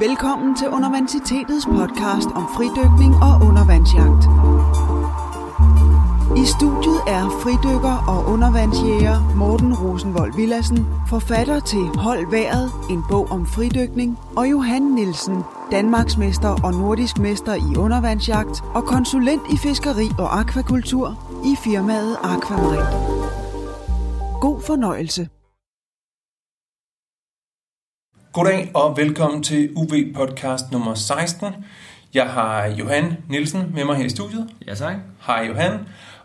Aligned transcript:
Velkommen 0.00 0.56
til 0.56 0.68
Universitetets 0.68 1.66
podcast 1.66 2.28
om 2.34 2.46
fridykning 2.56 3.14
og 3.14 3.34
undervandsjagt. 3.48 4.22
I 6.42 6.44
studiet 6.54 7.00
er 7.06 7.24
fridykker 7.42 7.96
og 8.08 8.32
undervandsjæger 8.32 9.34
Morten 9.36 9.74
Rosenvold 9.74 10.36
Villassen, 10.36 10.86
forfatter 11.08 11.60
til 11.60 11.78
Hold 11.78 12.30
Været, 12.30 12.70
en 12.90 13.02
bog 13.10 13.30
om 13.30 13.46
fridykning, 13.46 14.18
og 14.36 14.50
Johan 14.50 14.82
Nielsen, 14.82 15.42
Danmarksmester 15.70 16.64
og 16.64 16.72
nordisk 16.72 17.18
mester 17.18 17.54
i 17.54 17.76
undervandsjagt 17.76 18.64
og 18.74 18.84
konsulent 18.84 19.42
i 19.52 19.56
fiskeri 19.56 20.08
og 20.18 20.38
akvakultur 20.40 21.18
i 21.44 21.56
firmaet 21.64 22.16
Aquamarin. 22.22 22.86
God 24.40 24.60
fornøjelse. 24.60 25.28
Goddag 28.36 28.70
og 28.74 28.96
velkommen 28.96 29.42
til 29.42 29.70
UV 29.76 29.92
podcast 30.14 30.72
nummer 30.72 30.94
16. 30.94 31.46
Jeg 32.14 32.26
har 32.26 32.66
Johan 32.66 33.16
Nielsen 33.28 33.62
med 33.74 33.84
mig 33.84 33.96
her 33.96 34.04
i 34.04 34.08
studiet. 34.08 34.48
Ja, 34.66 34.74
tak. 34.74 34.96
Hej 35.26 35.46
Johan. 35.48 35.72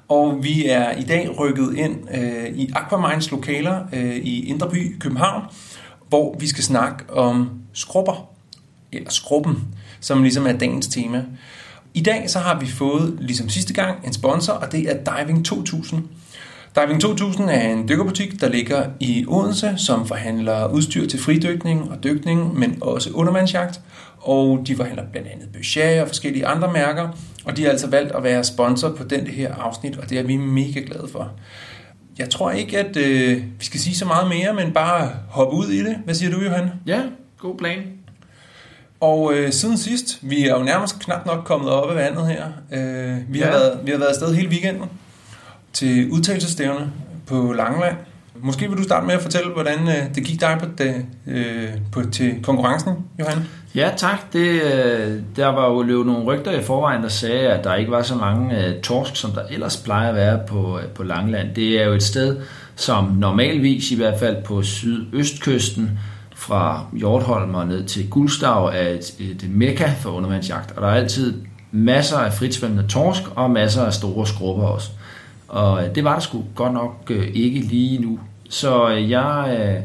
Og 0.08 0.44
vi 0.44 0.66
er 0.66 0.92
i 0.92 1.04
dag 1.04 1.40
rykket 1.40 1.78
ind 1.78 2.16
øh, 2.16 2.58
i 2.58 2.72
Aquamines 2.76 3.32
lokaler 3.32 3.86
øh, 3.94 4.16
i 4.16 4.46
Indreby, 4.46 5.00
København, 5.00 5.44
hvor 6.10 6.36
vi 6.40 6.48
skal 6.48 6.64
snakke 6.64 7.14
om 7.14 7.50
skrubber, 7.74 8.30
eller 8.92 9.10
skrubben, 9.10 9.68
som 10.00 10.24
ligesom 10.24 10.48
er 10.48 10.54
dagens 10.54 10.88
tema. 10.88 11.26
I 11.94 12.02
dag 12.02 12.30
så 12.30 12.40
har 12.40 12.60
vi 12.60 12.68
fået, 12.68 13.18
ligesom 13.20 13.50
sidste 13.50 13.74
gang, 13.74 14.06
en 14.06 14.14
sponsor, 14.14 14.54
og 14.54 14.72
det 14.72 14.92
er 14.92 15.04
Diving 15.04 15.46
2000. 15.46 16.04
Diving 16.76 17.02
2000 17.02 17.50
er 17.50 17.62
en 17.62 17.88
dykkerbutik, 17.88 18.42
der 18.42 18.50
ligger 18.50 18.86
i 19.00 19.26
Odense, 19.28 19.74
som 19.78 20.08
forhandler 20.08 20.68
udstyr 20.68 21.08
til 21.08 21.20
fridykning 21.20 21.92
og 21.92 22.04
dykning, 22.04 22.60
men 22.60 22.78
også 22.82 23.10
undervandsjagt. 23.14 23.82
Og 24.18 24.64
de 24.68 24.76
forhandler 24.76 25.04
blandt 25.12 25.28
andet 25.28 25.50
Boucher 25.54 26.02
og 26.02 26.08
forskellige 26.08 26.46
andre 26.48 26.74
mærker, 26.74 27.10
og 27.46 27.58
de 27.58 27.64
har 27.64 27.70
altså 27.72 27.88
valgt 27.88 28.12
at 28.12 28.24
være 28.24 28.44
sponsor 28.44 28.90
på 28.90 29.04
den 29.04 29.28
her 29.28 29.56
afsnit, 29.56 29.98
og 29.98 30.10
det 30.10 30.20
er 30.20 30.24
vi 30.24 30.38
mega 30.38 30.80
glade 30.80 31.08
for. 31.12 31.32
Jeg 32.20 32.30
tror 32.30 32.52
ikke, 32.52 32.78
at 32.80 32.98
øh, 32.98 33.38
vi 33.60 33.66
skal 33.66 33.80
sige 33.80 33.96
så 33.96 34.06
meget 34.06 34.30
mere, 34.30 34.54
men 34.54 34.74
bare 34.74 35.10
hoppe 35.30 35.58
ud 35.58 35.68
i 35.68 35.80
det. 35.84 35.96
Hvad 36.06 36.14
siger 36.16 36.32
du, 36.32 36.42
Johan? 36.42 36.70
Ja, 36.88 37.02
god 37.40 37.58
plan. 37.58 37.80
Og 39.00 39.34
øh, 39.34 39.52
siden 39.54 39.78
sidst, 39.78 40.20
vi 40.22 40.48
er 40.48 40.58
jo 40.58 40.64
nærmest 40.64 41.00
knap 41.00 41.26
nok 41.26 41.44
kommet 41.46 41.70
op 41.70 41.90
af 41.90 41.96
vandet 41.96 42.28
her. 42.28 42.44
Øh, 42.72 43.18
vi, 43.34 43.40
har 43.40 43.46
Ja. 43.48 43.52
været, 43.52 43.80
vi 43.86 43.92
har 43.92 43.98
været 43.98 44.10
afsted 44.10 44.36
hele 44.36 44.50
weekenden 44.50 44.84
til 45.74 46.12
udtalelsestævne 46.12 46.92
på 47.28 47.54
Langeland. 47.54 47.96
Måske 48.44 48.70
vil 48.70 48.78
du 48.78 48.84
starte 48.84 49.06
med 49.06 49.16
at 49.16 49.22
fortælle, 49.22 49.52
hvordan 49.52 49.88
øh, 49.88 50.16
det 50.16 50.24
gik 50.24 50.42
dig 50.42 50.58
på, 50.60 50.66
det, 50.78 51.06
øh, 51.28 51.68
på 51.92 52.02
til 52.12 52.36
konkurrencen, 52.44 52.94
Johan? 53.20 53.38
Ja, 53.76 53.92
tak. 53.98 54.34
Det, 54.34 54.62
øh, 54.62 55.20
der 55.36 55.48
var 55.48 55.70
jo 55.70 55.82
løbet 55.82 56.06
nogle 56.06 56.24
rygter 56.24 56.52
i 56.52 56.64
forvejen, 56.64 57.04
der 57.04 57.10
sagde, 57.10 57.50
at 57.50 57.64
der 57.64 57.76
ikke 57.76 57.92
var 57.92 58.02
så 58.02 58.16
mange 58.16 58.58
uh, 58.58 58.82
torsk, 58.82 59.16
som 59.16 59.32
der 59.32 59.42
ellers 59.50 59.78
plejer 59.78 60.10
at 60.10 60.16
være 60.16 60.40
på, 60.48 60.80
på 60.96 61.04
Langeland. 61.04 61.56
Det 61.56 61.82
er 61.82 61.86
jo 61.86 61.94
et 61.94 62.04
sted, 62.04 62.38
som 62.76 63.06
normalvis 63.06 63.92
i 63.92 63.96
hvert 63.96 64.20
fald 64.20 64.44
på 64.44 64.62
sydøstkysten, 64.62 66.00
fra 66.36 66.86
Hjortholm 66.94 67.56
og 67.56 67.68
ned 67.68 67.84
til 67.84 68.10
Guldstav, 68.10 68.66
er 68.66 68.88
et, 68.88 69.14
et 69.20 69.46
mekka 69.50 69.92
for 70.00 70.10
undervandsjagt. 70.10 70.72
Og 70.72 70.82
der 70.82 70.88
er 70.88 70.96
altid 70.96 71.34
masser 71.72 72.18
af 72.18 72.34
fritsvømmende 72.34 72.88
torsk 72.88 73.24
og 73.36 73.52
masser 73.52 73.86
af 73.86 73.94
store 73.94 74.28
skrubber 74.28 74.66
også. 74.66 74.90
Og 75.52 75.84
øh, 75.84 75.96
det 75.96 76.04
var 76.04 76.14
der 76.14 76.20
sgu 76.20 76.44
godt 76.56 76.74
nok 76.74 77.08
øh, 77.10 77.28
ikke 77.34 77.60
lige 77.60 78.02
nu. 78.02 78.20
Så 78.50 78.90
øh, 78.90 79.10
jeg 79.10 79.58
øh, 79.60 79.84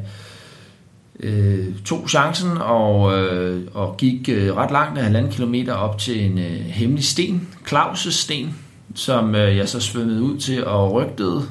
øh, 1.20 1.66
tog 1.84 2.08
chancen 2.08 2.50
og, 2.58 3.18
øh, 3.18 3.62
og 3.74 3.96
gik 3.96 4.28
øh, 4.28 4.56
ret 4.56 4.70
langt 4.70 4.98
af 4.98 5.04
halvanden 5.04 5.32
kilometer 5.32 5.72
op 5.72 5.98
til 5.98 6.24
en 6.24 6.38
øh, 6.38 6.60
hemmelig 6.66 7.04
sten, 7.04 7.48
Claus' 7.68 8.10
sten, 8.10 8.56
som 8.94 9.34
øh, 9.34 9.56
jeg 9.56 9.68
så 9.68 9.80
svømmede 9.80 10.22
ud 10.22 10.38
til 10.38 10.66
og 10.66 10.92
rygtede 10.92 11.42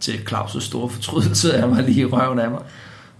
til 0.00 0.12
Claus' 0.12 0.60
store 0.60 0.88
fortrydelse 0.88 1.54
af 1.54 1.68
mig 1.68 1.84
lige 1.84 2.00
i 2.00 2.04
røven 2.04 2.38
af 2.38 2.50
mig. 2.50 2.60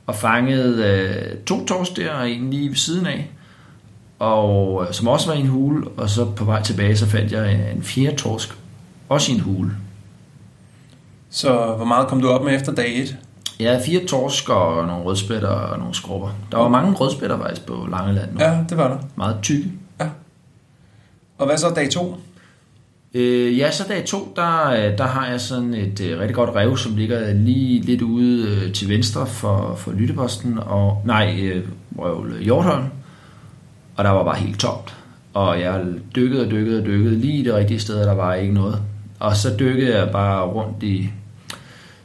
Og 0.06 0.14
fangede 0.14 0.84
øh, 0.84 1.38
to 1.38 1.66
torsk 1.66 1.97
der 1.97 2.12
og 2.12 2.30
en 2.30 2.50
lige 2.50 2.69
ved 2.69 2.76
siden 2.76 3.06
af, 3.06 3.30
og 4.19 4.84
øh, 4.88 4.94
som 4.94 5.08
også 5.08 5.26
var 5.26 5.34
i 5.34 5.41
en 5.41 5.47
hule, 5.47 5.88
og 5.88 6.10
så 6.10 6.24
på 6.24 6.44
vej 6.44 6.62
tilbage, 6.62 6.97
så 6.97 7.06
fandt 7.06 7.32
jeg 7.32 7.72
en 7.76 7.82
fjerde 7.82 8.16
torsk, 8.16 8.56
også 9.08 9.32
i 9.32 9.34
en 9.34 9.41
hule. 9.41 9.70
Så 11.30 11.74
hvor 11.76 11.84
meget 11.84 12.08
kom 12.08 12.20
du 12.20 12.28
op 12.28 12.44
med 12.44 12.54
efter 12.54 12.74
dag 12.74 12.98
1? 12.98 13.16
Jeg 13.60 13.70
havde 13.70 13.84
fire 13.84 14.04
torsk 14.04 14.48
og 14.48 14.86
nogle 14.86 15.04
rødspætter 15.04 15.48
og 15.48 15.78
nogle 15.78 15.94
skrubber. 15.94 16.28
Der 16.52 16.58
var 16.58 16.68
mange 16.68 16.92
rødspætter 16.92 17.38
faktisk 17.38 17.66
på 17.66 17.86
Langeland 17.91 18.32
nu. 18.32 18.41
Ja, 18.41 18.58
det 18.68 18.76
var 18.76 18.88
der. 18.88 18.98
Meget 19.16 19.36
tykke. 19.42 19.72
Og 21.38 21.46
hvad 21.46 21.56
så 21.56 21.72
dag 21.76 21.91
2? 21.91 22.16
Øh, 23.14 23.58
ja, 23.58 23.70
så 23.70 23.84
dag 23.88 24.04
to, 24.04 24.32
der, 24.36 24.96
der 24.96 25.06
har 25.06 25.26
jeg 25.26 25.41
sådan 25.41 25.74
et 25.74 26.00
øh, 26.00 26.18
rigtig 26.18 26.34
godt 26.34 26.50
rev, 26.56 26.76
som 26.76 26.96
ligger 26.96 27.32
lige 27.32 27.80
lidt 27.80 28.02
ude 28.02 28.48
øh, 28.48 28.72
til 28.72 28.88
venstre 28.88 29.26
for, 29.26 29.74
for 29.74 29.92
Lytteposten, 29.92 30.58
og 30.58 31.02
nej, 31.04 31.38
øh, 31.42 31.64
røvl 31.98 32.42
Hjortholm, 32.42 32.84
og 33.97 34.04
der 34.04 34.10
var 34.10 34.24
bare 34.24 34.36
helt 34.36 34.60
tomt. 34.60 34.97
Og 35.34 35.60
jeg 35.60 35.84
dykkede 36.16 36.44
og 36.44 36.50
dykkede 36.50 36.80
og 36.80 36.86
dykkede 36.86 37.16
lige 37.16 37.38
i 37.38 37.44
det 37.44 37.54
rigtige 37.54 37.80
sted, 37.80 38.00
og 38.00 38.06
der 38.06 38.14
var 38.14 38.34
ikke 38.34 38.54
noget. 38.54 38.82
Og 39.20 39.36
så 39.36 39.56
dykkede 39.58 39.98
jeg 39.98 40.10
bare 40.10 40.47
rundt 40.47 40.82
i 40.82 41.10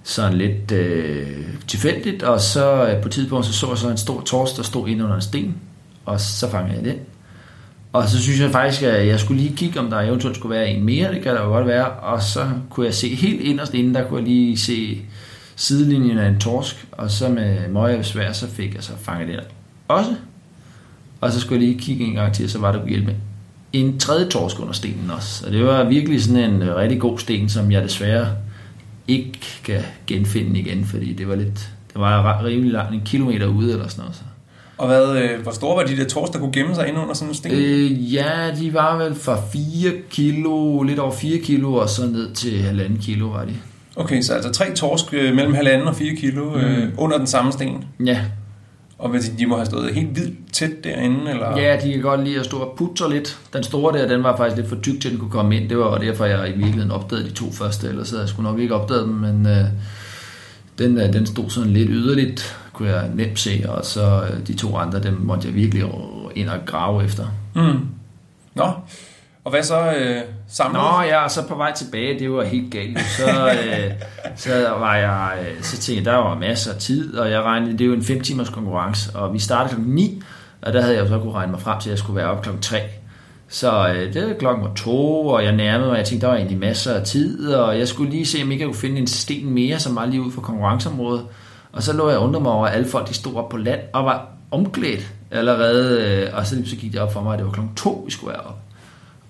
sådan 0.08 0.38
lidt 0.38 0.72
øh, 0.72 1.28
tilfældigt, 1.68 2.24
og 2.24 2.42
så 2.42 2.88
øh, 2.88 3.02
på 3.02 3.08
et 3.08 3.12
tidspunkt 3.12 3.46
så, 3.46 3.54
så 3.54 3.70
jeg 3.70 3.78
så 3.78 3.90
en 3.90 3.98
stor 3.98 4.22
tors, 4.22 4.54
der 4.54 4.64
stod 4.64 4.88
inde 4.88 5.04
under 5.04 5.16
en 5.16 5.22
sten, 5.22 5.56
og 6.06 6.20
så 6.20 6.50
fangede 6.50 6.76
jeg 6.76 6.86
den. 6.86 6.96
Og 7.94 8.10
så 8.10 8.22
synes 8.22 8.40
jeg 8.40 8.52
faktisk, 8.52 8.84
at 8.84 9.08
jeg 9.08 9.20
skulle 9.20 9.42
lige 9.42 9.56
kigge, 9.56 9.80
om 9.80 9.90
der 9.90 10.02
eventuelt 10.02 10.38
skulle 10.38 10.56
være 10.56 10.70
en 10.70 10.84
mere, 10.84 11.14
det 11.14 11.22
kan 11.22 11.36
der 11.36 11.42
jo 11.42 11.48
godt 11.48 11.68
være, 11.68 11.90
og 11.90 12.24
så 12.24 12.50
kunne 12.70 12.86
jeg 12.86 12.94
se 12.94 13.16
helt 13.16 13.42
inderst 13.42 13.74
inden, 13.74 13.96
der 13.96 14.08
kunne 14.08 14.20
jeg 14.20 14.28
lige 14.28 14.58
se 14.58 15.02
sidelinjen 15.56 16.18
af 16.18 16.28
en 16.28 16.40
torsk, 16.40 16.88
og 16.92 17.12
så 17.12 17.30
med 17.30 17.68
møje 17.70 17.98
og 18.00 18.06
svær, 18.06 18.32
så 18.32 18.48
fik 18.48 18.76
jeg 18.76 18.84
så 18.84 18.92
fanget 19.02 19.28
den 19.28 19.40
også. 19.88 20.12
Og 21.22 21.32
så 21.32 21.40
skulle 21.40 21.62
jeg 21.62 21.70
lige 21.70 21.80
kigge 21.80 22.06
en 22.06 22.14
gang 22.14 22.34
til, 22.34 22.50
så 22.50 22.60
var 22.60 22.72
der 22.72 22.88
hjælp 22.88 23.06
med 23.06 23.16
en 23.74 24.00
tredje 24.00 24.30
torsk 24.30 24.60
under 24.60 24.74
stenen 24.74 25.12
også. 25.12 25.46
Og 25.46 25.52
det 25.52 25.66
var 25.66 25.84
virkelig 25.84 26.24
sådan 26.24 26.54
en 26.54 26.62
øh, 26.62 26.76
rigtig 26.76 27.00
god 27.00 27.20
sten, 27.20 27.50
som 27.50 27.72
jeg 27.72 27.84
desværre 27.84 28.28
ikke 29.08 29.40
kan 29.64 29.82
genfinde 30.08 30.60
igen, 30.60 30.86
fordi 30.86 31.14
det 31.14 31.28
var 31.28 31.36
lidt, 31.36 31.70
det 31.94 32.02
var 32.02 32.44
rimelig 32.44 32.72
langt, 32.72 32.94
en 32.94 33.02
kilometer 33.06 33.48
ude 33.48 33.72
eller 33.72 33.88
sådan 33.88 34.02
noget. 34.02 34.16
Så. 34.16 34.24
Og 34.78 34.88
hvad, 34.88 35.24
øh, 35.24 35.42
hvor 35.42 35.52
store 35.52 35.78
var 35.78 35.84
de 35.84 35.98
der 35.98 36.06
tors, 36.06 36.30
der 36.30 36.40
kunne 36.40 36.52
gemme 36.52 36.76
sig 36.76 36.88
inde 36.88 37.00
under 37.00 37.14
sådan 37.14 37.30
en 37.30 37.36
sten? 37.36 37.52
Øh, 37.52 38.14
ja, 38.14 38.52
de 38.60 38.74
var 38.74 38.98
vel 38.98 39.16
fra 39.16 39.42
4 39.54 39.92
kilo, 40.10 40.82
lidt 40.82 41.00
over 41.00 41.12
4 41.12 41.38
kilo, 41.38 41.74
og 41.74 41.90
så 41.90 42.06
ned 42.06 42.34
til 42.34 42.62
halvanden 42.62 43.00
kilo 43.00 43.28
var 43.28 43.46
de. 43.46 43.54
Okay, 43.96 44.22
så 44.22 44.34
altså 44.34 44.52
tre 44.52 44.76
torsk 44.76 45.14
øh, 45.14 45.36
mellem 45.36 45.54
halvanden 45.54 45.88
og 45.88 45.96
4 45.96 46.16
kilo 46.16 46.58
øh, 46.58 46.88
under 46.98 47.18
den 47.18 47.28
samme 47.28 47.52
sten. 47.52 47.84
Ja. 48.06 48.22
Og 48.98 49.10
hvad, 49.10 49.20
de, 49.38 49.46
må 49.46 49.56
have 49.56 49.66
stået 49.66 49.94
helt 49.94 50.16
vildt 50.16 50.54
tæt 50.54 50.84
derinde, 50.84 51.32
eller? 51.32 51.58
ja, 51.58 51.80
de 51.84 51.92
kan 51.92 52.02
godt 52.02 52.24
lide 52.24 52.40
at 52.40 52.46
stå 52.46 52.58
og 52.58 52.78
putre 52.78 53.10
lidt. 53.10 53.40
Den 53.54 53.64
store 53.64 53.98
der, 53.98 54.08
den 54.08 54.24
var 54.24 54.38
faktisk 54.38 54.58
lidt 54.58 54.70
for 54.70 54.76
tyk 54.76 55.02
til, 55.02 55.08
at 55.08 55.12
den 55.12 55.20
kunne 55.20 55.32
komme 55.32 55.58
ind. 55.58 55.70
Det 55.70 55.78
var 55.78 55.98
derfor, 55.98 56.26
jeg 56.26 56.50
i 56.50 56.52
virkeligheden 56.52 56.92
opdagede 56.92 57.30
de 57.30 57.34
to 57.34 57.52
første, 57.52 57.88
ellers 57.88 58.10
havde 58.10 58.22
jeg 58.22 58.30
skulle 58.30 58.50
nok 58.50 58.60
ikke 58.60 58.76
opdaget 58.76 59.08
dem, 59.08 59.14
men 59.14 59.48
øh, 59.48 59.66
den, 60.78 60.98
øh, 60.98 61.14
den 61.14 61.26
stod 61.26 61.50
sådan 61.50 61.74
lidt 61.74 61.90
yderligt, 61.92 62.58
kunne 62.74 62.90
jeg 62.90 63.10
nemt 63.16 63.40
se, 63.40 63.66
og 63.68 63.86
så 63.86 64.24
øh, 64.24 64.48
de 64.48 64.54
to 64.54 64.78
andre, 64.78 65.00
dem 65.00 65.14
måtte 65.22 65.48
jeg 65.48 65.56
virkelig 65.56 65.84
ind 66.36 66.50
og 66.50 66.60
grave 66.66 67.04
efter. 67.04 67.26
Mm. 67.56 67.80
Nå, 68.56 68.72
og 69.46 69.52
hvad 69.52 69.64
så 69.64 69.94
øh, 69.98 70.22
samlet? 70.48 70.82
Nå 70.82 71.02
ja, 71.02 71.30
så 71.30 71.48
på 71.48 71.56
vej 71.56 71.74
tilbage, 71.74 72.20
det 72.20 72.32
var 72.32 72.44
helt 72.44 72.72
galt. 72.72 73.00
Så, 73.18 73.50
øh, 73.50 73.92
så 74.36 74.70
var 74.80 74.96
jeg, 74.96 75.38
øh, 75.42 75.64
så 75.64 75.78
tænkte 75.78 75.96
jeg, 75.96 76.06
der 76.06 76.24
var 76.24 76.36
masser 76.36 76.74
af 76.74 76.80
tid, 76.80 77.18
og 77.18 77.32
jeg 77.32 77.42
regnede, 77.42 77.72
det 77.72 77.82
er 77.82 77.86
jo 77.86 77.94
en 77.94 78.04
5 78.04 78.22
timers 78.22 78.50
konkurrence, 78.50 79.16
og 79.16 79.34
vi 79.34 79.40
startede 79.40 79.76
kl. 79.76 79.82
9, 79.86 80.22
og 80.62 80.74
der 80.74 80.82
havde 80.82 80.96
jeg 80.96 81.04
jo 81.04 81.08
så 81.08 81.20
kunne 81.20 81.34
regne 81.34 81.52
mig 81.52 81.62
frem 81.62 81.80
til, 81.80 81.90
at 81.90 81.92
jeg 81.92 82.00
skulle 82.00 82.18
være 82.18 82.28
op 82.28 82.42
klokken 82.42 82.62
3. 82.62 82.80
Så 83.48 83.90
øh, 83.90 84.14
det 84.14 84.28
var 84.28 84.34
klokken 84.34 84.66
var 84.66 84.74
to, 84.76 85.28
og 85.28 85.44
jeg 85.44 85.52
nærmede 85.52 85.86
mig, 85.86 85.92
og 85.92 85.98
jeg 85.98 86.06
tænkte, 86.06 86.26
der 86.26 86.32
var 86.32 86.38
egentlig 86.38 86.60
masser 86.60 86.94
af 86.94 87.04
tid, 87.04 87.54
og 87.54 87.80
jeg 87.80 87.88
skulle 87.88 88.12
lige 88.12 88.26
se, 88.26 88.44
om 88.44 88.52
ikke 88.52 88.62
jeg 88.62 88.68
kunne 88.68 88.82
finde 88.82 88.98
en 88.98 89.08
sten 89.08 89.50
mere, 89.50 89.80
som 89.80 89.96
var 89.96 90.06
lige 90.06 90.22
ud 90.22 90.32
for 90.32 90.42
konkurrenceområdet. 90.42 91.26
Og 91.72 91.84
så 91.84 91.94
lå 91.94 92.10
jeg 92.10 92.20
undrede 92.20 92.44
mig 92.44 92.52
over, 92.52 92.68
at 92.68 92.76
alle 92.76 92.88
folk 92.88 93.10
de 93.10 93.14
stod 93.14 93.36
op 93.36 93.50
på 93.50 93.58
land 93.58 93.80
og 93.94 94.06
var 94.06 94.28
omklædt 94.52 95.12
allerede, 95.32 96.02
øh, 96.02 96.38
og 96.38 96.48
så, 96.48 96.56
så 96.66 96.76
gik 96.76 96.92
det 96.92 97.02
op 97.02 97.14
for 97.14 97.22
mig, 97.22 97.34
at 97.34 97.40
det 97.40 97.46
var 97.46 97.52
klokken 97.52 97.76
to, 97.76 98.04
vi 98.06 98.12
skulle 98.12 98.34
være 98.34 98.42
op. 98.42 98.65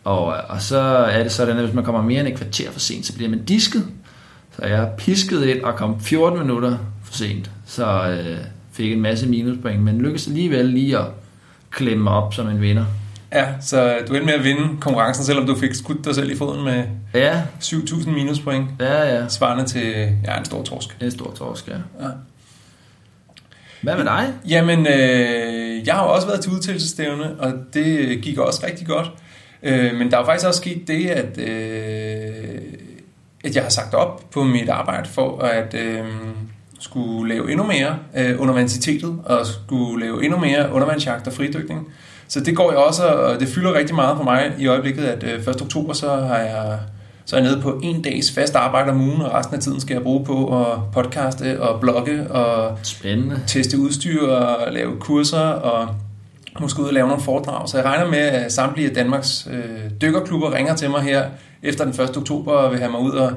Og, 0.05 0.25
og 0.25 0.61
så 0.61 0.79
er 1.11 1.23
det 1.23 1.31
sådan, 1.31 1.57
at 1.57 1.63
hvis 1.63 1.75
man 1.75 1.83
kommer 1.83 2.01
mere 2.01 2.19
end 2.19 2.27
et 2.27 2.35
kvarter 2.35 2.71
for 2.71 2.79
sent, 2.79 3.05
så 3.05 3.15
bliver 3.15 3.29
man 3.29 3.43
disket. 3.43 3.85
Så 4.55 4.65
jeg 4.65 4.89
piskede 4.97 5.51
ind 5.51 5.63
og 5.63 5.75
kom 5.75 6.01
14 6.01 6.39
minutter 6.39 6.77
for 7.03 7.13
sent. 7.13 7.51
Så 7.65 8.09
øh, 8.09 8.37
fik 8.71 8.91
en 8.91 9.01
masse 9.01 9.27
minuspoint, 9.27 9.81
men 9.83 10.01
lykkedes 10.01 10.27
alligevel 10.27 10.65
lige 10.65 10.97
at 10.97 11.05
klemme 11.71 12.09
op 12.09 12.33
som 12.33 12.47
en 12.47 12.61
vinder. 12.61 12.85
Ja, 13.33 13.45
så 13.61 13.97
du 14.07 14.13
endte 14.13 14.25
med 14.25 14.33
at 14.33 14.43
vinde 14.43 14.61
konkurrencen, 14.79 15.25
selvom 15.25 15.47
du 15.47 15.55
fik 15.55 15.73
skudt 15.73 16.05
dig 16.05 16.15
selv 16.15 16.31
i 16.31 16.37
foden 16.37 16.63
med 16.63 16.83
Ja, 17.13 17.41
7.000 17.61 18.09
minuspoint, 18.09 18.67
ja, 18.79 19.15
ja. 19.15 19.27
svarende 19.27 19.65
til 19.65 20.09
ja, 20.25 20.37
en 20.37 20.45
stor 20.45 20.63
torsk. 20.63 20.97
En 21.01 21.11
stor 21.11 21.33
torsk, 21.37 21.67
ja. 21.67 21.73
Ja. 21.73 22.09
Hvad 23.81 23.95
med 23.95 24.03
dig? 24.05 24.33
Jamen, 24.49 24.87
øh, 24.87 25.87
jeg 25.87 25.95
har 25.95 26.01
også 26.01 26.27
været 26.27 26.41
til 26.41 26.51
udtalelsestævne, 26.51 27.39
og 27.39 27.53
det 27.73 28.19
gik 28.21 28.37
også 28.37 28.65
rigtig 28.67 28.87
godt. 28.87 29.11
Øh, 29.65 29.95
men 29.95 30.11
der 30.11 30.17
er 30.17 30.21
jo 30.21 30.25
faktisk 30.25 30.47
også 30.47 30.59
sket 30.59 30.87
det, 30.87 31.09
at, 31.09 31.37
øh, 31.37 32.61
at 33.43 33.55
jeg 33.55 33.63
har 33.63 33.69
sagt 33.69 33.93
op 33.93 34.23
på 34.31 34.43
mit 34.43 34.69
arbejde 34.69 35.09
for 35.09 35.39
at 35.39 35.73
øh, 35.73 36.05
skulle 36.79 37.33
lave 37.33 37.51
endnu 37.51 37.65
mere 37.65 37.97
øh, 38.17 38.41
undervandssitetet, 38.41 39.19
og 39.25 39.45
skulle 39.45 40.05
lave 40.05 40.23
endnu 40.25 40.39
mere 40.39 40.71
undervandsjagt 40.71 41.27
og 41.27 41.33
fridykning. 41.33 41.87
Så 42.27 42.39
det 42.39 42.55
går 42.55 42.71
jeg 42.71 42.79
også, 42.79 43.03
og 43.03 43.39
det 43.39 43.47
fylder 43.47 43.73
rigtig 43.73 43.95
meget 43.95 44.17
for 44.17 44.23
mig 44.23 44.51
i 44.59 44.67
øjeblikket, 44.67 45.03
at 45.05 45.23
øh, 45.23 45.39
1. 45.39 45.61
oktober, 45.61 45.93
så 45.93 46.09
har 46.09 46.37
jeg 46.37 46.79
så 47.27 47.35
er 47.35 47.39
jeg 47.39 47.49
nede 47.49 47.61
på 47.61 47.79
en 47.83 48.01
dags 48.01 48.31
fast 48.31 48.55
arbejde 48.55 48.91
om 48.91 49.01
ugen, 49.01 49.21
og 49.21 49.33
resten 49.33 49.55
af 49.55 49.61
tiden 49.61 49.79
skal 49.79 49.93
jeg 49.93 50.03
bruge 50.03 50.25
på 50.25 50.61
at 50.61 50.77
podcaste 50.93 51.61
og 51.61 51.81
blogge 51.81 52.31
og 52.31 52.77
Spændende. 52.83 53.43
teste 53.47 53.79
udstyr 53.79 54.27
og 54.27 54.73
lave 54.73 54.99
kurser 54.99 55.39
og 55.39 55.95
måske 56.59 56.81
ud 56.81 56.87
og 56.87 56.93
lave 56.93 57.07
nogle 57.07 57.23
foredrag. 57.23 57.69
Så 57.69 57.77
jeg 57.77 57.85
regner 57.85 58.07
med, 58.07 58.17
at 58.17 58.53
samtlige 58.53 58.89
af 58.89 58.95
Danmarks 58.95 59.47
øh, 59.51 59.91
dykkerklubber 60.01 60.53
ringer 60.53 60.75
til 60.75 60.89
mig 60.89 61.01
her 61.01 61.25
efter 61.63 61.83
den 61.83 62.01
1. 62.01 62.17
oktober 62.17 62.51
og 62.51 62.71
vil 62.71 62.79
have 62.79 62.91
mig 62.91 62.99
ud 62.99 63.11
og 63.11 63.31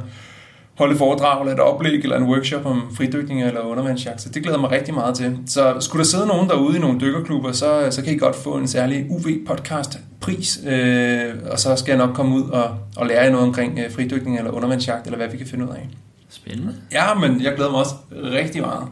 holde 0.78 0.96
foredrag 0.96 1.40
eller 1.40 1.54
et 1.54 1.60
oplæg 1.60 2.00
eller 2.02 2.16
en 2.16 2.24
workshop 2.24 2.66
om 2.66 2.82
fridykning 2.96 3.42
eller 3.42 3.60
undervandsjagt. 3.60 4.20
Så 4.20 4.28
det 4.28 4.42
glæder 4.42 4.58
mig 4.58 4.70
rigtig 4.70 4.94
meget 4.94 5.14
til. 5.14 5.38
Så 5.46 5.76
skulle 5.80 6.04
der 6.04 6.08
sidde 6.08 6.26
nogen 6.26 6.48
derude 6.48 6.76
i 6.76 6.80
nogle 6.80 7.00
dykkerklubber, 7.00 7.52
så, 7.52 7.88
så 7.90 8.02
kan 8.02 8.14
I 8.14 8.18
godt 8.18 8.36
få 8.36 8.56
en 8.56 8.68
særlig 8.68 9.06
UV-podcast-pris, 9.10 10.60
øh, 10.66 11.34
og 11.50 11.58
så 11.58 11.76
skal 11.76 11.92
jeg 11.92 12.06
nok 12.06 12.16
komme 12.16 12.36
ud 12.36 12.50
og, 12.50 12.76
og 12.96 13.06
lære 13.06 13.22
jer 13.24 13.30
noget 13.30 13.46
omkring 13.46 13.78
øh, 13.78 13.92
fridykning 13.92 14.38
eller 14.38 14.50
undervandsjagt, 14.50 15.06
eller 15.06 15.16
hvad 15.16 15.28
vi 15.28 15.36
kan 15.36 15.46
finde 15.46 15.64
ud 15.64 15.70
af. 15.70 15.88
Spændende. 16.30 16.74
Ja, 16.92 17.14
men 17.14 17.42
jeg 17.42 17.54
glæder 17.54 17.70
mig 17.70 17.80
også 17.80 17.94
rigtig 18.12 18.60
meget. 18.60 18.88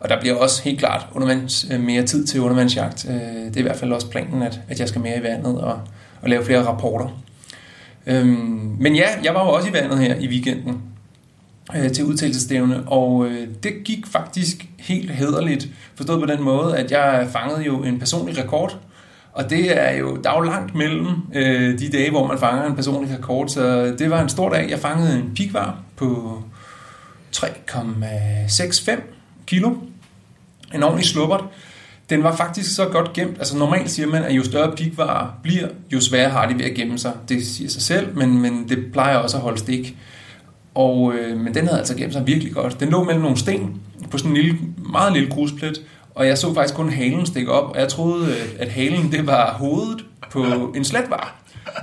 Og 0.00 0.08
der 0.08 0.20
bliver 0.20 0.34
også 0.34 0.62
helt 0.62 0.78
klart 0.78 1.06
undervands, 1.14 1.66
øh, 1.70 1.80
mere 1.80 2.02
tid 2.02 2.26
til 2.26 2.40
undervandsjagt. 2.40 3.06
Øh, 3.08 3.14
det 3.14 3.56
er 3.56 3.60
i 3.60 3.62
hvert 3.62 3.76
fald 3.76 3.92
også 3.92 4.10
planen, 4.10 4.42
at, 4.42 4.60
at 4.68 4.80
jeg 4.80 4.88
skal 4.88 5.00
mere 5.00 5.18
i 5.18 5.22
vandet 5.22 5.60
og, 5.60 5.80
og 6.22 6.28
lave 6.28 6.44
flere 6.44 6.66
rapporter. 6.66 7.22
Øhm, 8.06 8.76
Men 8.78 8.96
ja, 8.96 9.08
jeg 9.24 9.34
var 9.34 9.44
jo 9.44 9.50
også 9.50 9.68
i 9.68 9.72
vandet 9.72 9.98
her 9.98 10.14
i 10.14 10.28
weekenden 10.28 10.82
øh, 11.76 11.92
til 11.92 12.04
udtalelsestævne, 12.04 12.82
og 12.86 13.26
øh, 13.26 13.48
det 13.62 13.72
gik 13.84 14.06
faktisk 14.06 14.66
helt 14.78 15.10
hederligt, 15.10 15.68
forstået 15.94 16.20
på 16.20 16.26
den 16.26 16.42
måde, 16.42 16.76
at 16.76 16.90
jeg 16.90 17.28
fangede 17.32 17.62
jo 17.62 17.82
en 17.82 17.98
personlig 17.98 18.38
rekord, 18.38 18.78
og 19.32 19.50
det 19.50 19.82
er 19.82 19.90
jo, 19.90 20.16
der 20.16 20.30
er 20.30 20.36
jo 20.36 20.42
langt 20.42 20.74
mellem 20.74 21.06
øh, 21.34 21.78
de 21.78 21.88
dage, 21.88 22.10
hvor 22.10 22.26
man 22.26 22.38
fanger 22.38 22.66
en 22.66 22.74
personlig 22.74 23.18
rekord, 23.18 23.48
så 23.48 23.94
det 23.98 24.10
var 24.10 24.22
en 24.22 24.28
stor 24.28 24.48
dag. 24.48 24.70
Jeg 24.70 24.78
fangede 24.78 25.18
en 25.18 25.32
pikvar 25.34 25.78
på 25.96 26.42
3,65 27.36 29.00
kilo. 29.46 29.74
En 30.74 30.82
ordentlig 30.82 31.06
slubbert. 31.06 31.44
Den 32.10 32.22
var 32.22 32.36
faktisk 32.36 32.74
så 32.74 32.84
godt 32.84 33.12
gemt. 33.12 33.38
Altså 33.38 33.56
normalt 33.56 33.90
siger 33.90 34.08
man, 34.08 34.24
at 34.24 34.32
jo 34.32 34.44
større 34.44 34.76
pikvarer 34.76 35.26
bliver, 35.42 35.68
jo 35.92 36.00
sværere 36.00 36.30
har 36.30 36.48
de 36.48 36.58
ved 36.58 36.64
at 36.64 36.74
gemme 36.74 36.98
sig. 36.98 37.12
Det 37.28 37.46
siger 37.46 37.70
sig 37.70 37.82
selv, 37.82 38.16
men, 38.16 38.42
men 38.42 38.68
det 38.68 38.78
plejer 38.92 39.16
også 39.16 39.36
at 39.36 39.42
holde 39.42 39.58
stik. 39.58 39.96
Og, 40.74 41.14
øh, 41.14 41.36
men 41.36 41.54
den 41.54 41.66
havde 41.66 41.78
altså 41.78 41.96
gemt 41.96 42.12
sig 42.12 42.26
virkelig 42.26 42.52
godt. 42.52 42.80
Den 42.80 42.88
lå 42.88 43.04
mellem 43.04 43.22
nogle 43.22 43.36
sten 43.36 43.80
på 44.10 44.18
sådan 44.18 44.30
en 44.30 44.36
lille, 44.36 44.58
meget 44.92 45.12
lille 45.12 45.30
grusplet, 45.30 45.82
og 46.14 46.26
jeg 46.26 46.38
så 46.38 46.54
faktisk 46.54 46.74
kun 46.74 46.90
halen 46.90 47.26
stikke 47.26 47.52
op, 47.52 47.70
og 47.70 47.80
jeg 47.80 47.88
troede, 47.88 48.26
øh, 48.26 48.48
at 48.58 48.68
halen 48.68 49.12
det 49.12 49.26
var 49.26 49.52
hovedet 49.52 50.04
på 50.30 50.72
en 50.76 50.84
slatvar. 50.84 51.34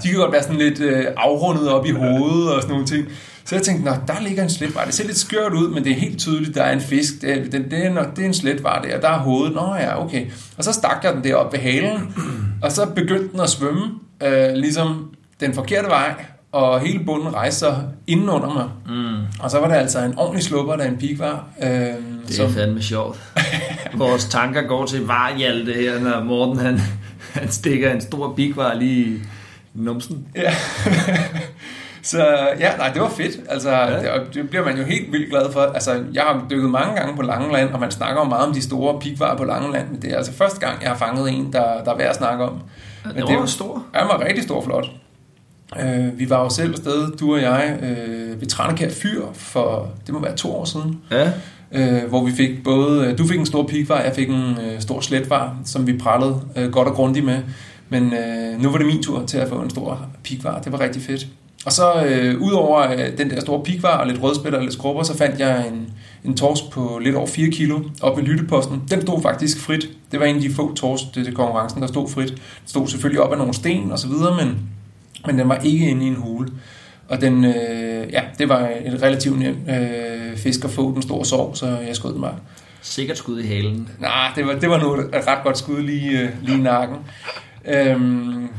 De 0.03 0.07
kan 0.07 0.17
godt 0.17 0.31
være 0.31 0.43
sådan 0.43 0.57
lidt 0.57 0.79
øh, 0.79 1.05
afrundet 1.17 1.69
op 1.69 1.85
i 1.85 1.91
hovedet 1.91 2.53
og 2.53 2.61
sådan 2.61 2.71
nogle 2.71 2.85
ting. 2.85 3.07
Så 3.45 3.55
jeg 3.55 3.63
tænkte, 3.63 3.85
nå, 3.85 3.91
der 4.07 4.21
ligger 4.21 4.43
en 4.43 4.49
sletvar. 4.49 4.85
Det 4.85 4.93
ser 4.93 5.05
lidt 5.05 5.17
skørt 5.17 5.53
ud, 5.53 5.69
men 5.69 5.83
det 5.83 5.91
er 5.91 5.95
helt 5.95 6.19
tydeligt, 6.19 6.55
der 6.55 6.63
er 6.63 6.73
en 6.73 6.81
fisk. 6.81 7.13
Det 7.21 7.31
er, 7.31 7.43
det, 7.43 7.65
det 7.71 7.85
er, 7.85 7.93
nok, 7.93 8.15
det 8.15 8.21
er 8.21 8.25
en 8.27 8.33
sletvar 8.33 8.81
der, 8.81 8.99
der 8.99 9.09
er 9.09 9.17
hovedet. 9.19 9.55
Nå 9.55 9.75
ja, 9.75 10.03
okay. 10.05 10.25
Og 10.57 10.63
så 10.63 10.73
stak 10.73 11.03
jeg 11.03 11.13
den 11.13 11.23
derop 11.23 11.53
ved 11.53 11.59
halen, 11.59 12.15
og 12.61 12.71
så 12.71 12.85
begyndte 12.85 13.27
den 13.31 13.39
at 13.39 13.49
svømme, 13.49 13.81
øh, 14.23 14.53
ligesom 14.53 15.11
den 15.39 15.53
forkerte 15.53 15.87
vej, 15.87 16.13
og 16.51 16.79
hele 16.79 16.99
bunden 17.05 17.33
rejste 17.33 17.59
sig 17.59 17.83
indenunder 18.07 18.53
mig. 18.53 18.69
Mm. 18.95 19.23
Og 19.39 19.51
så 19.51 19.59
var 19.59 19.67
det 19.67 19.75
altså 19.75 19.99
en 19.99 20.17
ordentlig 20.17 20.43
slupper, 20.43 20.75
der 20.75 20.83
en 20.83 20.97
pik 20.97 21.19
var. 21.19 21.45
Øh, 21.63 21.69
Det 21.69 22.39
er 22.39 22.49
fandme 22.49 22.81
sjovt. 22.81 23.19
Vores 23.97 24.25
tanker 24.25 24.61
går 24.61 24.85
til 24.85 25.01
Varhjalte 25.05 25.73
her, 25.73 25.99
når 25.99 26.23
Morten 26.23 26.59
han, 26.65 26.79
han 27.33 27.51
stikker 27.51 27.91
en 27.93 28.01
stor 28.01 28.33
bigvar 28.33 28.73
lige 28.73 29.05
i 29.05 29.19
numsen. 29.73 30.25
Ja. 30.35 30.53
Så 32.05 32.23
ja, 32.59 32.75
nej, 32.77 32.89
det 32.93 33.01
var 33.01 33.09
fedt. 33.09 33.37
Altså, 33.49 33.69
Ja. 33.69 33.91
ja. 33.91 33.99
det, 33.99 34.09
og 34.09 34.19
det 34.33 34.49
bliver 34.49 34.65
man 34.65 34.77
jo 34.77 34.83
helt 34.83 35.11
vildt 35.11 35.29
glad 35.29 35.51
for. 35.51 35.59
Altså, 35.61 36.03
jeg 36.13 36.23
har 36.23 36.45
dykket 36.49 36.69
mange 36.69 36.95
gange 36.95 37.15
på 37.15 37.21
Langeland, 37.21 37.69
og 37.69 37.79
man 37.79 37.91
snakker 37.91 38.21
jo 38.21 38.29
meget 38.29 38.47
om 38.47 38.53
de 38.53 38.61
store 38.61 38.99
pikvarer 38.99 39.37
på 39.37 39.43
Langeland, 39.43 39.89
men 39.91 40.01
det 40.01 40.11
er 40.13 40.17
altså 40.17 40.33
første 40.33 40.59
gang, 40.59 40.81
jeg 40.81 40.89
har 40.89 40.97
fanget 40.97 41.29
en, 41.33 41.53
der, 41.53 41.83
der 41.85 41.91
er 41.93 41.97
værd 41.97 42.09
at 42.09 42.15
snakke 42.15 42.43
om. 42.43 42.53
Den 43.03 43.11
Men 43.13 43.21
var 43.21 43.27
det- 43.27 43.35
jo 43.35 43.45
stor. 43.45 43.83
Ja, 43.95 43.99
den 43.99 44.07
var 44.07 44.19
rigtig 44.27 44.43
stor 44.43 44.63
flot. 44.63 44.85
Øh, 45.83 46.19
vi 46.19 46.29
var 46.29 46.43
jo 46.43 46.49
selv 46.49 46.71
afsted, 46.71 47.17
du 47.17 47.33
og 47.33 47.41
jeg, 47.41 47.77
øh, 47.81 48.41
ved 48.41 48.47
Tranekær 48.47 48.89
Fyr 48.89 49.21
for, 49.33 49.87
det 50.05 50.13
må 50.13 50.21
være 50.21 50.35
to 50.35 50.55
år 50.55 50.65
siden, 50.65 51.01
Ja, 51.11 51.31
øh, 51.71 52.09
hvor 52.09 52.25
vi 52.25 52.31
fik 52.31 52.63
både, 52.63 53.05
øh, 53.07 53.17
du 53.17 53.27
fik 53.27 53.39
en 53.39 53.45
stor 53.45 53.63
pikvar, 53.67 53.99
jeg 54.01 54.13
fik 54.15 54.29
en 54.29 54.57
øh, 54.65 54.79
stor 54.81 54.99
sletvar, 55.01 55.55
som 55.65 55.87
vi 55.87 55.97
prallede 55.97 56.41
øh, 56.55 56.71
godt 56.71 56.87
og 56.87 56.93
grundigt 56.93 57.25
med. 57.25 57.39
Men 57.89 58.13
øh, 58.13 58.61
nu 58.61 58.69
var 58.71 58.77
det 58.77 58.87
min 58.87 59.03
tur 59.03 59.25
til 59.25 59.37
at 59.37 59.49
få 59.49 59.55
en 59.55 59.69
stor 59.69 59.99
pikvar. 60.23 60.59
Det 60.59 60.71
var 60.71 60.79
rigtig 60.79 61.01
fedt. 61.01 61.27
Og 61.65 61.71
så 61.71 62.05
øh, 62.05 62.41
udover 62.41 62.91
øh, 62.91 63.17
den 63.17 63.29
der 63.29 63.41
store 63.41 63.63
pikvar 63.63 63.97
og 63.97 64.07
lidt 64.07 64.21
rødspætter 64.21 64.59
og 64.59 64.63
lidt 64.63 64.73
skrubber, 64.73 65.03
så 65.03 65.17
fandt 65.17 65.39
jeg 65.39 65.67
en, 65.67 65.93
en 66.23 66.37
torsk 66.37 66.63
på 66.71 66.99
lidt 67.03 67.15
over 67.15 67.27
4 67.27 67.51
kilo 67.51 67.79
op 68.01 68.17
ved 68.17 68.23
lytteposten. 68.23 68.83
Den 68.91 69.01
stod 69.01 69.21
faktisk 69.21 69.59
frit. 69.59 69.89
Det 70.11 70.19
var 70.19 70.25
en 70.25 70.35
af 70.35 70.41
de 70.41 70.53
få 70.53 70.75
torsk 70.75 71.03
til 71.13 71.33
konkurrencen, 71.35 71.81
der 71.81 71.87
stod 71.87 72.09
frit. 72.09 72.29
Den 72.29 72.39
stod 72.65 72.87
selvfølgelig 72.87 73.21
op 73.21 73.31
af 73.31 73.37
nogle 73.37 73.53
sten 73.53 73.91
og 73.91 73.99
så 73.99 74.07
videre, 74.07 74.45
men, 74.45 74.59
men 75.25 75.39
den 75.39 75.49
var 75.49 75.57
ikke 75.57 75.89
inde 75.89 76.05
i 76.05 76.07
en 76.07 76.15
hule. 76.15 76.47
Og 77.09 77.21
den, 77.21 77.45
øh, 77.45 78.11
ja, 78.11 78.21
det 78.37 78.49
var 78.49 78.69
et 78.85 79.01
relativt 79.01 79.39
nemt 79.39 79.69
øh, 79.69 80.37
fisk 80.37 80.63
at 80.63 80.69
få. 80.71 80.93
Den 80.93 81.01
store 81.01 81.25
sov, 81.25 81.55
så 81.55 81.77
jeg 81.87 81.95
skød 81.95 82.13
den 82.13 82.21
bare. 82.21 82.35
sikkert 82.81 83.17
skud 83.17 83.39
i 83.39 83.47
halen. 83.47 83.89
Nej, 83.99 84.31
det 84.35 84.47
var, 84.47 84.53
det 84.53 84.69
var 84.69 84.77
noget 84.77 84.99
et 84.99 85.27
ret 85.27 85.43
godt 85.43 85.57
skud 85.57 85.81
lige, 85.81 86.19
øh, 86.19 86.29
lige 86.41 86.57
i 86.57 86.61
nakken. 86.61 86.97
Øhm, 87.65 88.49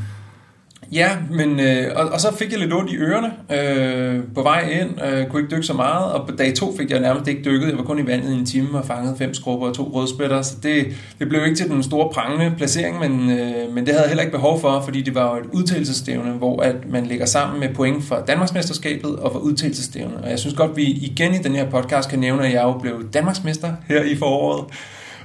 ja, 0.91 1.09
men, 1.31 1.59
øh, 1.59 1.91
og, 1.95 2.05
og 2.05 2.21
så 2.21 2.35
fik 2.37 2.51
jeg 2.51 2.59
lidt 2.59 2.73
ondt 2.73 2.91
i 2.91 2.95
ørerne 2.97 3.31
øh, 3.51 4.23
på 4.35 4.41
vej 4.41 4.69
ind. 4.81 5.03
Øh, 5.05 5.27
kunne 5.27 5.41
ikke 5.41 5.55
dykke 5.55 5.67
så 5.67 5.73
meget, 5.73 6.13
og 6.13 6.27
på 6.27 6.35
dag 6.35 6.55
to 6.55 6.77
fik 6.77 6.91
jeg 6.91 6.99
nærmest 6.99 7.27
ikke 7.27 7.41
dykket. 7.45 7.67
Jeg 7.67 7.77
var 7.77 7.83
kun 7.83 7.99
i 7.99 8.07
vandet 8.07 8.33
i 8.33 8.33
en 8.33 8.45
time 8.45 8.77
og 8.77 8.85
fangede 8.85 9.15
fem 9.17 9.33
skrubber 9.33 9.67
og 9.67 9.75
to 9.75 9.91
rødspætter, 9.93 10.41
så 10.41 10.55
det, 10.63 10.87
det 11.19 11.29
blev 11.29 11.43
ikke 11.45 11.55
til 11.55 11.69
den 11.69 11.83
store 11.83 12.09
prangende 12.13 12.55
placering, 12.57 12.99
men, 12.99 13.31
øh, 13.39 13.73
men 13.73 13.85
det 13.85 13.93
havde 13.93 14.01
jeg 14.01 14.09
heller 14.09 14.23
ikke 14.23 14.35
behov 14.35 14.61
for, 14.61 14.81
fordi 14.81 15.01
det 15.01 15.15
var 15.15 15.35
jo 15.35 15.41
et 15.41 15.49
udtalelsestævne, 15.51 16.31
hvor 16.31 16.61
at 16.61 16.75
man 16.89 17.05
lægger 17.05 17.25
sammen 17.25 17.59
med 17.59 17.69
point 17.69 18.03
fra 18.03 18.21
Danmarksmesterskabet 18.21 19.15
og 19.15 19.31
for 19.31 19.39
udtalelsestævne. 19.39 20.17
Og 20.23 20.29
jeg 20.29 20.39
synes 20.39 20.55
godt, 20.55 20.77
vi 20.77 20.83
igen 20.83 21.33
i 21.33 21.37
den 21.37 21.55
her 21.55 21.69
podcast 21.69 22.09
kan 22.09 22.19
nævne, 22.19 22.47
at 22.47 22.53
jeg 22.53 22.63
jo 22.63 22.73
blev 22.73 23.09
Danmarksmester 23.13 23.73
her 23.87 24.03
i 24.03 24.15
foråret. 24.15 24.65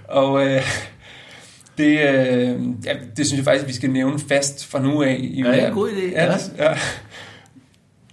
Og 0.09 0.47
øh, 0.47 0.63
det, 1.79 1.85
øh, 1.87 2.61
ja, 2.87 2.93
det 3.17 3.27
synes 3.27 3.33
jeg 3.39 3.45
faktisk, 3.45 3.67
vi 3.69 3.73
skal 3.73 3.91
nævne 3.91 4.19
fast 4.29 4.67
fra 4.67 4.83
nu 4.83 5.03
af. 5.03 5.17
I 5.21 5.43
Ja, 5.43 5.53
det 5.53 5.63
er 5.63 5.67
en 5.69 5.75
god 5.75 5.89
idé. 5.89 6.11
Ja, 6.13 6.25
Ja. 6.25 6.37
ja. 6.71 6.75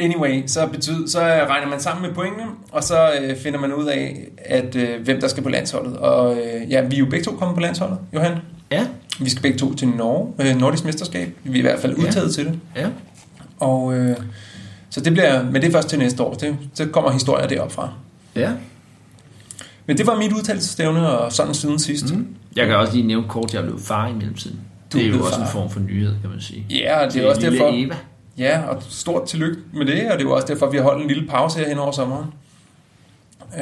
Anyway, 0.02 0.44
så, 0.48 0.68
betyder, 0.68 1.08
så 1.08 1.20
regner 1.20 1.68
man 1.68 1.80
sammen 1.80 2.06
med 2.08 2.16
pointene, 2.16 2.44
og 2.72 2.84
så 2.84 3.10
øh, 3.22 3.38
finder 3.38 3.60
man 3.60 3.74
ud 3.74 3.86
af, 3.86 4.18
at 4.46 4.76
øh, 4.76 5.02
hvem 5.04 5.20
der 5.22 5.28
skal 5.28 5.44
på 5.44 5.50
landsholdet. 5.50 5.98
Og 5.98 6.38
øh, 6.38 6.72
ja, 6.72 6.82
vi 6.82 6.96
er 6.96 7.00
jo 7.00 7.06
begge 7.06 7.26
to 7.26 7.32
kommet 7.32 7.56
på 7.56 7.62
landsholdet, 7.62 7.98
Johan. 8.14 8.38
Ja, 8.72 8.86
Vi 9.20 9.30
skal 9.30 9.42
begge 9.42 9.58
to 9.58 9.74
til 9.76 9.88
Norge, 9.88 10.34
øh, 10.50 10.56
Nordisk 10.56 10.86
Mesterskab. 10.86 11.30
Vi 11.44 11.52
er 11.54 11.58
i 11.58 11.62
hvert 11.62 11.80
fald 11.80 11.98
Ja. 11.98 12.04
udtaget 12.08 12.34
til 12.36 12.46
det. 12.46 12.60
ja. 12.76 12.88
Og, 13.60 13.94
øh, 13.98 14.18
så 14.90 15.02
det 15.02 15.14
bliver, 15.14 15.44
men 15.44 15.56
det 15.56 15.66
er 15.68 15.72
først 15.72 15.88
til 15.90 16.00
næste 16.00 16.24
år. 16.24 16.34
Det, 16.34 16.58
så 16.74 16.86
kommer 16.86 17.12
historier 17.12 17.48
deroppe 17.48 17.74
fra. 17.74 17.94
Ja. 18.36 18.50
Men 19.90 19.98
det 19.98 20.08
var 20.08 20.18
mit 20.18 20.34
udtalelsestævne, 20.34 21.08
og 21.08 21.32
sådan 21.32 21.54
siden 21.54 21.80
sidst. 21.80 22.16
Mm. 22.16 22.28
Jeg 22.56 22.68
kan 22.68 22.76
også 22.76 22.94
lige 22.94 23.08
nævne 23.08 23.28
kort, 23.28 23.46
at 23.46 23.54
jeg 23.54 23.64
blev 23.64 23.80
far 23.80 24.08
i 24.08 24.14
mellemtiden. 24.14 24.60
Du 24.94 24.98
Det 24.98 25.06
er 25.08 25.10
jo 25.10 25.20
også 25.24 25.36
far. 25.36 25.46
en 25.46 25.52
form 25.52 25.70
for 25.70 25.80
nyhed, 25.80 26.16
kan 26.22 26.30
man 26.30 26.42
sige. 26.42 26.66
Ja, 26.70 27.06
og 27.06 27.14
det 27.14 27.24
er 27.24 27.30
også 27.30 27.42
derfor... 27.42 27.72
Eva. 27.74 27.96
Ja, 28.38 28.62
og 28.62 28.84
stort 28.90 29.28
tillykke 29.28 29.58
med 29.74 29.86
det, 29.86 30.12
og 30.12 30.20
det 30.20 30.26
er 30.26 30.30
jo 30.30 30.36
også 30.36 30.48
derfor, 30.48 30.70
vi 30.70 30.78
har 30.78 30.84
holdt 30.84 31.02
en 31.02 31.08
lille 31.08 31.28
pause 31.28 31.60
her 31.60 31.68
hen 31.70 31.78
over 31.78 31.92
sommeren. 31.92 32.26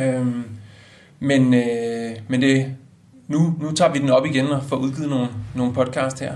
Øhm, 0.01 0.43
men 1.19 1.53
øh, 1.53 2.11
men 2.27 2.41
det, 2.41 2.65
nu, 3.27 3.55
nu 3.61 3.71
tager 3.71 3.91
vi 3.93 3.99
den 3.99 4.09
op 4.09 4.25
igen 4.25 4.47
og 4.47 4.63
får 4.63 4.75
udgivet 4.75 5.09
nogle, 5.09 5.27
nogle 5.55 5.73
podcast 5.73 6.19
her. 6.19 6.33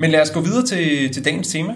Men 0.00 0.10
lad 0.10 0.20
os 0.22 0.30
gå 0.30 0.40
videre 0.40 0.66
til, 0.66 1.12
til 1.12 1.24
dagens 1.24 1.48
tema. 1.48 1.72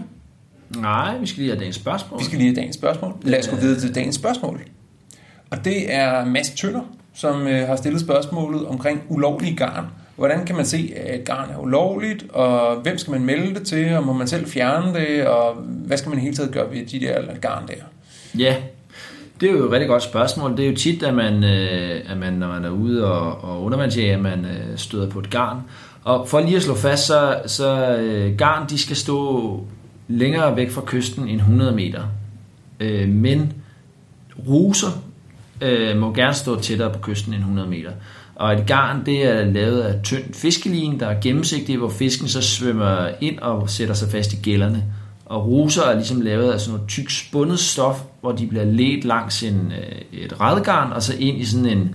Nej, 0.77 1.19
vi 1.19 1.27
skal 1.27 1.39
lige 1.41 1.51
have 1.51 1.61
dagens 1.61 1.77
spørgsmål. 1.77 2.21
Vi 2.21 2.25
skal 2.25 2.39
lige 2.39 2.49
have 2.49 2.57
dagens 2.57 2.77
spørgsmål. 2.77 3.13
Lad 3.23 3.39
os 3.39 3.49
gå 3.49 3.57
videre 3.57 3.81
til 3.81 3.95
dagens 3.95 4.15
spørgsmål. 4.15 4.61
Og 5.51 5.65
det 5.65 5.95
er 5.95 6.25
Mads 6.25 6.51
Tønder, 6.51 6.81
som 7.15 7.47
øh, 7.47 7.67
har 7.67 7.77
stillet 7.77 8.01
spørgsmålet 8.01 8.67
omkring 8.67 9.03
ulovlige 9.09 9.57
garn. 9.57 9.87
Hvordan 10.17 10.47
kan 10.47 10.57
man 10.57 10.65
se, 10.65 10.93
at 10.97 11.25
garn 11.25 11.51
er 11.51 11.59
ulovligt, 11.59 12.25
og 12.31 12.77
hvem 12.77 12.99
skal 12.99 13.11
man 13.11 13.25
melde 13.25 13.55
det 13.55 13.67
til, 13.67 13.95
og 13.97 14.07
må 14.07 14.13
man 14.13 14.27
selv 14.27 14.47
fjerne 14.47 14.95
det, 14.95 15.27
og 15.27 15.55
hvad 15.55 15.97
skal 15.97 16.09
man 16.09 16.19
i 16.19 16.23
hele 16.23 16.35
taget 16.35 16.53
gøre 16.53 16.71
ved 16.71 16.87
de 16.87 17.01
der 17.01 17.35
garn 17.41 17.69
der? 17.69 17.75
Ja, 18.39 18.57
Det 19.41 19.49
er 19.49 19.53
jo 19.53 19.67
et 19.67 19.73
rigtig 19.73 19.89
godt 19.89 20.03
spørgsmål. 20.03 20.57
Det 20.57 20.65
er 20.65 20.71
jo 20.71 20.77
tit, 20.77 21.03
at 21.03 21.15
man, 21.15 21.45
øh, 21.45 22.01
at 22.11 22.17
man 22.17 22.33
når 22.33 22.49
man 22.49 22.65
er 22.65 22.71
ude 22.71 23.13
og, 23.13 23.45
og 23.51 23.63
undervandsjæger, 23.63 24.19
man 24.19 24.45
øh, 24.45 24.77
støder 24.79 25.11
på 25.11 25.19
et 25.19 25.31
garn. 25.31 25.59
Og 26.05 26.29
for 26.29 26.41
lige 26.41 26.57
at 26.57 26.63
slå 26.63 26.75
fast, 26.75 27.07
så, 27.07 27.41
så 27.47 27.97
øh, 27.97 28.37
garn 28.37 28.69
de 28.69 28.79
skal 28.79 28.97
stå 28.97 29.61
længere 30.09 30.57
væk 30.57 30.71
fra 30.71 30.83
kysten 30.87 31.29
end 31.29 31.37
100 31.37 31.73
meter. 31.73 32.03
Øh, 32.81 33.09
men 33.09 33.53
ruser 34.49 34.89
øh, 35.63 35.97
må 35.97 36.13
gerne 36.13 36.35
stå 36.35 36.61
tættere 36.61 36.93
på 36.93 36.99
kysten 36.99 37.33
end 37.33 37.41
100 37.41 37.69
meter. 37.69 37.91
Og 38.35 38.53
et 38.53 38.67
garn, 38.67 39.07
det 39.07 39.27
er 39.27 39.45
lavet 39.45 39.81
af 39.81 40.03
tynd 40.03 40.35
fiskelin, 40.35 41.01
der 41.01 41.07
er 41.07 41.21
gennemsigtig, 41.21 41.77
hvor 41.77 41.89
fisken 41.89 42.29
så 42.29 42.43
svømmer 42.43 43.09
ind 43.21 43.39
og 43.39 43.71
sætter 43.71 43.95
sig 43.95 44.09
fast 44.09 44.33
i 44.33 44.37
gælderne. 44.43 44.85
Og 45.27 45.47
ruser 45.47 45.83
er 45.83 45.95
ligesom 45.95 46.21
lavet 46.21 46.53
af 46.53 46.61
sådan 46.61 46.75
noget 46.75 46.89
tyk 46.89 47.11
spundet 47.11 47.59
stof, 47.59 48.03
hvor 48.21 48.33
de 48.33 48.47
bliver 48.47 48.65
ledt 48.65 49.05
langs 49.05 49.43
en, 49.43 49.73
øh, 49.79 50.23
et 50.23 50.41
redgarn, 50.41 50.93
og 50.93 51.03
så 51.03 51.15
ind 51.19 51.41
i 51.41 51.45
sådan 51.45 51.67
en, 51.67 51.95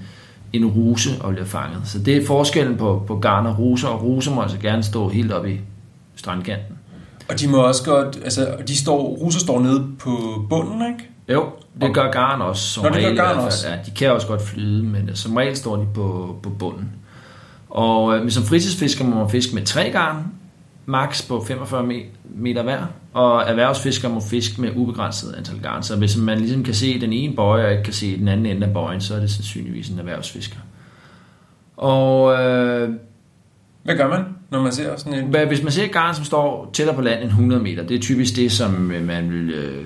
en 0.53 0.65
ruse 0.65 1.09
og 1.19 1.31
bliver 1.31 1.45
fanget. 1.45 1.81
Så 1.85 1.99
det 1.99 2.17
er 2.17 2.25
forskellen 2.25 2.77
på, 2.77 3.03
på 3.07 3.19
garn 3.19 3.45
og 3.45 3.59
ruser, 3.59 3.87
og 3.87 4.03
ruser 4.03 4.35
må 4.35 4.41
altså 4.41 4.57
gerne 4.57 4.83
stå 4.83 5.09
helt 5.09 5.31
oppe 5.31 5.53
i 5.53 5.59
strandkanten. 6.15 6.77
Og 7.29 7.39
de 7.39 7.47
må 7.47 7.57
også 7.57 7.83
godt, 7.83 8.19
altså 8.23 8.55
de 8.67 8.77
står, 8.77 9.01
ruser 9.01 9.39
står 9.39 9.59
nede 9.59 9.87
på 9.99 10.45
bunden, 10.49 10.81
ikke? 10.93 11.09
Jo, 11.29 11.49
det 11.81 11.93
gør 11.93 12.11
garn 12.11 12.41
også. 12.41 12.63
Som 12.69 12.83
Nå, 12.83 12.89
det 12.89 12.95
gør 12.95 13.01
regel, 13.01 13.13
i 13.13 13.17
garn 13.17 13.37
også. 13.37 13.69
Ja, 13.69 13.75
de 13.85 13.91
kan 13.91 14.11
også 14.11 14.27
godt 14.27 14.41
flyde, 14.41 14.83
men 14.83 15.09
øh, 15.09 15.15
som 15.15 15.35
regel 15.35 15.55
står 15.55 15.75
de 15.75 15.87
på, 15.93 16.35
på 16.43 16.49
bunden. 16.49 16.89
Og 17.69 18.17
øh, 18.17 18.31
som 18.31 18.43
fritidsfisker 18.43 19.03
må 19.05 19.15
man 19.15 19.29
fiske 19.29 19.55
med 19.55 19.65
tre 19.65 19.89
garn, 19.91 20.23
max 20.85 21.27
på 21.27 21.43
45 21.47 21.83
me- 21.83 22.05
meter 22.35 22.63
hver, 22.63 22.81
og 23.13 23.43
erhvervsfisker 23.43 24.09
må 24.09 24.19
fiske 24.21 24.61
med 24.61 24.71
ubegrænset 24.75 25.35
antal 25.37 25.59
garn. 25.59 25.83
Så 25.83 25.95
hvis 25.95 26.17
man 26.17 26.39
ligesom 26.39 26.63
kan 26.63 26.73
se 26.73 27.01
den 27.01 27.13
ene 27.13 27.35
bøje, 27.35 27.65
og 27.65 27.71
ikke 27.71 27.83
kan 27.83 27.93
se 27.93 28.17
den 28.19 28.27
anden 28.27 28.45
ende 28.45 28.67
af 28.67 28.73
bøjen, 28.73 29.01
så 29.01 29.15
er 29.15 29.19
det 29.19 29.31
sandsynligvis 29.31 29.89
en 29.89 29.99
erhvervsfisker. 29.99 30.57
Og 31.77 32.33
øh, 32.33 32.89
Hvad 33.83 33.95
gør 33.97 34.07
man, 34.09 34.23
når 34.49 34.61
man 34.61 34.71
ser 34.71 34.97
sådan 34.97 35.13
en... 35.13 35.47
hvis 35.47 35.63
man 35.63 35.71
ser 35.71 35.83
et 35.85 35.91
garn, 35.91 36.15
som 36.15 36.23
står 36.25 36.69
tættere 36.73 36.95
på 36.95 37.01
land 37.01 37.19
end 37.19 37.29
100 37.29 37.61
meter, 37.63 37.83
det 37.83 37.95
er 37.95 38.01
typisk 38.01 38.35
det, 38.35 38.51
som 38.51 38.91
øh, 38.91 39.05
man 39.07 39.31
vil 39.31 39.49
øh, 39.49 39.85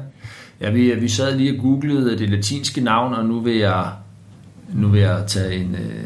Ja, 0.62 0.70
vi, 0.70 0.96
vi 0.96 1.10
sad 1.10 1.38
lige 1.38 1.52
og 1.52 1.62
googlede 1.62 2.18
det 2.18 2.30
latinske 2.30 2.82
navn, 2.82 3.14
og 3.14 3.26
nu 3.26 3.40
vil 3.40 3.56
jeg, 3.56 3.92
nu 4.74 4.88
vil 4.88 5.02
jeg 5.02 5.24
tage 5.28 5.56
en, 5.56 5.76
øh, 5.76 6.06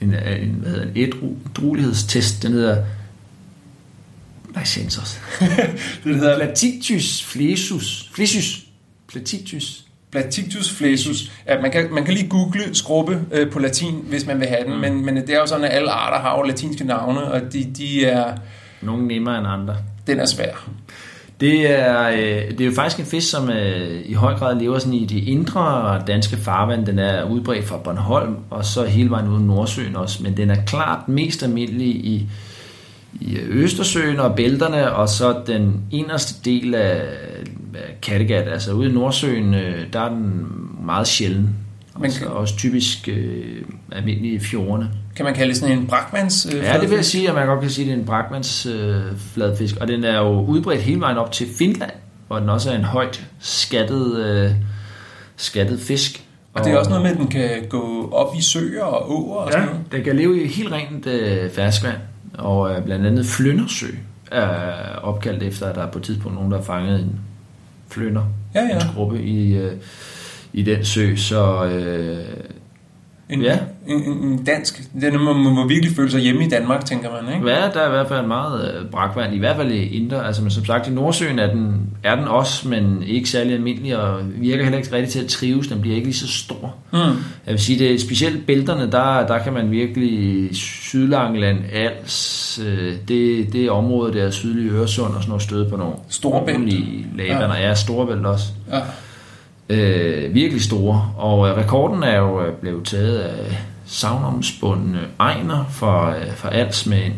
en, 0.00 0.14
en, 0.14 0.54
hvad 0.60 0.70
hedder, 0.70 0.86
en 0.86 0.92
ædruelighedstest. 0.96 2.42
Den 2.42 2.52
hedder 2.52 2.84
Lysensos. 4.60 5.20
Det 6.04 6.16
hedder 6.16 6.38
Platitus 6.38 7.24
flesus. 7.24 8.10
Flesus. 8.14 8.64
Platitus. 9.08 9.87
Platictus 10.10 10.70
flesus. 10.70 11.32
Ja, 11.46 11.60
man, 11.60 11.70
kan, 11.70 11.92
man 11.92 12.04
kan 12.04 12.14
lige 12.14 12.28
google 12.28 12.74
skrubbe 12.74 13.20
øh, 13.32 13.50
på 13.50 13.58
latin, 13.58 13.94
hvis 14.08 14.26
man 14.26 14.40
vil 14.40 14.48
have 14.48 14.64
den, 14.64 14.74
mm. 14.74 14.80
men, 14.80 15.04
men 15.04 15.16
det 15.16 15.30
er 15.30 15.38
jo 15.38 15.46
sådan, 15.46 15.64
at 15.64 15.72
alle 15.72 15.90
arter 15.90 16.18
har 16.18 16.38
jo 16.38 16.42
latinske 16.42 16.84
navne, 16.84 17.24
og 17.24 17.40
de, 17.52 17.64
de 17.78 18.04
er, 18.04 18.36
Nogle 18.82 19.06
nemmere 19.06 19.38
end 19.38 19.46
andre. 19.46 19.76
den 20.06 20.20
er 20.20 20.26
svær. 20.26 20.68
Det 21.40 21.70
er, 21.70 22.08
øh, 22.08 22.50
det 22.50 22.60
er 22.60 22.64
jo 22.64 22.72
faktisk 22.74 23.00
en 23.00 23.06
fisk, 23.06 23.30
som 23.30 23.50
øh, 23.50 24.02
i 24.04 24.12
høj 24.12 24.34
grad 24.34 24.60
lever 24.60 24.78
sådan 24.78 24.94
i 24.94 25.06
de 25.06 25.20
indre 25.20 26.02
danske 26.06 26.36
farvand. 26.36 26.86
Den 26.86 26.98
er 26.98 27.24
udbredt 27.24 27.64
fra 27.64 27.76
Bornholm, 27.76 28.36
og 28.50 28.64
så 28.64 28.84
hele 28.84 29.10
vejen 29.10 29.28
ud 29.28 29.40
i 29.40 29.42
Nordsøen 29.42 29.96
også. 29.96 30.22
Men 30.22 30.36
den 30.36 30.50
er 30.50 30.64
klart 30.66 31.08
mest 31.08 31.42
almindelig 31.42 31.88
i, 31.88 32.26
i 33.20 33.38
Østersøen 33.38 34.20
og 34.20 34.36
bælterne, 34.36 34.92
og 34.92 35.08
så 35.08 35.40
den 35.46 35.80
inderste 35.90 36.50
del 36.50 36.74
af, 36.74 36.90
af 36.90 37.02
Kattegat, 38.02 38.48
altså 38.48 38.72
ude 38.72 38.90
i 38.90 38.92
Nordsøen, 38.92 39.54
øh, 39.54 39.92
der 39.92 40.00
er 40.00 40.08
den 40.08 40.46
meget 40.84 41.06
sjælden. 41.06 41.56
Og 41.94 42.00
Men 42.00 42.10
så 42.10 42.18
kan- 42.20 42.28
også 42.28 42.56
typisk 42.56 43.08
øh, 43.08 43.62
almindelig 43.92 44.32
i 44.32 44.38
fjordene. 44.38 44.90
Kan 45.16 45.24
man 45.24 45.34
kalde 45.34 45.48
det 45.52 45.56
sådan 45.60 45.78
en 45.78 45.86
brakmans? 45.86 46.48
Øh, 46.54 46.62
Ja, 46.64 46.80
det 46.80 46.90
vil 46.90 46.96
jeg 46.96 47.04
sige, 47.04 47.28
at 47.28 47.34
man 47.34 47.46
godt 47.46 47.60
kan 47.60 47.70
sige, 47.70 47.84
at 47.84 47.88
det 47.88 47.94
er 47.94 47.98
en 48.00 48.06
brakmans 48.06 48.66
øh, 48.66 48.94
fladfisk, 49.34 49.76
og 49.80 49.88
den 49.88 50.04
er 50.04 50.18
jo 50.18 50.40
udbredt 50.44 50.80
hele 50.82 51.00
vejen 51.00 51.16
op 51.18 51.32
til 51.32 51.46
Finland, 51.58 51.90
hvor 52.26 52.38
den 52.38 52.48
også 52.48 52.70
er 52.70 52.76
en 52.76 52.84
højt 52.84 53.26
skattet, 53.40 54.16
øh, 54.26 54.50
skattet 55.36 55.80
fisk. 55.80 56.24
Og 56.54 56.64
det 56.64 56.72
er 56.72 56.78
også 56.78 56.90
noget 56.90 57.02
med, 57.04 57.10
at 57.10 57.16
den 57.16 57.26
kan 57.28 57.50
gå 57.68 58.10
op 58.12 58.34
i 58.38 58.42
søer 58.42 58.82
og 58.84 59.10
åer 59.10 59.36
og 59.36 59.52
sådan 59.52 59.64
Ja, 59.68 59.72
noget. 59.74 59.92
den 59.92 60.04
kan 60.04 60.16
leve 60.16 60.42
i 60.42 60.46
helt 60.46 60.72
rent 60.72 61.06
øh, 61.06 61.50
ferskvand, 61.50 61.96
og 62.34 62.70
øh, 62.74 62.84
blandt 62.84 63.06
andet 63.06 63.26
Flyndersø 63.26 63.86
er 64.32 64.96
opkaldt 65.02 65.42
efter, 65.42 65.66
at 65.66 65.74
der 65.74 65.82
er 65.82 65.90
på 65.90 65.98
et 65.98 66.04
tidspunkt 66.04 66.34
nogen, 66.36 66.50
der 66.52 66.56
har 66.58 66.64
fanget 66.64 67.00
en 67.00 67.20
flynder, 67.88 68.22
Ja, 68.54 68.60
ja. 68.62 68.74
en 68.74 68.80
skrubbe 68.80 69.22
i, 69.22 69.56
øh, 69.56 69.72
i 70.52 70.62
den 70.62 70.84
sø, 70.84 71.16
så 71.16 71.64
øh, 71.64 72.24
En, 73.28 73.42
Ja. 73.42 73.58
En, 73.88 74.44
dansk. 74.44 74.82
Den 75.00 75.20
må, 75.20 75.32
må, 75.32 75.50
må 75.50 75.68
virkelig 75.68 75.96
føle 75.96 76.10
sig 76.10 76.20
hjemme 76.20 76.44
i 76.44 76.48
Danmark, 76.48 76.84
tænker 76.84 77.08
man, 77.10 77.34
ikke? 77.34 77.48
Ja, 77.48 77.60
der 77.74 77.80
er 77.80 77.86
i 77.86 77.90
hvert 77.90 78.08
fald 78.08 78.26
meget 78.26 78.74
øh, 78.74 78.90
brakvand, 78.90 79.34
i 79.34 79.38
hvert 79.38 79.56
fald 79.56 79.70
i 79.72 79.96
Indre. 79.96 80.26
Altså, 80.26 80.42
men 80.42 80.50
som 80.50 80.64
sagt, 80.64 80.88
i 80.88 80.90
Nordsøen 80.90 81.38
er 81.38 81.52
den, 81.52 81.80
er 82.02 82.16
den 82.16 82.24
også, 82.24 82.68
men 82.68 83.02
ikke 83.06 83.28
særlig 83.28 83.54
almindelig, 83.54 83.98
og 83.98 84.20
virker 84.36 84.62
heller 84.62 84.78
ikke 84.78 84.92
rigtig 84.92 85.12
til 85.12 85.20
at 85.20 85.26
trives. 85.26 85.66
Den 85.68 85.80
bliver 85.80 85.96
ikke 85.96 86.08
lige 86.08 86.16
så 86.16 86.28
stor. 86.28 86.74
Mm. 86.92 86.98
Jeg 86.98 87.14
vil 87.46 87.58
sige, 87.58 87.78
det 87.78 87.94
er 87.94 87.98
specielt 87.98 88.46
bælterne, 88.46 88.90
der, 88.90 89.26
der 89.26 89.38
kan 89.38 89.52
man 89.52 89.70
virkelig 89.70 90.48
Sydlangeland, 90.56 91.58
Als, 91.72 92.60
øh, 92.66 92.94
det, 93.08 93.52
det 93.52 93.70
område 93.70 94.12
der, 94.12 94.30
sydlige 94.30 94.70
Øresund 94.70 95.14
og 95.14 95.22
sådan 95.22 95.28
noget 95.28 95.42
støde 95.42 95.70
på 95.70 95.76
nogle 95.76 95.94
Storebælt. 96.08 96.56
ordentlige 96.56 97.06
lagvander. 97.16 97.56
Ja, 97.56 97.74
Storebælt 97.74 98.26
også. 98.26 98.44
Ja. 98.72 98.80
Øh, 99.70 100.34
virkelig 100.34 100.62
store. 100.62 101.10
Og 101.16 101.48
øh, 101.48 101.56
rekorden 101.56 102.02
er 102.02 102.18
jo 102.18 102.42
øh, 102.42 102.52
blevet 102.52 102.84
taget 102.84 103.18
af 103.18 103.58
savnomsbundne 103.88 105.00
Ejner 105.20 105.64
for, 105.70 106.06
øh, 106.06 106.34
for 106.34 106.48
Als 106.48 106.86
med 106.86 107.04
en 107.06 107.12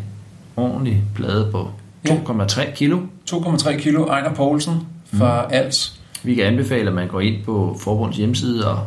ordentlig 0.57 1.03
plade 1.15 1.49
på 1.51 1.69
2,3 2.09 2.71
kilo. 2.75 2.99
2,3 3.31 3.77
kilo 3.77 4.05
Ejner 4.05 4.33
Poulsen 4.33 4.87
fra 5.13 5.41
mm. 5.41 5.47
Als. 5.53 5.99
Vi 6.23 6.35
kan 6.35 6.43
anbefale, 6.43 6.87
at 6.87 6.93
man 6.95 7.07
går 7.07 7.19
ind 7.21 7.43
på 7.43 7.77
forbundets 7.79 8.17
hjemmeside 8.17 8.71
og 8.71 8.79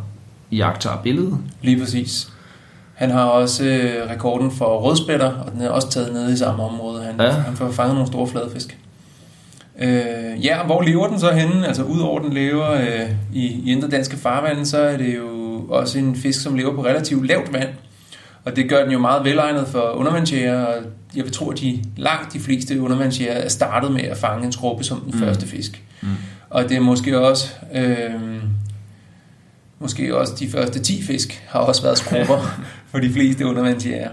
jagter 0.52 0.90
billedet. 1.02 1.38
Lige 1.62 1.80
præcis. 1.80 2.28
Han 2.94 3.10
har 3.10 3.24
også 3.24 3.64
øh, 3.64 4.10
rekorden 4.10 4.50
for 4.50 4.78
rødspætter, 4.78 5.32
og 5.32 5.52
den 5.52 5.60
er 5.62 5.70
også 5.70 5.90
taget 5.90 6.12
nede 6.12 6.32
i 6.32 6.36
samme 6.36 6.62
område. 6.62 7.02
Han, 7.04 7.14
Ja. 7.18 7.24
ja. 7.24 7.30
han 7.32 7.56
får 7.56 7.70
fanget 7.70 7.94
nogle 7.94 8.08
store 8.08 8.26
fladfisk. 8.28 8.78
Øh, 9.78 10.44
ja, 10.44 10.58
og 10.60 10.66
hvor 10.66 10.82
lever 10.82 11.06
den 11.08 11.20
så 11.20 11.32
henne? 11.32 11.66
Altså 11.66 11.82
udover 11.82 12.20
den 12.20 12.32
lever 12.32 12.70
øh, 12.72 13.10
i, 13.32 13.46
i 13.46 13.72
indre 13.72 13.88
danske 13.88 14.16
farvande, 14.16 14.66
så 14.66 14.78
er 14.78 14.96
det 14.96 15.16
jo 15.16 15.28
også 15.70 15.98
en 15.98 16.16
fisk, 16.16 16.40
som 16.42 16.54
lever 16.54 16.74
på 16.74 16.84
relativt 16.84 17.26
lavt 17.26 17.52
vand. 17.52 17.68
Og 18.44 18.56
det 18.56 18.68
gør 18.68 18.82
den 18.82 18.92
jo 18.92 18.98
meget 18.98 19.24
velegnet 19.24 19.68
for 19.68 19.80
undervandsjæger, 19.80 20.64
og 20.64 20.74
jeg 21.16 21.24
vil 21.24 21.32
tro, 21.32 21.50
at 21.50 21.60
de 21.60 21.84
langt 21.96 22.32
de 22.32 22.40
fleste 22.40 22.80
undervandsjæger 22.80 23.32
er 23.32 23.48
startet 23.48 23.92
med 23.92 24.02
at 24.02 24.16
fange 24.16 24.46
en 24.46 24.52
skrubbe 24.52 24.84
som 24.84 25.00
den 25.00 25.12
Mm. 25.14 25.18
første 25.18 25.46
fisk. 25.46 25.82
Mm. 26.02 26.08
Og 26.50 26.68
det 26.68 26.76
er 26.76 26.80
måske 26.80 27.18
også... 27.20 27.48
Øh, 27.74 28.10
Måske 29.78 30.16
også 30.16 30.34
de 30.38 30.48
første 30.50 30.80
10 30.80 31.02
fisk 31.02 31.42
har 31.48 31.60
også 31.60 31.82
været 31.82 31.98
skrubber 31.98 32.38
for 32.90 32.98
de 32.98 33.10
fleste 33.12 33.46
undervandsjæger. 33.46 34.08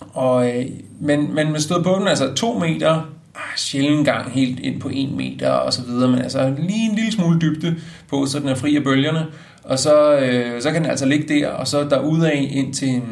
Og, 0.00 0.48
øh, 0.58 0.64
men, 1.00 1.34
men 1.34 1.52
med 1.52 1.60
stød 1.60 1.82
på 1.82 1.96
den, 1.98 2.08
altså 2.08 2.34
to 2.34 2.58
meter, 2.58 2.94
ah, 3.34 3.56
sjældent 3.56 4.04
gang 4.04 4.30
helt 4.30 4.58
ind 4.60 4.80
på 4.80 4.88
en 4.88 5.16
meter 5.16 5.50
og 5.50 5.72
så 5.72 5.82
videre, 5.82 6.10
men 6.10 6.18
altså 6.22 6.54
lige 6.58 6.90
en 6.90 6.94
lille 6.96 7.12
smule 7.12 7.40
dybde 7.40 7.76
på, 8.10 8.26
så 8.26 8.38
den 8.38 8.48
er 8.48 8.54
fri 8.54 8.76
af 8.76 8.84
bølgerne. 8.84 9.26
Og 9.68 9.78
så, 9.78 10.18
øh, 10.18 10.62
så 10.62 10.72
kan 10.72 10.82
den 10.82 10.90
altså 10.90 11.06
ligge 11.06 11.34
der, 11.34 11.48
og 11.48 11.68
så 11.68 11.84
derudaf 11.84 12.48
ind 12.50 12.74
til 12.74 12.88
en 12.88 13.02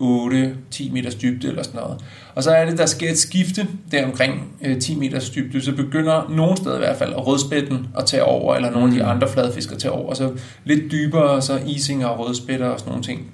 8-10 0.00 0.92
meters 0.92 1.14
dybde 1.14 1.48
eller 1.48 1.62
sådan 1.62 1.80
noget. 1.80 2.00
Og 2.34 2.42
så 2.42 2.50
er 2.50 2.64
det, 2.64 2.78
der 2.78 2.86
sker 2.86 3.10
et 3.10 3.18
skifte 3.18 3.66
der 3.92 4.06
omkring 4.06 4.52
øh, 4.62 4.80
10 4.80 4.94
meters 4.94 5.30
dybde, 5.30 5.62
så 5.62 5.72
begynder 5.72 6.30
nogle 6.30 6.56
steder 6.56 6.76
i 6.76 6.78
hvert 6.78 6.96
fald 6.96 7.14
rødspætten 7.14 7.86
at 7.98 8.06
tage 8.06 8.24
over, 8.24 8.54
eller 8.56 8.70
nogle 8.70 8.86
af 8.88 8.94
de 8.94 9.04
andre 9.04 9.28
fladfisk 9.28 9.72
at 9.72 9.78
tage 9.78 9.92
over. 9.92 10.14
Så 10.14 10.32
lidt 10.64 10.92
dybere, 10.92 11.42
så 11.42 11.60
isinger 11.66 12.06
og 12.06 12.26
rødspætter 12.26 12.66
og 12.66 12.78
sådan 12.78 12.90
nogle 12.90 13.04
ting. 13.04 13.30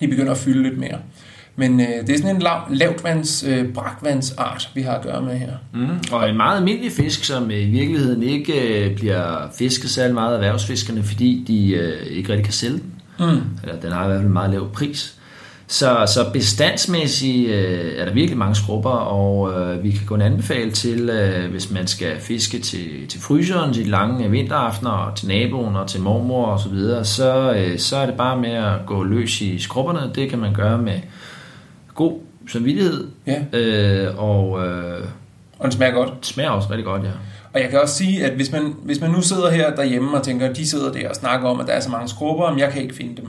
De 0.00 0.08
begynder 0.08 0.32
at 0.32 0.38
fylde 0.38 0.62
lidt 0.62 0.78
mere. 0.78 0.98
Men 1.58 1.80
øh, 1.80 1.86
det 2.06 2.10
er 2.10 2.18
sådan 2.18 2.36
en 2.36 2.42
lav, 2.42 2.60
lavtvands, 2.70 3.44
øh, 3.48 3.72
brakvandsart, 3.72 4.70
vi 4.74 4.82
har 4.82 4.92
at 4.92 5.02
gøre 5.02 5.22
med 5.22 5.38
her. 5.38 5.52
Mm. 5.74 5.88
Og 6.12 6.28
en 6.28 6.36
meget 6.36 6.58
almindelig 6.58 6.92
fisk, 6.92 7.24
som 7.24 7.50
i 7.50 7.64
virkeligheden 7.64 8.22
ikke 8.22 8.84
øh, 8.84 8.96
bliver 8.96 9.48
fisket 9.58 9.90
særlig 9.90 10.14
meget 10.14 10.30
af 10.30 10.34
erhvervsfiskerne, 10.34 11.02
fordi 11.02 11.44
de 11.46 11.70
øh, 11.70 12.06
ikke 12.06 12.28
rigtig 12.28 12.44
kan 12.44 12.52
sælge 12.52 12.78
den. 12.78 12.92
Mm. 13.18 13.40
Eller 13.62 13.80
den 13.80 13.92
har 13.92 14.04
i 14.04 14.06
hvert 14.06 14.18
fald 14.18 14.26
en 14.26 14.32
meget 14.32 14.50
lav 14.50 14.72
pris. 14.72 15.14
Så, 15.66 16.04
så 16.14 16.30
bestandsmæssigt 16.32 17.50
øh, 17.50 17.92
er 17.96 18.04
der 18.04 18.12
virkelig 18.12 18.38
mange 18.38 18.54
skrubber, 18.54 18.90
og 18.90 19.52
øh, 19.52 19.84
vi 19.84 19.90
kan 19.90 20.06
gå 20.06 20.14
en 20.14 20.22
anbefale 20.22 20.70
til, 20.70 21.10
øh, 21.10 21.50
hvis 21.50 21.70
man 21.70 21.86
skal 21.86 22.20
fiske 22.20 22.58
til, 22.58 23.08
til 23.08 23.20
fryseren, 23.20 23.74
til 23.74 23.86
lange 23.86 24.30
vinteraftener, 24.30 24.90
og 24.90 25.16
til 25.16 25.28
naboen 25.28 25.76
og 25.76 25.88
til 25.88 26.00
mormor 26.00 26.46
og 26.46 26.60
så 26.60 26.68
videre, 26.68 27.04
så, 27.04 27.52
øh, 27.52 27.78
så 27.78 27.96
er 27.96 28.06
det 28.06 28.14
bare 28.14 28.40
med 28.40 28.52
at 28.52 28.86
gå 28.86 29.02
løs 29.02 29.40
i 29.40 29.58
skrubberne. 29.58 30.10
Det 30.14 30.30
kan 30.30 30.38
man 30.38 30.54
gøre 30.54 30.78
med 30.78 31.00
god 31.98 32.18
samvittighed, 32.52 33.08
Ja. 33.26 33.58
øh, 33.58 34.18
og 34.18 34.66
øh, 34.66 35.04
Og 35.58 35.64
den 35.64 35.72
smager 35.72 35.92
godt. 35.92 36.10
det 36.20 36.26
smager 36.26 36.50
også 36.50 36.68
rigtig 36.70 36.84
godt, 36.84 37.02
ja. 37.02 37.08
Og 37.54 37.60
jeg 37.60 37.70
kan 37.70 37.80
også 37.80 37.94
sige, 37.94 38.24
at 38.24 38.32
hvis 38.32 38.52
man, 38.52 38.74
hvis 38.82 39.00
man 39.00 39.10
nu 39.10 39.22
sidder 39.22 39.50
her 39.50 39.74
derhjemme 39.74 40.16
og 40.16 40.22
tænker, 40.22 40.48
at 40.50 40.56
de 40.56 40.66
sidder 40.68 40.92
der 40.92 41.08
og 41.08 41.14
snakker 41.14 41.48
om, 41.48 41.60
at 41.60 41.66
der 41.66 41.72
er 41.72 41.80
så 41.80 41.90
mange 41.90 42.08
skrubber, 42.08 42.50
men 42.50 42.58
jeg 42.58 42.70
kan 42.72 42.82
ikke 42.82 42.94
finde 42.94 43.16
dem. 43.16 43.28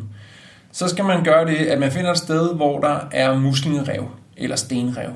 Så 0.71 0.88
skal 0.88 1.05
man 1.05 1.23
gøre 1.23 1.45
det, 1.47 1.55
at 1.55 1.79
man 1.79 1.91
finder 1.91 2.11
et 2.11 2.17
sted, 2.17 2.55
hvor 2.55 2.79
der 2.79 2.95
er 3.11 3.39
muslingerev 3.39 4.07
eller 4.38 4.55
stenrev. 4.55 5.09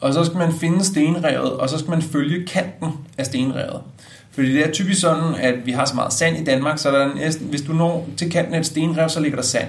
Og 0.00 0.14
så 0.14 0.24
skal 0.24 0.38
man 0.38 0.52
finde 0.52 0.84
stenrevet, 0.84 1.52
og 1.52 1.68
så 1.70 1.78
skal 1.78 1.90
man 1.90 2.02
følge 2.02 2.46
kanten 2.46 2.88
af 3.18 3.26
stenrevet. 3.26 3.80
Fordi 4.30 4.52
det 4.52 4.66
er 4.68 4.72
typisk 4.72 5.00
sådan, 5.00 5.34
at 5.40 5.54
vi 5.66 5.72
har 5.72 5.84
så 5.84 5.94
meget 5.94 6.12
sand 6.12 6.36
i 6.36 6.44
Danmark, 6.44 6.78
så 6.78 6.90
der 6.90 6.98
er 6.98 7.14
næsten, 7.14 7.46
hvis 7.46 7.62
du 7.62 7.72
når 7.72 8.08
til 8.16 8.30
kanten 8.30 8.54
af 8.54 8.58
et 8.58 8.66
stenrev, 8.66 9.08
så 9.08 9.20
ligger 9.20 9.36
der 9.36 9.44
sand. 9.44 9.68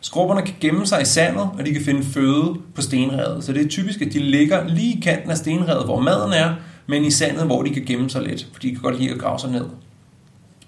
Skrubberne 0.00 0.42
kan 0.42 0.54
gemme 0.60 0.86
sig 0.86 1.02
i 1.02 1.04
sandet, 1.04 1.48
og 1.58 1.66
de 1.66 1.72
kan 1.72 1.82
finde 1.82 2.02
føde 2.04 2.54
på 2.74 2.82
stenrevet. 2.82 3.44
Så 3.44 3.52
det 3.52 3.64
er 3.64 3.68
typisk, 3.68 4.02
at 4.02 4.12
de 4.12 4.18
ligger 4.18 4.68
lige 4.68 4.98
i 4.98 5.00
kanten 5.00 5.30
af 5.30 5.36
stenrevet, 5.36 5.84
hvor 5.84 6.00
maden 6.00 6.32
er, 6.32 6.54
men 6.86 7.04
i 7.04 7.10
sandet, 7.10 7.44
hvor 7.46 7.62
de 7.62 7.70
kan 7.74 7.82
gemme 7.86 8.10
sig 8.10 8.22
lidt, 8.22 8.46
for 8.52 8.60
de 8.60 8.70
kan 8.70 8.80
godt 8.82 8.98
lide 9.00 9.10
at 9.12 9.18
grave 9.18 9.38
sig 9.38 9.50
ned. 9.50 9.64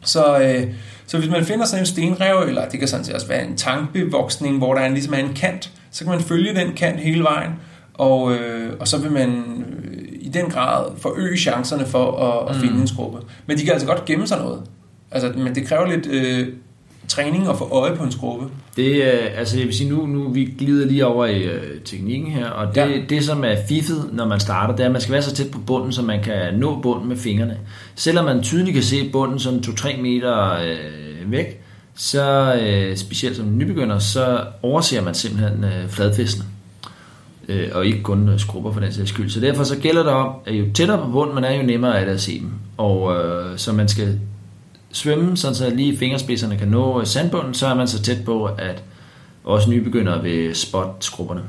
Så, 0.04 0.38
øh, 0.38 0.74
så 1.06 1.18
hvis 1.18 1.30
man 1.30 1.44
finder 1.44 1.64
sådan 1.66 1.82
en 1.82 1.86
stenrev, 1.86 2.48
eller 2.48 2.68
det 2.68 2.78
kan 2.78 2.88
sådan 2.88 3.04
set 3.04 3.14
også 3.14 3.26
være 3.28 3.46
en 3.46 3.56
tankbevoksning, 3.56 4.58
hvor 4.58 4.74
der 4.74 4.80
er, 4.80 4.88
ligesom 4.88 5.14
er 5.14 5.18
en 5.18 5.34
kant, 5.34 5.70
så 5.90 6.04
kan 6.04 6.10
man 6.12 6.20
følge 6.22 6.54
den 6.54 6.72
kant 6.72 7.00
hele 7.00 7.22
vejen, 7.24 7.50
og, 7.94 8.32
øh, 8.34 8.72
og 8.80 8.88
så 8.88 8.98
vil 8.98 9.12
man 9.12 9.28
øh, 9.84 10.08
i 10.20 10.28
den 10.28 10.50
grad 10.50 10.84
forøge 10.98 11.36
chancerne 11.36 11.86
for 11.86 12.16
at, 12.16 12.50
at 12.50 12.56
Mm. 12.56 12.62
finde 12.68 12.80
en 12.80 12.88
skrubbe. 12.88 13.18
Men 13.46 13.58
de 13.58 13.62
kan 13.64 13.72
altså 13.72 13.86
godt 13.86 14.04
gemme 14.04 14.26
sig 14.26 14.38
noget. 14.38 14.62
Altså, 15.10 15.32
men 15.36 15.54
det 15.54 15.66
kræver 15.66 15.86
lidt 15.86 16.06
øh, 16.06 16.48
træning 17.08 17.48
at 17.48 17.58
få 17.58 17.64
øje 17.64 17.96
på 17.96 18.04
en 18.04 18.12
skrubbe. 18.12 18.46
Det, 18.76 19.02
øh, 19.02 19.26
altså 19.36 19.58
jeg 19.58 19.66
vil 19.66 19.74
sige, 19.74 19.90
nu, 19.90 20.06
nu 20.06 20.28
vi 20.28 20.54
glider 20.58 20.86
lige 20.86 21.06
over 21.06 21.26
i 21.26 21.42
øh, 21.42 21.80
teknikken 21.84 22.30
her, 22.30 22.48
og 22.48 22.74
det, 22.74 22.80
ja. 22.80 23.00
det 23.08 23.24
som 23.24 23.44
er 23.44 23.56
fiffet, 23.68 24.08
når 24.12 24.26
man 24.26 24.40
starter, 24.40 24.76
det 24.76 24.82
er, 24.82 24.86
at 24.86 24.92
man 24.92 25.00
skal 25.00 25.12
være 25.12 25.22
så 25.22 25.34
tæt 25.34 25.50
på 25.50 25.58
bunden, 25.58 25.92
så 25.92 26.02
man 26.02 26.22
kan 26.22 26.54
nå 26.54 26.80
bunden 26.80 27.08
med 27.08 27.16
fingrene. 27.16 27.58
Selvom 27.94 28.24
man 28.24 28.42
tydeligt 28.42 28.74
kan 28.74 28.82
se 28.82 29.10
bunden 29.12 29.38
sådan 29.38 29.58
2-3 29.58 30.00
meter 30.00 30.52
øh, 30.52 31.32
væk, 31.32 31.60
så 31.96 32.54
øh, 32.62 32.96
specielt 32.96 33.36
som 33.36 33.58
nybegynder, 33.58 33.98
så 33.98 34.44
overser 34.62 35.02
man 35.02 35.14
simpelthen 35.14 35.64
øh, 35.64 35.88
fladfiskene. 35.88 36.44
Øh, 37.48 37.68
og 37.72 37.86
ikke 37.86 38.02
kun 38.02 38.28
øh, 38.28 38.38
skrubber 38.38 38.72
for 38.72 38.80
den 38.80 38.92
sags 38.92 39.08
skyld. 39.10 39.30
Så 39.30 39.40
derfor 39.40 39.64
så 39.64 39.78
gælder 39.78 40.02
det 40.02 40.12
om, 40.12 40.34
at 40.46 40.54
jo 40.54 40.64
tættere 40.74 40.98
på 40.98 41.10
bunden 41.10 41.34
man 41.34 41.44
er, 41.44 41.54
jo 41.54 41.62
nemmere 41.62 42.00
er 42.00 42.04
det 42.04 42.12
at 42.12 42.20
se 42.20 42.40
dem. 42.40 42.50
Og 42.76 43.16
øh, 43.16 43.58
så 43.58 43.72
man 43.72 43.88
skal 43.88 44.20
svømme, 44.92 45.36
sådan 45.36 45.54
så 45.54 45.70
lige 45.70 45.98
fingerspidserne 45.98 46.58
kan 46.58 46.68
nå 46.68 47.04
sandbunden, 47.04 47.54
så 47.54 47.66
er 47.66 47.74
man 47.74 47.88
så 47.88 48.02
tæt 48.02 48.24
på, 48.24 48.44
at 48.44 48.82
også 49.44 49.70
nybegyndere 49.70 50.22
vil 50.22 50.54
spot 50.54 50.96
skrubberne. 51.00 51.42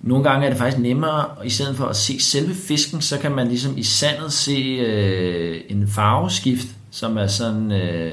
Nogle 0.00 0.24
gange 0.24 0.46
er 0.46 0.50
det 0.50 0.58
faktisk 0.58 0.82
nemmere, 0.82 1.24
i 1.44 1.50
stedet 1.50 1.76
for 1.76 1.84
at 1.84 1.96
se 1.96 2.20
selve 2.20 2.54
fisken, 2.54 3.00
så 3.00 3.18
kan 3.18 3.32
man 3.32 3.48
ligesom 3.48 3.78
i 3.78 3.82
sandet 3.82 4.32
se 4.32 4.52
øh, 4.86 5.60
en 5.68 5.88
farveskift, 5.88 6.66
som 6.90 7.16
er 7.16 7.26
sådan 7.26 7.72
øh, 7.72 8.12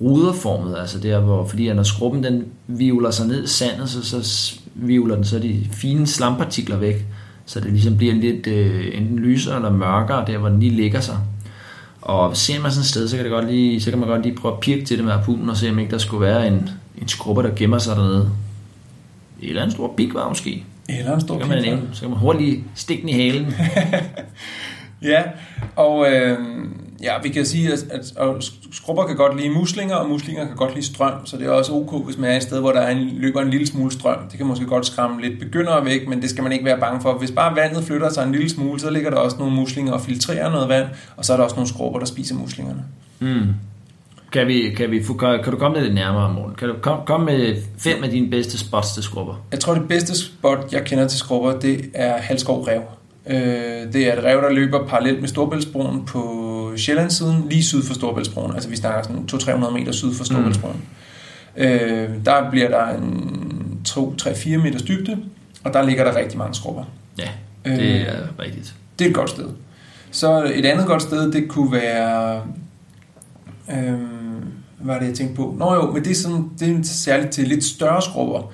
ruderformet, 0.00 0.78
altså 0.78 0.98
der 0.98 1.20
hvor, 1.20 1.46
fordi 1.46 1.72
når 1.72 1.82
skrubben 1.82 2.24
den 2.24 2.44
vivler 2.66 3.10
sig 3.10 3.26
ned 3.26 3.44
i 3.44 3.46
sandet, 3.46 3.90
så, 3.90 4.22
så 4.22 4.54
vivler 4.74 5.14
den 5.14 5.24
så 5.24 5.38
de 5.38 5.66
fine 5.72 6.06
slampartikler 6.06 6.76
væk, 6.76 7.06
så 7.46 7.60
det 7.60 7.72
ligesom 7.72 7.96
bliver 7.96 8.14
lidt 8.14 8.46
øh, 8.46 8.98
enten 8.98 9.18
lysere 9.18 9.56
eller 9.56 9.70
mørkere, 9.70 10.24
der 10.26 10.38
hvor 10.38 10.48
den 10.48 10.60
lige 10.60 10.76
ligger 10.76 11.00
sig. 11.00 11.18
Og 12.02 12.36
ser 12.36 12.60
man 12.60 12.70
sådan 12.70 12.80
et 12.80 12.86
sted, 12.86 13.08
så 13.08 13.16
kan, 13.16 13.24
det 13.24 13.32
godt 13.32 13.46
lige, 13.46 13.80
så 13.80 13.90
kan 13.90 13.98
man 13.98 14.08
godt 14.08 14.22
lige 14.22 14.36
prøve 14.36 14.54
at 14.54 14.60
pirke 14.60 14.84
til 14.84 14.96
det 14.96 15.04
med 15.04 15.12
harpunen 15.12 15.50
og 15.50 15.56
se, 15.56 15.70
om 15.70 15.78
ikke 15.78 15.90
der 15.90 15.98
skulle 15.98 16.26
være 16.26 16.46
en, 16.46 16.70
en 17.00 17.08
skrubber, 17.08 17.42
der 17.42 17.50
gemmer 17.56 17.78
sig 17.78 17.96
dernede. 17.96 18.30
Eller 19.42 19.62
andet 19.62 19.74
stor 19.74 19.94
bigvar 19.96 20.28
måske. 20.28 20.64
Eller 20.88 21.14
en 21.14 21.20
stor 21.20 21.34
Så 21.34 21.38
kan 21.38 21.48
man, 21.48 21.62
nævne, 21.62 21.82
så 21.92 22.00
kan 22.00 22.10
man 22.10 22.18
hurtigt 22.18 22.60
stikke 22.74 23.00
den 23.00 23.08
i 23.08 23.12
halen. 23.12 23.54
Ja, 25.02 25.22
og 25.76 26.12
øh, 26.12 26.38
ja, 27.02 27.12
vi 27.22 27.28
kan 27.28 27.46
sige, 27.46 27.72
at, 27.72 27.84
at, 27.90 28.00
at 28.16 28.52
skrubber 28.72 29.06
kan 29.06 29.16
godt 29.16 29.36
lide 29.36 29.50
muslinger, 29.50 29.94
og 29.94 30.08
muslinger 30.08 30.46
kan 30.46 30.56
godt 30.56 30.74
lide 30.74 30.86
strøm, 30.86 31.26
så 31.26 31.36
det 31.36 31.46
er 31.46 31.50
også 31.50 31.72
ok, 31.72 32.04
hvis 32.04 32.18
man 32.18 32.30
er 32.30 32.36
et 32.36 32.42
sted, 32.42 32.60
hvor 32.60 32.72
der 32.72 32.80
er 32.80 32.90
en, 32.90 33.08
løber 33.14 33.40
en 33.40 33.50
lille 33.50 33.66
smule 33.66 33.92
strøm. 33.92 34.18
Det 34.30 34.38
kan 34.38 34.46
måske 34.46 34.66
godt 34.66 34.86
skræmme 34.86 35.22
lidt 35.22 35.38
begyndere 35.38 35.84
væk, 35.84 36.08
men 36.08 36.22
det 36.22 36.30
skal 36.30 36.42
man 36.42 36.52
ikke 36.52 36.64
være 36.64 36.78
bange 36.78 37.00
for. 37.00 37.12
Hvis 37.12 37.30
bare 37.30 37.56
vandet 37.56 37.84
flytter 37.84 38.08
sig 38.12 38.26
en 38.26 38.32
lille 38.32 38.48
smule, 38.48 38.80
så 38.80 38.90
ligger 38.90 39.10
der 39.10 39.16
også 39.16 39.36
nogle 39.38 39.54
muslinger 39.54 39.92
og 39.92 40.00
filtrerer 40.00 40.50
noget 40.50 40.68
vand, 40.68 40.86
og 41.16 41.24
så 41.24 41.32
er 41.32 41.36
der 41.36 41.44
også 41.44 41.56
nogle 41.56 41.68
skrubber, 41.68 41.98
der 41.98 42.06
spiser 42.06 42.34
muslingerne. 42.34 42.84
Mm. 43.20 43.46
Kan, 44.32 44.46
vi, 44.46 44.70
kan, 44.76 44.90
vi 44.90 45.02
kan, 45.18 45.44
du 45.44 45.56
komme 45.56 45.80
lidt 45.80 45.94
nærmere, 45.94 46.32
Morten? 46.32 46.54
Kan 46.54 46.68
du 46.68 46.74
komme 46.80 47.02
kom 47.06 47.20
med 47.20 47.56
fem 47.78 48.04
af 48.04 48.10
dine 48.10 48.30
bedste 48.30 48.58
spots 48.58 48.92
til 48.92 49.02
skrubber? 49.02 49.34
Jeg 49.52 49.60
tror, 49.60 49.74
det 49.74 49.88
bedste 49.88 50.18
spot, 50.18 50.72
jeg 50.72 50.84
kender 50.84 51.08
til 51.08 51.18
skrubber, 51.18 51.58
det 51.58 51.90
er 51.94 52.16
Halskov 52.16 52.62
Rev. 52.62 52.82
Øh, 53.26 53.92
det 53.92 54.08
er 54.08 54.12
et 54.12 54.24
rev, 54.24 54.42
der 54.42 54.50
løber 54.50 54.86
parallelt 54.86 55.20
med 55.20 55.28
Storbæltsbroen 55.28 56.06
på 56.70 56.76
Sjællandssiden, 56.76 57.48
lige 57.48 57.64
syd 57.64 57.82
for 57.82 57.94
Storbæltsbroen. 57.94 58.54
Altså 58.54 58.68
vi 58.68 58.76
snakker 58.76 59.02
sådan 59.02 59.28
200-300 59.32 59.70
meter 59.70 59.92
syd 59.92 60.14
for 60.14 60.24
Storbæltsbroen. 60.24 60.76
Mm. 61.56 61.62
Øh, 61.62 62.10
der 62.24 62.50
bliver 62.50 62.68
der 62.68 62.88
en 62.88 63.80
2-3-4 63.88 64.56
meters 64.56 64.82
dybde, 64.82 65.18
og 65.64 65.72
der 65.72 65.82
ligger 65.82 66.04
der 66.04 66.16
rigtig 66.16 66.38
mange 66.38 66.54
skrubber. 66.54 66.84
Ja, 67.18 67.28
Øh, 67.64 67.76
det 67.76 68.08
er 68.08 68.22
rigtigt. 68.38 68.74
Det 68.98 69.04
er 69.04 69.08
et 69.08 69.14
godt 69.14 69.30
sted. 69.30 69.48
Så 70.10 70.52
et 70.54 70.66
andet 70.66 70.86
godt 70.86 71.02
sted, 71.02 71.32
det 71.32 71.48
kunne 71.48 71.72
være... 71.72 72.42
Øh, 73.70 73.98
hvad 74.78 74.94
var 74.94 74.98
det, 74.98 75.06
jeg 75.06 75.14
tænkte 75.14 75.36
på? 75.36 75.54
Nå 75.58 75.74
jo, 75.74 75.90
men 75.92 76.04
det 76.04 76.10
er, 76.10 76.14
sådan, 76.14 76.50
det 76.60 76.68
er 76.68 76.82
særligt 76.82 77.30
til 77.30 77.48
lidt 77.48 77.64
større 77.64 78.02
skrubber. 78.02 78.52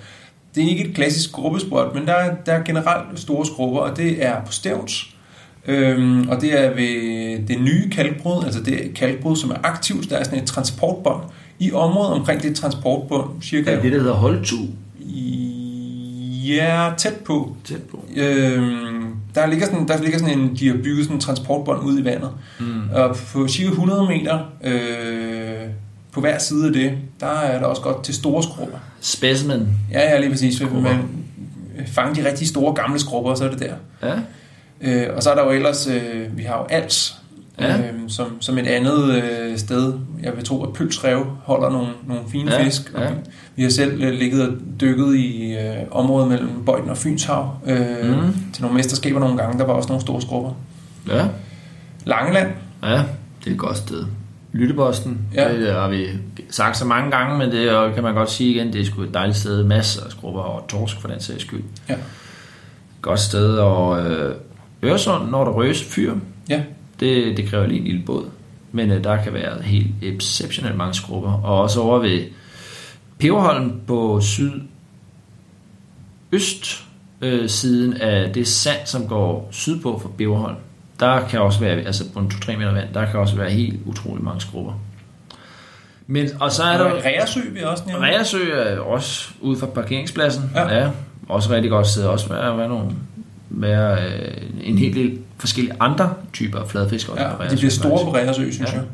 Det 0.55 0.64
er 0.64 0.68
ikke 0.68 0.88
et 0.88 0.94
klassisk 0.94 1.29
skrubbespot, 1.29 1.94
men 1.94 2.07
der 2.07 2.12
er, 2.12 2.35
der 2.46 2.52
er 2.52 2.62
generelt 2.62 3.20
store 3.20 3.46
skrubber, 3.46 3.81
og 3.81 3.96
det 3.96 4.24
er 4.24 4.44
på 4.44 4.52
Stævns. 4.52 5.15
Øhm, 5.68 6.29
og 6.29 6.40
det 6.40 6.64
er 6.64 6.74
ved 6.74 7.46
det 7.48 7.61
nye 7.61 7.90
kalkbrud, 7.90 8.44
altså 8.44 8.61
det 8.62 8.87
et 8.87 8.94
kalkbrud, 8.94 9.37
som 9.37 9.50
er 9.50 9.57
aktivt. 9.62 10.11
Der 10.11 10.16
er 10.16 10.24
sådan 10.24 10.38
et 10.38 10.44
transportbånd 10.44 11.22
i 11.59 11.72
området 11.72 12.12
omkring 12.12 12.42
det 12.42 12.57
transportbånd, 12.57 13.42
cirka 13.42 13.70
Ja, 13.70 13.83
det, 13.83 13.92
der 13.92 13.98
hedder 13.98 14.14
holdtu. 14.14 14.57
ja, 16.46 16.90
tæt 16.96 17.14
på. 17.24 17.57
Tæt 17.64 17.83
på. 17.83 18.05
Øhm, 18.16 19.07
der, 19.35 19.46
ligger 19.46 19.66
sådan, 19.66 19.88
der 19.88 20.02
ligger 20.02 20.18
sådan 20.18 20.38
en, 20.38 20.57
de 20.57 20.68
har 20.68 20.74
bygget 20.74 21.05
sådan 21.05 21.16
en 21.16 21.20
transportbånd 21.20 21.83
ud 21.83 22.00
i 22.00 22.05
vandet. 22.05 22.31
Mm. 22.61 22.90
Og 22.94 23.16
på 23.16 23.48
cirka 23.48 23.70
100 23.70 24.07
meter 24.07 24.38
øh, 24.64 25.68
på 26.12 26.20
hver 26.20 26.38
side 26.38 26.66
af 26.66 26.72
det, 26.72 26.92
der 27.20 27.26
er 27.26 27.59
der 27.59 27.66
også 27.66 27.83
godt 27.83 28.05
til 28.05 28.14
store 28.14 28.42
skrubber. 28.42 28.79
Specimen. 29.00 29.68
Ja, 29.92 30.00
ja, 30.11 30.20
lige 30.20 30.31
præcis. 30.31 30.57
Skrubber. 30.57 30.81
man 30.81 30.98
fanger 31.87 32.14
de 32.22 32.29
rigtig 32.29 32.48
store 32.48 32.74
gamle 32.74 32.98
skrubber, 32.98 33.35
så 33.35 33.44
er 33.44 33.50
det 33.50 33.59
der. 33.59 33.74
Ja. 34.09 34.14
Øh, 34.81 35.07
og 35.17 35.23
så 35.23 35.31
er 35.31 35.35
der 35.35 35.45
jo 35.45 35.51
ellers, 35.51 35.87
øh, 35.87 36.37
vi 36.39 36.43
har 36.43 36.57
jo 36.59 36.65
Als, 36.71 37.17
Ja. 37.61 37.77
øh, 37.79 37.83
som, 38.09 38.37
som 38.41 38.59
et 38.59 38.67
andet 38.67 39.23
øh, 39.23 39.59
sted. 39.59 39.95
Jeg 40.23 40.33
vil 40.37 40.45
tro, 40.45 40.62
at 40.65 40.73
Pølsrev 40.73 41.27
holder 41.45 41.71
nogle, 41.71 41.89
nogle 42.07 42.23
fine 42.29 42.53
Ja, 42.55 42.65
fisk. 42.65 42.93
Og 42.95 43.03
ja. 43.03 43.09
vi, 43.11 43.15
vi 43.57 43.62
har 43.62 43.71
selv 43.71 44.03
øh, 44.03 44.12
ligget 44.12 44.49
og 44.49 44.55
dykket 44.81 45.15
i 45.17 45.57
øh, 45.57 45.77
området 45.91 46.29
mellem 46.29 46.65
Bøjden 46.67 46.91
og 46.91 46.97
Fynshav 46.97 47.59
øh, 47.67 47.79
Mhm. 48.11 48.35
til 48.53 48.62
nogle 48.62 48.77
mesterskaber 48.77 49.21
nogle 49.21 49.37
gange. 49.37 49.59
Der 49.59 49.65
var 49.67 49.73
også 49.73 49.89
nogle 49.89 50.01
store 50.01 50.23
skrubber. 50.23 50.53
Ja. 51.09 51.27
Langeland, 52.05 52.49
Ja, 52.83 52.93
det 53.45 53.47
er 53.47 53.51
et 53.51 53.59
godt 53.59 53.77
sted. 53.77 54.05
Lyttebosten, 54.53 55.19
Ja. 55.35 55.59
det 55.59 55.73
har 55.73 55.89
vi 55.89 56.07
sagt 56.51 56.77
så 56.77 56.85
mange 56.85 57.11
gange, 57.11 57.39
men 57.39 57.51
det 57.51 57.69
er- 57.69 57.95
kan 57.95 58.03
man 58.03 58.15
godt 58.15 58.31
sige 58.31 58.55
igen, 58.55 58.73
det 58.73 58.81
er 58.81 58.85
sgu 58.85 59.03
et 59.03 59.15
dejligt 59.15 59.39
sted. 59.39 59.65
Masser 59.65 60.05
af 60.05 60.11
skrubber 60.11 60.41
og 60.41 60.69
torsk 60.69 61.01
for 61.01 61.09
den 61.09 61.21
sags 61.21 61.43
skyld. 61.43 61.62
Ja. 61.89 61.95
godt 63.03 63.21
sted. 63.21 63.57
Og 63.59 64.01
øh, 64.07 64.35
Øresund, 64.83 65.31
når 65.31 65.45
der 65.45 65.53
røs 65.53 65.85
fyr, 65.85 66.15
Ja. 66.49 66.62
det, 67.01 67.37
det 67.37 67.49
kræver 67.49 67.67
lige 67.67 67.79
en 67.81 67.87
lille 67.87 68.03
båd. 68.07 68.25
Men 68.73 68.91
øh, 68.91 69.05
der 69.05 69.23
kan 69.23 69.33
være 69.33 69.62
helt 69.62 69.87
exceptionelt 70.03 70.77
mange 70.77 70.95
skrubber. 70.95 71.33
Og 71.33 71.61
også 71.62 71.81
over 71.81 71.99
ved 71.99 72.21
Peberholm 73.19 73.81
på 73.87 74.21
sydøst 74.21 74.67
øh, 77.21 77.49
siden 77.49 77.93
af 77.95 78.33
det 78.33 78.49
sand, 78.49 78.79
som 78.85 79.07
går 79.09 79.49
sydpå 79.51 79.99
fra 80.03 80.09
Peberholm. 80.19 80.57
Der 81.01 81.29
kan 81.29 81.41
også 81.41 81.61
være, 81.61 81.77
altså 81.77 82.12
på 82.12 82.19
en 82.19 82.27
2-3 82.35 82.57
meter 82.57 82.73
vand, 82.73 82.95
der 82.95 83.11
kan 83.11 83.21
også 83.21 83.37
være 83.37 83.51
helt 83.51 83.81
utrolig 83.87 84.25
mange 84.25 84.41
skrubber. 84.41 84.73
Men, 86.07 86.29
og 86.41 86.53
så 86.53 86.62
er 86.62 86.79
der... 86.79 87.05
Reersø 87.05 87.41
vil 87.53 87.61
jeg 87.61 87.69
også 87.69 87.85
nævne. 87.87 88.05
Reersø 88.07 88.51
er 88.53 88.81
også 88.81 89.29
ude 89.41 89.59
for 89.59 89.67
parkeringspladsen. 89.67 90.51
Ja. 90.55 90.75
ja 90.75 90.91
også 91.29 91.51
rigtig 91.51 91.71
godt 91.71 91.87
sted. 91.87 92.05
Også 92.05 92.29
være, 92.29 92.59
være, 92.59 92.69
nogle, 92.69 92.91
være 93.57 93.99
øh, 94.05 94.42
en 94.62 94.79
hel 94.79 94.95
del 94.95 95.19
forskellige 95.38 95.75
andre 95.81 96.14
typer 96.33 96.59
af 96.59 96.69
fladfisk. 96.69 97.09
Ja, 97.09 97.14
på 97.14 97.19
de 97.19 97.42
Reersø, 97.42 97.57
bliver 97.57 97.71
store 97.71 98.05
på 98.05 98.14
Reersø, 98.14 98.51
synes 98.51 98.73
Ja. 98.73 98.77
jeg. 98.77 98.85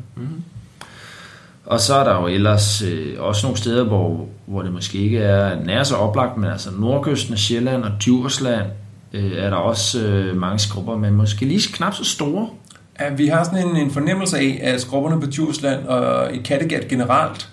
Og 1.65 1.79
så 1.79 1.95
er 1.95 2.03
der 2.03 2.21
jo 2.21 2.27
ellers 2.27 2.81
øh, 2.81 3.15
også 3.19 3.45
nogle 3.45 3.57
steder, 3.57 3.83
hvor, 3.83 4.27
hvor 4.45 4.61
det 4.61 4.73
måske 4.73 4.97
ikke 4.97 5.17
er 5.19 5.63
nær 5.65 5.83
så 5.83 5.95
oplagt, 5.95 6.37
men 6.37 6.49
altså 6.51 6.69
nordkysten 6.79 7.33
af 7.33 7.39
Sjælland 7.39 7.83
og 7.83 7.91
Djursland 8.05 8.65
øh, 9.13 9.31
er 9.37 9.49
der 9.49 9.57
også 9.57 10.05
øh, 10.07 10.37
mange 10.37 10.59
skrubber, 10.59 10.97
men 10.97 11.13
måske 11.13 11.45
lige 11.45 11.73
knap 11.73 11.93
så 11.93 12.03
store. 12.03 12.47
Ja, 12.99 13.13
vi 13.13 13.27
har 13.27 13.43
sådan 13.43 13.67
en, 13.67 13.75
en 13.75 13.91
fornemmelse 13.91 14.37
af, 14.37 14.59
at 14.63 14.81
skrubberne 14.81 15.21
på 15.21 15.27
Djursland 15.27 15.85
og 15.87 16.33
i 16.33 16.37
Kattegat 16.37 16.87
generelt 16.87 17.49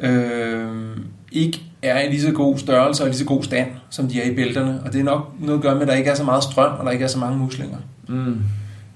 øh, 0.00 0.96
ikke 1.32 1.62
er 1.88 2.00
i 2.00 2.08
lige 2.08 2.22
så 2.22 2.32
god 2.32 2.58
størrelse 2.58 3.02
og 3.02 3.08
lige 3.08 3.18
så 3.18 3.24
god 3.24 3.42
stand, 3.42 3.68
som 3.90 4.08
de 4.08 4.20
er 4.20 4.30
i 4.30 4.34
bælterne. 4.34 4.80
Og 4.84 4.92
det 4.92 5.00
er 5.00 5.04
nok 5.04 5.32
noget 5.40 5.58
at 5.58 5.62
gøre 5.62 5.74
med, 5.74 5.82
at 5.82 5.88
der 5.88 5.94
ikke 5.94 6.10
er 6.10 6.14
så 6.14 6.24
meget 6.24 6.42
strøm, 6.42 6.72
og 6.78 6.86
der 6.86 6.90
ikke 6.90 7.04
er 7.04 7.08
så 7.08 7.18
mange 7.18 7.38
muslinger. 7.38 7.78
Mm. 8.08 8.38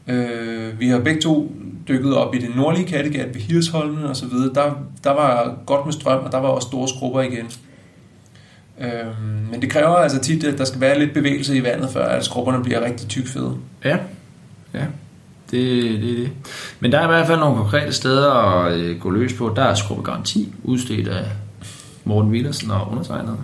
Øh, 0.08 0.80
vi 0.80 0.88
har 0.88 0.98
begge 0.98 1.20
to 1.20 1.52
dykket 1.88 2.14
op 2.14 2.34
i 2.34 2.38
det 2.38 2.56
nordlige 2.56 2.86
Kattegat 2.86 3.34
ved 3.34 3.40
Hirsholmen 3.40 4.04
og 4.04 4.16
så 4.16 4.26
videre. 4.26 4.54
Der, 4.54 4.72
der 5.04 5.10
var 5.10 5.54
godt 5.66 5.84
med 5.84 5.92
strøm, 5.92 6.24
og 6.24 6.32
der 6.32 6.38
var 6.38 6.48
også 6.48 6.68
store 6.68 6.88
skrubber 6.88 7.20
igen. 7.22 7.50
Øh, 8.80 8.88
men 9.50 9.62
det 9.62 9.70
kræver 9.70 9.96
altså 9.96 10.18
tit, 10.20 10.44
at 10.44 10.58
der 10.58 10.64
skal 10.64 10.80
være 10.80 10.98
lidt 10.98 11.14
bevægelse 11.14 11.56
i 11.56 11.62
vandet, 11.62 11.90
før 11.90 12.04
at 12.04 12.24
skrubberne 12.24 12.64
bliver 12.64 12.84
rigtig 12.84 13.08
tykfede. 13.08 13.56
Ja, 13.84 13.98
ja. 14.74 14.84
Det, 15.50 15.82
det 16.00 16.10
er 16.10 16.16
det. 16.16 16.30
Men 16.80 16.92
der 16.92 16.98
er 16.98 17.04
i 17.04 17.06
hvert 17.06 17.26
fald 17.26 17.38
nogle 17.38 17.56
konkrete 17.56 17.92
steder 17.92 18.32
at 18.32 18.72
øh, 18.72 19.00
gå 19.00 19.10
løs 19.10 19.32
på. 19.32 19.52
Der 19.56 19.62
er 19.62 19.74
skrubbegaranti, 19.74 20.54
udstedt 20.64 21.08
af 21.08 21.24
Morten 22.04 22.30
Willersen 22.30 22.70
og 22.70 22.90
undertegnet. 22.90 23.36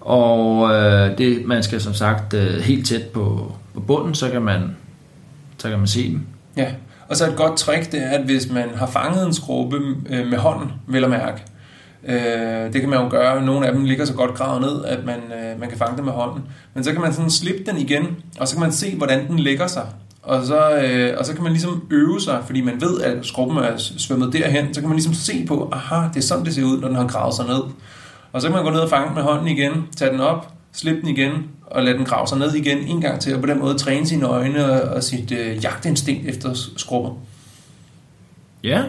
Og 0.00 0.74
øh, 0.74 1.18
det, 1.18 1.46
man 1.46 1.62
skal 1.62 1.80
som 1.80 1.94
sagt 1.94 2.34
øh, 2.34 2.60
helt 2.60 2.86
tæt 2.86 3.02
på, 3.02 3.52
på 3.74 3.80
bunden, 3.80 4.14
så 4.14 4.30
kan 4.30 4.42
man, 4.42 4.76
så 5.58 5.68
kan 5.68 5.78
man 5.78 5.88
se 5.88 6.10
dem. 6.10 6.20
Ja, 6.56 6.66
og 7.08 7.16
så 7.16 7.26
et 7.26 7.36
godt 7.36 7.56
trick, 7.56 7.92
det 7.92 8.02
er, 8.02 8.10
at 8.10 8.24
hvis 8.24 8.50
man 8.52 8.68
har 8.74 8.86
fanget 8.86 9.26
en 9.26 9.34
skrubbe 9.34 9.76
øh, 10.10 10.26
med 10.26 10.38
hånden, 10.38 10.72
vel 10.86 11.04
at 11.04 11.10
mærke, 11.10 11.42
øh, 12.04 12.72
det 12.72 12.80
kan 12.80 12.90
man 12.90 13.02
jo 13.02 13.08
gøre, 13.10 13.44
nogle 13.44 13.66
af 13.66 13.72
dem 13.72 13.84
ligger 13.84 14.04
så 14.04 14.14
godt 14.14 14.34
gravet 14.34 14.60
ned, 14.60 14.84
at 14.84 15.04
man, 15.04 15.16
øh, 15.16 15.60
man 15.60 15.68
kan 15.68 15.78
fange 15.78 15.96
dem 15.96 16.04
med 16.04 16.12
hånden, 16.12 16.42
men 16.74 16.84
så 16.84 16.92
kan 16.92 17.00
man 17.00 17.12
sådan 17.12 17.30
slippe 17.30 17.62
den 17.66 17.76
igen, 17.76 18.16
og 18.38 18.48
så 18.48 18.54
kan 18.54 18.60
man 18.60 18.72
se, 18.72 18.96
hvordan 18.96 19.28
den 19.28 19.38
lægger 19.38 19.66
sig, 19.66 19.86
og 20.22 20.46
så, 20.46 20.74
øh, 20.74 21.18
og 21.18 21.26
så 21.26 21.34
kan 21.34 21.42
man 21.42 21.52
ligesom 21.52 21.82
øve 21.90 22.20
sig, 22.20 22.42
fordi 22.46 22.60
man 22.60 22.80
ved, 22.80 23.00
at 23.00 23.26
skrubben 23.26 23.58
er 23.58 23.76
svømmet 23.76 24.32
derhen, 24.32 24.74
så 24.74 24.80
kan 24.80 24.88
man 24.88 24.96
ligesom 24.96 25.14
se 25.14 25.44
på, 25.48 25.68
aha, 25.72 26.08
det 26.08 26.16
er 26.16 26.26
sådan, 26.26 26.44
det 26.44 26.54
ser 26.54 26.64
ud, 26.64 26.80
når 26.80 26.88
den 26.88 26.96
har 26.96 27.06
gravet 27.06 27.34
sig 27.34 27.46
ned. 27.46 27.62
Og 28.32 28.40
så 28.40 28.48
kan 28.48 28.54
man 28.56 28.64
gå 28.64 28.70
ned 28.70 28.80
og 28.80 28.90
fange 28.90 29.06
den 29.06 29.14
med 29.14 29.22
hånden 29.22 29.48
igen, 29.48 29.72
tage 29.96 30.12
den 30.12 30.20
op, 30.20 30.52
slippe 30.72 31.00
den 31.00 31.08
igen, 31.08 31.32
og 31.66 31.82
lade 31.82 31.98
den 31.98 32.04
grave 32.04 32.26
sig 32.26 32.38
ned 32.38 32.54
igen 32.54 32.78
en 32.78 33.00
gang 33.00 33.20
til, 33.20 33.34
og 33.34 33.40
på 33.40 33.46
den 33.46 33.58
måde 33.58 33.78
træne 33.78 34.06
sine 34.06 34.26
øjne 34.26 34.64
og, 34.64 34.94
og 34.94 35.02
sit 35.02 35.32
øh, 35.32 35.64
jagtinstinkt 35.64 36.28
efter 36.28 36.54
skrubber. 36.76 37.10
Ja, 38.64 38.84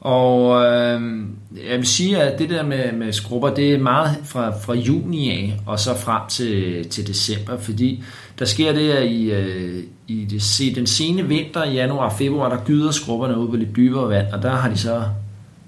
og 0.00 0.64
øh, 0.64 1.22
jeg 1.68 1.78
vil 1.78 1.86
sige, 1.86 2.22
at 2.22 2.38
det 2.38 2.50
der 2.50 2.62
med, 2.62 2.92
med 2.92 3.12
skrubber, 3.12 3.54
det 3.54 3.74
er 3.74 3.78
meget 3.78 4.16
fra, 4.24 4.58
fra 4.58 4.74
juni 4.74 5.30
af, 5.30 5.60
og 5.66 5.80
så 5.80 5.96
frem 5.96 6.22
til, 6.28 6.88
til 6.88 7.06
december, 7.06 7.58
fordi 7.58 8.04
der 8.38 8.44
sker 8.44 8.72
det, 8.72 8.90
at 8.90 9.10
i, 9.10 9.30
øh, 9.30 9.82
i 10.08 10.24
det, 10.24 10.42
se, 10.42 10.74
den 10.74 10.86
sene 10.86 11.28
vinter, 11.28 11.64
i 11.64 11.72
januar 11.72 12.04
og 12.04 12.12
februar, 12.18 12.48
der 12.48 12.64
gyder 12.64 12.90
skrubberne 12.90 13.38
ud 13.38 13.48
på 13.48 13.56
lidt 13.56 13.76
dybere 13.76 14.08
vand, 14.08 14.26
og 14.32 14.42
der 14.42 14.50
har 14.50 14.68
de 14.70 14.76
så 14.76 15.02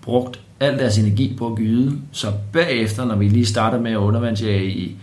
brugt 0.02 0.40
al 0.60 0.78
deres 0.78 0.98
energi 0.98 1.34
på 1.38 1.46
at 1.46 1.56
gyde. 1.56 1.98
Så 2.12 2.26
bagefter, 2.52 3.04
når 3.04 3.16
vi 3.16 3.28
lige 3.28 3.46
starter 3.46 3.80
med 3.80 3.90
at 3.90 3.96
undervandsjage 3.96 4.64
i 4.64 4.96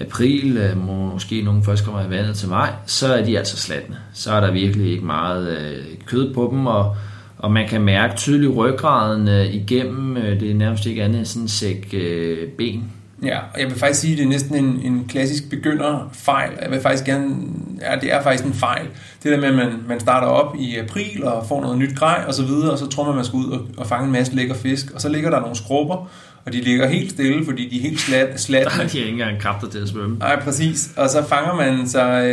april, 0.00 0.56
øh, 0.56 0.86
måske 0.86 1.42
nogen 1.42 1.64
først 1.64 1.84
kommer 1.84 2.06
i 2.06 2.10
vandet 2.10 2.36
til 2.36 2.48
maj, 2.48 2.72
så 2.86 3.14
er 3.14 3.24
de 3.24 3.38
altså 3.38 3.56
slatne. 3.56 3.96
Så 4.12 4.32
er 4.32 4.40
der 4.40 4.52
virkelig 4.52 4.90
ikke 4.90 5.04
meget 5.04 5.58
øh, 5.58 5.84
kød 6.06 6.34
på 6.34 6.48
dem, 6.52 6.66
og 6.66 6.96
og 7.42 7.52
man 7.52 7.68
kan 7.68 7.82
mærke 7.82 8.16
tydeligt 8.16 8.56
ryggraden 8.56 9.28
øh, 9.28 9.54
igennem, 9.54 10.16
øh, 10.16 10.40
det 10.40 10.50
er 10.50 10.54
nærmest 10.54 10.86
ikke 10.86 11.02
andet 11.02 11.18
end 11.18 11.26
sådan 11.26 11.42
en 11.42 11.48
sæk 11.48 11.88
øh, 11.92 12.48
ben. 12.48 12.92
Ja, 13.24 13.38
og 13.54 13.60
jeg 13.60 13.68
vil 13.68 13.78
faktisk 13.78 14.00
sige, 14.00 14.12
at 14.12 14.18
det 14.18 14.24
er 14.24 14.28
næsten 14.28 14.54
en, 14.56 14.80
en 14.84 15.04
klassisk 15.08 15.50
begynderfejl. 15.50 16.50
Jeg 16.62 16.70
vil 16.70 16.80
faktisk 16.80 17.04
gerne, 17.04 17.34
ja, 17.80 17.96
det 18.00 18.12
er 18.12 18.22
faktisk 18.22 18.44
en 18.44 18.54
fejl. 18.54 18.86
Det 19.22 19.32
der 19.32 19.40
med, 19.40 19.48
at 19.48 19.54
man, 19.54 19.72
man 19.88 20.00
starter 20.00 20.26
op 20.26 20.56
i 20.58 20.76
april 20.76 21.24
og 21.24 21.46
får 21.48 21.60
noget 21.60 21.78
nyt 21.78 21.96
grej 21.96 22.24
og 22.28 22.34
så 22.34 22.44
videre, 22.44 22.70
og 22.70 22.78
så 22.78 22.86
tror 22.86 23.02
man, 23.04 23.10
at 23.12 23.16
man 23.16 23.24
skal 23.24 23.36
ud 23.36 23.50
og, 23.50 23.60
og 23.76 23.86
fange 23.86 24.06
en 24.06 24.12
masse 24.12 24.34
lækker 24.34 24.54
fisk, 24.54 24.90
og 24.94 25.00
så 25.00 25.08
ligger 25.08 25.30
der 25.30 25.40
nogle 25.40 25.56
skrubber, 25.56 26.08
og 26.44 26.52
de 26.52 26.60
ligger 26.60 26.88
helt 26.88 27.10
stille, 27.10 27.44
fordi 27.44 27.68
de 27.68 27.76
er 27.78 27.82
helt 27.82 28.00
slat, 28.00 28.28
Der 28.32 28.36
slatne. 28.36 28.70
har 28.70 28.84
de 28.88 28.98
ikke 28.98 29.10
engang 29.10 29.38
kræfter 29.40 29.68
til 29.68 29.78
at 29.78 29.88
svømme. 29.88 30.18
Nej, 30.18 30.40
præcis. 30.40 30.90
Og 30.96 31.10
så 31.10 31.24
fanger 31.28 31.54
man 31.54 31.74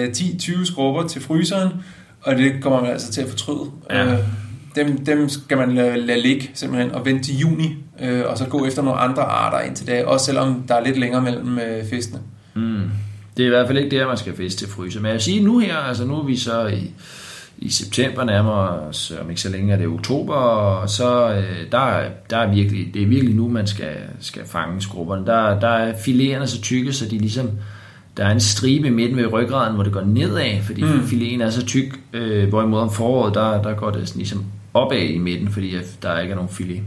øh, 0.06 0.08
10-20 0.12 0.66
skrubber 0.66 1.08
til 1.08 1.22
fryseren, 1.22 1.70
og 2.22 2.36
det 2.36 2.54
kommer 2.62 2.82
man 2.82 2.92
altså 2.92 3.12
til 3.12 3.22
at 3.22 3.30
fortryde. 3.30 3.66
Ja. 3.92 4.16
Dem, 4.76 5.06
dem 5.06 5.30
skal 5.30 5.58
man 5.58 5.76
lade, 5.76 5.98
lade 5.98 6.22
ligge 6.22 6.52
simpelthen 6.54 6.92
og 6.92 7.06
vente 7.06 7.24
til 7.24 7.38
juni, 7.38 7.76
øh, 8.02 8.24
og 8.28 8.38
så 8.38 8.46
gå 8.46 8.66
efter 8.66 8.82
nogle 8.82 9.00
andre 9.00 9.22
arter 9.22 9.60
indtil 9.60 9.88
da, 9.88 10.06
også 10.06 10.26
selvom 10.26 10.64
der 10.68 10.76
er 10.76 10.84
lidt 10.84 11.00
længere 11.00 11.22
mellem 11.22 11.60
øh, 11.60 11.86
fiskene. 11.86 12.20
Mm. 12.54 12.82
Det 13.38 13.44
er 13.44 13.48
i 13.48 13.50
hvert 13.50 13.68
fald 13.68 13.78
ikke 13.78 13.98
der, 13.98 14.08
man 14.08 14.18
skal 14.18 14.36
fiske 14.36 14.60
til 14.60 14.68
fryse. 14.70 15.00
Men 15.00 15.12
jeg 15.12 15.22
siger 15.22 15.44
nu 15.44 15.60
her, 15.60 15.76
altså 15.76 16.06
nu 16.06 16.16
er 16.16 16.24
vi 16.26 16.38
så 16.38 16.68
i, 16.68 16.92
i 17.58 17.70
september 17.70 18.24
nærmere 18.24 18.70
os, 18.70 19.14
om 19.22 19.30
ikke 19.30 19.42
så 19.42 19.50
længe 19.50 19.74
er 19.74 19.78
det 19.78 19.88
oktober, 19.88 20.34
og 20.34 20.90
så 20.90 21.32
øh, 21.32 21.72
der, 21.72 22.04
der 22.30 22.38
er 22.38 22.54
virkelig, 22.54 22.94
det 22.94 23.02
er 23.02 23.08
virkelig 23.08 23.36
nu, 23.36 23.48
man 23.48 23.68
skal, 23.68 23.96
skal 24.20 24.42
fange 24.46 24.82
skrubberne. 24.82 25.26
Der, 25.26 25.60
der 25.60 25.68
er 25.68 25.94
filéerne 25.94 26.46
så 26.46 26.62
tykke, 26.62 26.94
så 26.94 27.06
de 27.06 27.18
ligesom, 27.18 27.52
der 28.20 28.26
er 28.26 28.32
en 28.32 28.40
stribe 28.40 28.88
i 28.88 28.90
midten 28.90 29.18
ved 29.18 29.34
ryggraden, 29.34 29.74
hvor 29.76 29.84
det 29.84 29.94
går 29.94 30.02
nedad, 30.02 30.62
fordi 30.64 30.82
Mm. 30.84 31.00
filéen 31.00 31.44
er 31.44 31.50
så 31.50 31.66
tyk, 31.66 32.00
øh, 32.14 32.50
hvorimod 32.50 32.80
om 32.80 32.92
foråret, 32.92 33.34
der, 33.36 33.62
der 33.62 33.74
går 33.74 33.90
det 33.92 34.08
sådan 34.08 34.20
ligesom 34.20 34.46
opad 34.74 34.98
i 35.00 35.18
midten, 35.18 35.50
fordi 35.52 35.76
der 36.02 36.20
ikke 36.20 36.32
er 36.32 36.36
nogen 36.36 36.50
filet. 36.50 36.82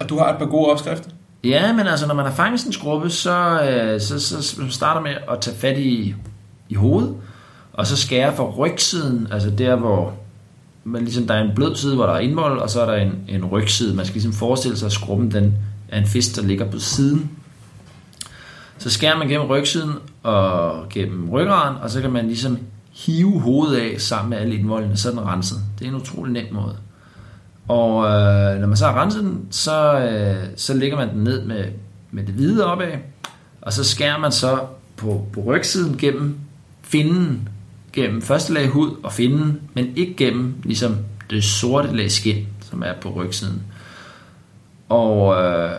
Og 0.00 0.08
du 0.08 0.18
har 0.18 0.32
et 0.32 0.38
par 0.38 0.46
gode 0.46 0.66
opskrifter. 0.70 1.10
Ja, 1.44 1.72
men 1.72 1.86
altså, 1.86 2.06
når 2.06 2.14
man 2.14 2.24
har 2.24 2.32
fanget 2.32 2.64
en 2.66 2.72
skrubbe, 2.72 3.10
så, 3.10 3.62
øh, 3.62 4.00
så, 4.00 4.20
så, 4.20 4.42
så 4.42 4.56
starter 4.70 5.00
med 5.00 5.10
at 5.32 5.40
tage 5.40 5.56
fat 5.56 5.78
i, 5.78 6.14
i 6.68 6.74
hovedet, 6.74 7.14
og 7.72 7.86
så 7.86 7.96
skære 7.96 8.36
fra 8.36 8.44
rygsiden, 8.50 9.28
altså 9.30 9.50
der, 9.50 9.76
hvor 9.76 10.12
man 10.84 11.02
ligesom, 11.02 11.26
der 11.26 11.34
er 11.34 11.42
en 11.42 11.50
blød 11.54 11.76
side, 11.76 11.94
hvor 11.94 12.06
der 12.06 12.12
er 12.12 12.18
indvold, 12.18 12.58
og 12.58 12.70
så 12.70 12.80
er 12.82 12.86
der 12.86 12.96
en, 13.02 13.12
en 13.28 13.44
rygside. 13.44 13.94
Man 13.96 14.04
skal 14.06 14.14
ligesom 14.14 14.32
forestille 14.32 14.76
sig, 14.76 14.86
at 14.86 14.92
skrubben 14.92 15.30
den 15.30 15.54
er 15.88 15.98
en 16.00 16.06
fisk, 16.06 16.36
der 16.36 16.42
ligger 16.42 16.70
på 16.70 16.78
siden. 16.78 17.30
Så 18.78 18.90
skærer 18.90 19.18
man 19.18 19.28
gennem 19.28 19.46
rygsiden 19.46 19.92
og 20.22 20.86
gennem 20.90 21.30
ryggraden, 21.30 21.76
og 21.82 21.90
så 21.90 22.00
kan 22.00 22.12
man 22.12 22.26
ligesom 22.26 22.58
hive 22.92 23.40
hovedet 23.40 23.76
af 23.76 24.00
sammen 24.00 24.30
med 24.30 24.38
alle 24.38 24.54
indvoldene, 24.54 24.96
så 24.96 25.08
er 25.08 25.12
den 25.12 25.26
renset. 25.26 25.58
Det 25.78 25.84
er 25.84 25.88
en 25.88 25.96
utrolig 25.96 26.32
nem 26.32 26.54
måde. 26.54 26.76
Og 27.68 28.04
øh, 28.04 28.60
når 28.60 28.66
man 28.66 28.76
så 28.76 28.86
har 28.86 29.02
renset 29.02 29.22
den, 29.22 29.46
så, 29.50 29.98
øh, 29.98 30.48
så 30.56 30.74
lægger 30.74 30.96
man 30.96 31.08
den 31.08 31.24
ned 31.24 31.44
med, 31.44 31.64
med 32.10 32.26
det 32.26 32.34
hvide 32.34 32.66
opad, 32.66 32.92
og 33.62 33.72
så 33.72 33.84
skærer 33.84 34.18
man 34.18 34.32
så 34.32 34.58
på, 34.96 35.26
på 35.32 35.40
rygsiden 35.40 35.96
gennem 35.96 36.38
finden, 36.82 37.48
gennem 37.92 38.22
første 38.22 38.52
lag 38.52 38.68
hud 38.68 38.96
og 39.02 39.12
finden, 39.12 39.60
men 39.74 39.92
ikke 39.96 40.14
gennem 40.14 40.54
ligesom 40.62 40.96
det 41.30 41.44
sorte 41.44 41.96
lag 41.96 42.10
skin, 42.10 42.46
som 42.70 42.82
er 42.82 42.92
på 43.00 43.08
rygsiden. 43.08 43.62
Og 44.88 45.42
øh, 45.44 45.70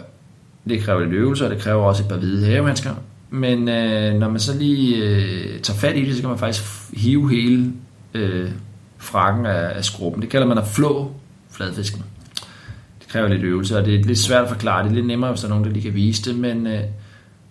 det 0.70 0.82
kræver 0.82 1.00
lidt 1.00 1.14
øvelse, 1.14 1.46
og 1.46 1.52
det 1.52 1.60
kræver 1.60 1.84
også 1.84 2.04
et 2.04 2.10
par 2.10 2.18
hvide 2.18 2.46
havehandsker. 2.46 2.96
Men 3.30 3.70
øh, 3.70 4.14
når 4.14 4.30
man 4.30 4.40
så 4.40 4.58
lige 4.58 4.96
øh, 4.96 5.60
tager 5.60 5.80
fat 5.80 5.98
i 5.98 6.06
det, 6.06 6.16
så 6.16 6.22
kan 6.22 6.30
man 6.30 6.40
faktisk 6.40 6.64
hive 6.94 7.30
hele 7.30 7.74
øh, 8.14 8.50
frakken 8.98 9.46
af, 9.46 9.78
af 9.78 9.86
skruppen. 9.86 10.22
Det 10.22 10.30
kalder 10.30 10.48
man 10.48 10.58
at 10.58 10.68
flå 10.68 11.12
fladfisken. 11.52 12.04
Det 13.00 13.08
kræver 13.08 13.28
lidt 13.28 13.44
øvelse, 13.44 13.78
og 13.78 13.86
det 13.86 13.96
er 13.96 14.04
lidt 14.04 14.20
svært 14.20 14.44
at 14.44 14.50
forklare. 14.50 14.84
Det 14.84 14.90
er 14.90 14.96
lidt 14.96 15.08
nemmere, 15.08 15.32
hvis 15.32 15.42
der 15.42 15.48
er 15.48 15.50
nogen, 15.50 15.66
der 15.66 15.72
lige 15.72 15.84
kan 15.84 15.94
vise 15.94 16.30
det. 16.30 16.40
Men 16.40 16.68
øh, 16.68 16.80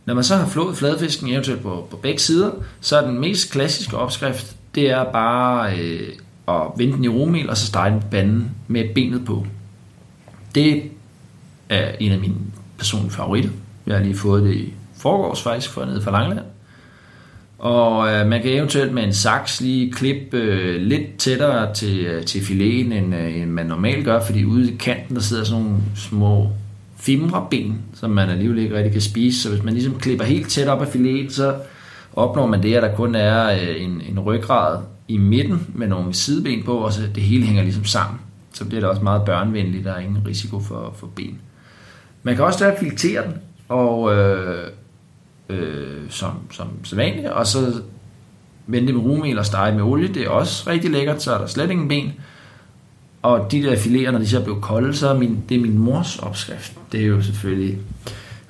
når 0.04 0.14
man 0.14 0.24
så 0.24 0.37
har 0.37 0.46
flået 0.46 0.76
fladfisken, 0.76 1.28
eventuelt 1.28 1.62
på, 1.62 1.87
på 1.90 1.96
begge 1.96 2.18
sider, 2.18 2.50
så 2.81 2.96
er 2.96 3.07
den 3.07 3.20
mest 3.20 3.52
klassiske 3.52 3.96
opskrift, 3.96 4.57
det 4.74 4.90
er 4.90 5.04
bare 5.12 5.78
øh, 5.78 6.09
at 6.48 6.62
vende 6.76 6.92
den 6.92 7.04
i 7.04 7.09
romel, 7.09 7.50
og 7.50 7.57
så 7.57 7.66
stege 7.66 7.90
den 7.92 8.00
på 8.00 8.07
panden 8.11 8.50
med 8.68 8.94
benet 8.94 9.24
på. 9.24 9.46
Det 10.54 10.83
er 11.68 11.92
en 12.00 12.12
af 12.12 12.18
mine 12.18 12.35
personlige 12.79 13.12
favoritter. 13.12 13.51
Jeg 13.87 13.97
har 13.97 14.03
lige 14.03 14.17
fået 14.17 14.43
det 14.43 14.55
i 14.55 14.75
forgårs 14.97 15.43
faktisk, 15.43 15.71
fra 15.71 15.87
nede 15.87 16.03
fra 16.03 16.11
Langeland. 16.11 16.47
Og 17.59 18.12
øh, 18.12 18.27
man 18.27 18.43
kan 18.43 18.51
eventuelt 18.51 18.95
med 18.95 19.05
en 19.05 19.12
saks 19.12 19.61
lige 19.61 19.93
klippe 19.93 20.37
øh, 20.37 20.81
lidt 20.81 21.17
tættere 21.19 21.75
til, 21.75 21.99
øh, 21.99 22.25
til 22.25 22.45
fileten, 22.45 22.93
end, 22.93 23.14
øh, 23.14 23.37
end 23.37 23.51
man 23.51 23.67
normalt 23.67 24.05
gør, 24.05 24.21
fordi 24.25 24.45
ude 24.45 24.73
i 24.73 24.77
kanten, 24.77 25.17
der 25.17 25.23
sidder 25.23 25.45
sådan 25.45 25.64
nogle 25.64 25.79
små 25.97 26.49
fimreben, 26.97 27.81
som 27.95 28.11
man 28.11 28.31
alligevel 28.31 28.59
ikke 28.59 28.77
rigtig 28.77 28.93
kan 28.93 29.01
spise. 29.01 29.43
Så 29.43 29.51
hvis 29.51 29.62
man 29.62 29.75
ligesom 29.75 29.99
klipper 29.99 30.25
helt 30.25 30.49
tæt 30.49 30.69
op 30.69 30.83
af 30.83 30.88
fileten, 30.88 31.31
så 31.31 31.55
opnår 32.12 32.47
man 32.47 32.62
det, 32.62 32.75
at 32.75 32.83
der 32.83 32.95
kun 32.95 33.14
er 33.14 33.51
øh, 33.51 33.83
en, 33.83 34.03
en 34.11 34.21
ryggrad 34.21 34.79
i 35.09 35.17
midten 35.17 35.67
med 35.75 35.87
nogle 35.87 36.14
sideben 36.14 36.62
på, 36.62 36.77
og 36.77 36.93
så 36.93 37.03
det 37.14 37.23
hele 37.23 37.47
hænger 37.47 37.62
ligesom 37.62 37.85
sammen. 37.85 38.21
Så 38.53 38.64
bliver 38.64 38.81
det 38.81 38.91
også 38.91 39.03
meget 39.03 39.23
børnevenligt, 39.25 39.85
der 39.85 39.93
er 39.93 39.99
ingen 39.99 40.23
risiko 40.27 40.61
for, 40.61 40.95
for 40.97 41.07
ben. 41.07 41.38
Man 42.22 42.37
kan 42.37 42.44
også 42.44 42.64
lade 42.64 42.76
filtrere 42.81 43.24
den, 43.24 43.35
og 43.68 44.14
øh, 44.16 44.70
øh, 45.48 46.11
som, 46.11 46.33
som 46.50 46.68
sædvanligt, 46.85 47.28
og 47.28 47.46
så 47.46 47.83
vente 48.66 48.92
med 48.92 49.02
rumel 49.02 49.38
og 49.38 49.46
stege 49.46 49.74
med 49.74 49.83
olie, 49.83 50.09
det 50.09 50.22
er 50.22 50.28
også 50.28 50.70
rigtig 50.70 50.90
lækkert, 50.90 51.22
så 51.22 51.35
er 51.35 51.38
der 51.38 51.46
slet 51.46 51.70
ingen 51.70 51.88
ben. 51.88 52.12
Og 53.22 53.52
de 53.52 53.62
der 53.62 53.76
fileter, 53.76 54.11
når 54.11 54.18
de 54.18 54.28
så 54.28 54.44
blev 54.44 54.61
kolde, 54.61 54.94
så 54.94 55.09
er 55.09 55.18
min, 55.18 55.44
det 55.48 55.57
er 55.57 55.61
min 55.61 55.78
mors 55.78 56.18
opskrift. 56.18 56.72
Det 56.92 57.00
er 57.00 57.07
jo 57.07 57.22
selvfølgelig 57.22 57.78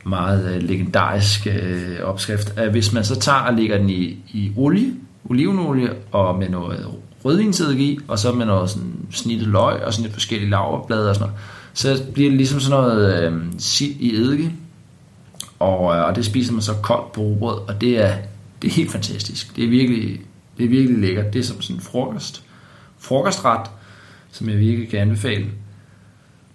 meget 0.05 0.55
øh, 0.55 0.63
legendarisk 0.63 1.47
øh, 1.47 1.99
opskrift. 2.03 2.59
At 2.59 2.71
hvis 2.71 2.93
man 2.93 3.05
så 3.05 3.21
tager 3.21 3.39
og 3.39 3.55
lægger 3.55 3.79
den 3.79 3.91
i, 3.91 4.17
i 4.29 4.53
olie, 4.57 4.93
olivenolie 5.31 5.91
og 6.13 6.39
med 6.39 6.49
noget 6.49 6.87
rødvinseddik 7.25 7.81
i, 7.81 7.99
og 8.09 8.19
så 8.19 8.33
med 8.33 8.47
noget 8.47 8.71
sådan 8.71 8.93
snittet 9.11 9.49
løg 9.49 9.83
og 9.83 9.93
sådan 9.93 10.03
lidt 10.03 10.13
forskellige 10.13 10.51
laverblade 10.51 11.09
og 11.09 11.15
sådan 11.15 11.29
noget, 11.29 11.41
så 11.79 12.03
bliver 12.15 12.31
det 12.31 12.37
ligesom 12.37 12.61
sådan 12.61 12.83
noget 12.83 13.25
øh, 13.25 13.43
sild 13.59 13.95
i 14.01 14.15
eddike, 14.15 14.53
og, 15.59 15.97
øh, 15.97 16.05
og 16.05 16.17
det 16.17 16.25
spiser 16.25 16.53
man 16.53 16.63
så 16.63 16.75
koldt 16.83 17.13
på 17.13 17.21
rugbrød, 17.21 17.59
og 17.69 17.81
det 17.81 17.99
er, 17.99 18.15
det 18.63 18.69
er 18.69 18.73
helt 18.73 18.93
fantastisk. 18.93 19.57
Det 19.57 19.65
er 19.65 19.69
virkelig, 19.69 20.21
det 20.59 20.65
er 20.65 20.69
virkelig 20.69 20.99
lækkert. 20.99 21.33
Det 21.33 21.39
er 21.39 21.43
som 21.43 21.63
sådan 21.63 21.77
en 21.77 21.83
frokost, 21.83 22.43
frokostret, 22.99 23.71
som 24.31 24.49
jeg 24.49 24.59
virkelig 24.59 24.89
kan 24.89 25.01
anbefale. 25.01 25.47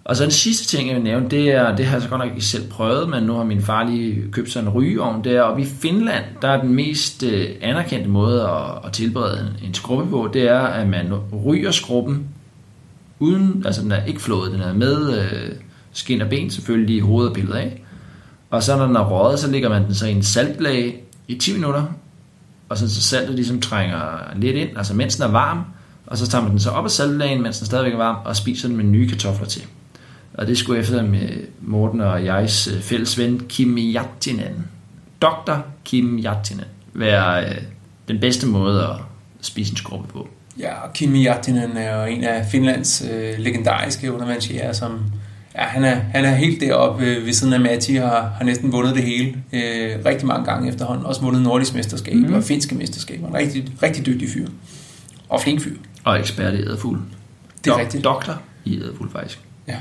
Og 0.04 0.16
så 0.16 0.22
den 0.22 0.30
sidste 0.30 0.76
ting, 0.76 0.88
jeg 0.88 0.96
vil 0.96 1.04
nævne, 1.04 1.30
det 1.30 1.50
er, 1.50 1.76
det 1.76 1.86
har 1.86 1.96
jeg 1.96 2.02
så 2.02 2.08
godt 2.08 2.18
nok 2.18 2.30
ikke 2.30 2.46
selv 2.46 2.68
prøvet, 2.68 3.08
men 3.08 3.22
nu 3.22 3.34
har 3.34 3.44
min 3.44 3.62
far 3.62 3.84
lige 3.84 4.24
købt 4.32 4.52
sig 4.52 4.60
en 4.60 4.68
rygeovn. 4.68 5.24
der, 5.24 5.42
og 5.42 5.60
i 5.60 5.64
Finland, 5.64 6.24
der 6.42 6.48
er 6.48 6.60
den 6.60 6.74
mest 6.74 7.22
øh, 7.22 7.48
anerkendte 7.60 8.10
måde 8.10 8.42
at, 8.42 8.86
at 8.86 8.92
tilberede 8.92 9.56
en 9.64 9.74
skrubbe 9.74 10.10
på, 10.10 10.30
det 10.32 10.42
er, 10.48 10.60
at 10.60 10.88
man 10.88 11.14
ryger 11.44 11.70
skrubben 11.70 12.28
uden, 13.18 13.62
altså 13.66 13.82
den 13.82 13.92
er 13.92 14.04
ikke 14.04 14.20
flået, 14.20 14.52
den 14.52 14.60
er 14.60 14.72
med 14.72 15.18
øh, 15.18 15.52
skin 15.92 16.20
og 16.20 16.28
ben, 16.28 16.50
selvfølgelig 16.50 17.02
hovedet 17.02 17.30
er 17.30 17.34
pillet 17.34 17.54
af. 17.54 17.82
Og 18.50 18.62
så 18.62 18.76
når 18.76 18.86
den 18.86 18.96
er 18.96 19.08
røget, 19.08 19.38
så 19.38 19.50
lægger 19.50 19.68
man 19.68 19.84
den 19.84 19.94
så 19.94 20.06
i 20.06 20.12
en 20.12 20.22
saltlag 20.22 21.02
i 21.28 21.34
10 21.34 21.52
minutter, 21.52 21.84
og 22.68 22.78
så, 22.78 22.94
så 22.94 23.02
saltet 23.02 23.34
ligesom 23.34 23.60
trænger 23.60 24.18
lidt 24.36 24.56
ind, 24.56 24.78
altså 24.78 24.94
mens 24.94 25.16
den 25.16 25.24
er 25.24 25.28
varm, 25.28 25.64
og 26.06 26.18
så 26.18 26.26
tager 26.26 26.42
man 26.42 26.50
den 26.50 26.60
så 26.60 26.70
op 26.70 26.84
af 26.84 26.90
saltlagen, 26.90 27.42
mens 27.42 27.58
den 27.58 27.66
stadigvæk 27.66 27.92
er 27.92 27.96
varm, 27.96 28.16
og 28.24 28.36
spiser 28.36 28.68
den 28.68 28.76
med 28.76 28.84
nye 28.84 29.08
kartofler 29.08 29.46
til. 29.46 29.62
Og 30.34 30.46
det 30.46 30.58
skulle 30.58 30.80
efter 30.80 31.02
med 31.02 31.30
øh, 31.30 31.44
Morten 31.60 32.00
og 32.00 32.24
jegs 32.24 32.66
øh, 32.66 32.80
fælles 32.80 33.18
ven 33.18 33.42
Kim 33.48 33.78
Jattinen. 33.78 34.66
Dr. 35.22 35.54
Kim 35.84 36.18
Jattinen. 36.18 36.64
Være 36.94 37.48
øh, 37.48 37.62
den 38.08 38.20
bedste 38.20 38.46
måde 38.46 38.82
at 38.82 38.96
spise 39.40 39.72
en 39.72 39.76
skorpe 39.76 40.08
på. 40.08 40.28
Ja, 40.58 40.74
og 40.74 40.92
Kim 40.92 41.14
Jattinen 41.14 41.76
er 41.76 42.00
jo 42.00 42.06
en 42.06 42.24
af 42.24 42.46
Finlands 42.46 43.04
øh, 43.12 43.38
legendariske 43.38 44.12
undervandsjæger, 44.12 44.72
som 44.72 45.00
ja, 45.54 45.62
han, 45.62 45.84
er, 45.84 45.94
han 45.94 46.24
er 46.24 46.34
helt 46.34 46.60
deroppe 46.60 47.04
øh, 47.04 47.26
ved 47.26 47.32
siden 47.32 47.52
af 47.52 47.60
Matti 47.60 47.96
og 47.96 48.08
har, 48.08 48.34
har 48.38 48.44
næsten 48.44 48.72
vundet 48.72 48.94
det 48.94 49.02
hele 49.02 49.36
øh, 49.52 50.04
rigtig 50.04 50.26
mange 50.26 50.44
gange 50.44 50.68
efterhånden. 50.68 51.06
Også 51.06 51.20
vundet 51.20 51.42
nordisk 51.42 51.74
mesterskab 51.74 52.14
mm. 52.14 52.34
og 52.34 52.42
finske 52.42 52.74
mesterskaber. 52.74 53.28
En 53.28 53.34
rigtig, 53.34 53.66
rigtig 53.82 54.06
dygtig 54.06 54.28
fyr. 54.28 54.46
Og 55.28 55.40
flink 55.40 55.62
fyr. 55.62 55.76
Og 56.04 56.20
ekspert 56.20 56.54
i 56.54 56.56
æderfugl. 56.56 56.98
Det 57.64 57.70
er 57.70 57.74
Dok- 57.74 57.80
rigtigt. 57.80 58.04
Doktor 58.04 58.40
i 58.64 58.80
æderfugl, 58.80 59.10
faktisk. 59.10 59.40
Ja. 59.68 59.76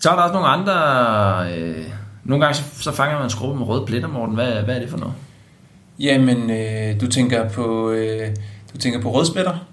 Så 0.00 0.10
er 0.10 0.14
der 0.14 0.22
også 0.22 0.34
nogle 0.34 0.48
andre... 0.48 1.58
Øh, 1.58 1.84
nogle 2.24 2.44
gange 2.44 2.56
så, 2.56 2.62
så 2.80 2.92
fanger 2.92 3.16
man 3.16 3.24
en 3.24 3.30
skrubbe 3.30 3.58
med 3.58 3.66
røde 3.66 3.86
pletter, 3.86 4.08
Morten. 4.08 4.34
Hvad, 4.34 4.62
hvad 4.62 4.76
er 4.76 4.80
det 4.80 4.90
for 4.90 4.98
noget? 4.98 5.14
Jamen, 5.98 6.50
øh, 6.50 7.00
du 7.00 7.06
tænker 7.06 7.48
på, 7.48 7.90
øh, 7.90 8.28
du 8.74 8.78
tænker 8.78 9.00
på 9.00 9.12
rødspætter. 9.14 9.66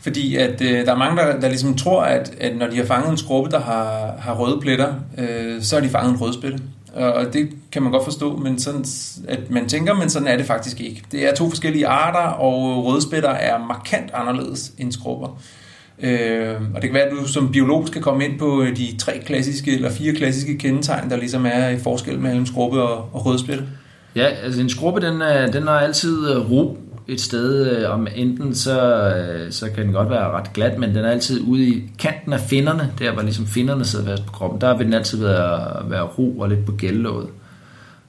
Fordi 0.00 0.36
at 0.36 0.60
øh, 0.60 0.86
der 0.86 0.92
er 0.92 0.96
mange, 0.96 1.16
der, 1.16 1.40
der 1.40 1.48
ligesom 1.48 1.76
tror, 1.76 2.02
at, 2.02 2.34
at 2.40 2.56
når 2.56 2.66
de 2.66 2.76
har 2.76 2.84
fanget 2.84 3.10
en 3.10 3.16
skrubbe, 3.16 3.50
der 3.50 3.60
har, 3.60 4.14
har 4.18 4.34
røde 4.34 4.60
pletter, 4.60 4.94
øh, 5.18 5.62
så 5.62 5.76
har 5.76 5.82
de 5.82 5.88
fanget 5.88 6.12
en 6.12 6.20
rødspætte. 6.20 6.58
Og 6.94 7.32
det 7.32 7.48
kan 7.72 7.82
man 7.82 7.92
godt 7.92 8.04
forstå, 8.04 8.36
men 8.36 8.58
sådan, 8.58 8.84
at 9.28 9.50
man 9.50 9.68
tænker, 9.68 9.94
men 9.94 10.10
sådan 10.10 10.28
er 10.28 10.36
det 10.36 10.46
faktisk 10.46 10.80
ikke. 10.80 11.02
Det 11.12 11.28
er 11.28 11.34
to 11.34 11.48
forskellige 11.48 11.86
arter, 11.86 12.28
og 12.28 12.84
rødspætter 12.84 13.30
er 13.30 13.58
markant 13.58 14.10
anderledes 14.14 14.72
end 14.78 14.92
skrubber. 14.92 15.40
Øh, 16.02 16.54
og 16.74 16.82
det 16.82 16.90
kan 16.90 16.94
være, 16.94 17.02
at 17.02 17.12
du 17.12 17.28
som 17.28 17.52
biolog 17.52 17.86
skal 17.86 18.02
komme 18.02 18.24
ind 18.24 18.38
på 18.38 18.62
øh, 18.62 18.76
de 18.76 18.96
tre 18.96 19.22
klassiske 19.26 19.74
eller 19.74 19.90
fire 19.90 20.14
klassiske 20.14 20.58
kendetegn, 20.58 21.10
der 21.10 21.16
ligesom 21.16 21.46
er 21.46 21.68
i 21.68 21.78
forskel 21.78 22.18
mellem 22.18 22.46
skrubbe 22.46 22.82
og, 22.82 23.08
og 23.12 23.26
rødspætte. 23.26 23.64
Ja, 24.16 24.24
altså 24.24 24.60
en 24.60 24.68
skrubbe, 24.68 25.00
den, 25.00 25.20
den 25.52 25.62
har 25.62 25.78
altid 25.80 26.30
øh, 26.30 26.50
ro 26.50 26.78
et 27.08 27.20
sted. 27.20 27.70
øh, 27.70 27.90
Om 27.90 28.08
enten 28.14 28.54
så, 28.54 29.08
øh, 29.16 29.52
så 29.52 29.70
kan 29.70 29.84
den 29.84 29.92
godt 29.92 30.10
være 30.10 30.30
ret 30.30 30.52
glat, 30.52 30.78
men 30.78 30.94
den 30.94 31.04
er 31.04 31.10
altid 31.10 31.40
ude 31.40 31.68
i 31.68 31.90
kanten 31.98 32.32
af 32.32 32.40
finnerne, 32.40 32.92
der 32.98 33.12
hvor 33.12 33.22
ligesom 33.22 33.46
finnerne 33.46 33.84
sidder 33.84 34.04
fast 34.04 34.26
på 34.26 34.32
kroppen. 34.32 34.60
Der 34.60 34.76
vil 34.76 34.86
den 34.86 34.94
altid 34.94 35.18
være, 35.18 35.90
være 35.90 36.02
ro 36.02 36.38
og 36.38 36.48
lidt 36.48 36.66
på 36.66 36.72
gældlåget. 36.72 37.28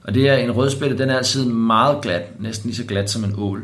Og 0.02 0.14
det 0.14 0.28
er 0.28 0.34
en 0.34 0.50
rødspætte, 0.50 0.98
den 0.98 1.10
er 1.10 1.16
altid 1.16 1.44
meget 1.44 2.00
glat, 2.02 2.40
næsten 2.40 2.68
lige 2.68 2.76
så 2.76 2.84
glat 2.84 3.10
som 3.10 3.24
en 3.24 3.34
ål. 3.38 3.62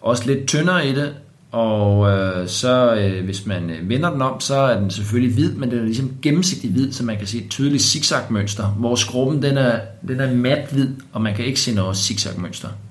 Også 0.00 0.26
lidt 0.26 0.46
tyndere 0.46 0.88
i 0.88 0.94
det, 0.94 1.14
og 1.52 2.10
øh, 2.10 2.48
så 2.48 2.94
øh, 2.94 3.24
hvis 3.24 3.46
man 3.46 3.70
øh, 3.70 3.88
vender 3.88 4.10
den 4.10 4.22
om, 4.22 4.40
så 4.40 4.54
er 4.54 4.80
den 4.80 4.90
selvfølgelig 4.90 5.34
hvid, 5.34 5.52
men 5.52 5.70
den 5.70 5.78
er 5.78 5.84
ligesom 5.84 6.10
gennemsigtig 6.22 6.70
hvid, 6.70 6.92
så 6.92 7.04
man 7.04 7.16
kan 7.16 7.26
se 7.26 7.38
et 7.38 7.50
tydeligt 7.50 7.82
zigzagmønster, 7.82 8.64
hvor 8.64 8.94
skrubben 8.94 9.42
den 9.42 9.58
er, 9.58 9.80
den 10.08 10.20
er 10.20 10.34
mat 10.34 10.68
hvid, 10.72 10.88
og 11.12 11.22
man 11.22 11.34
kan 11.34 11.44
ikke 11.44 11.60
se 11.60 11.74
noget 11.74 11.96
zigzagmønster. 11.96 12.68
mønster 12.68 12.87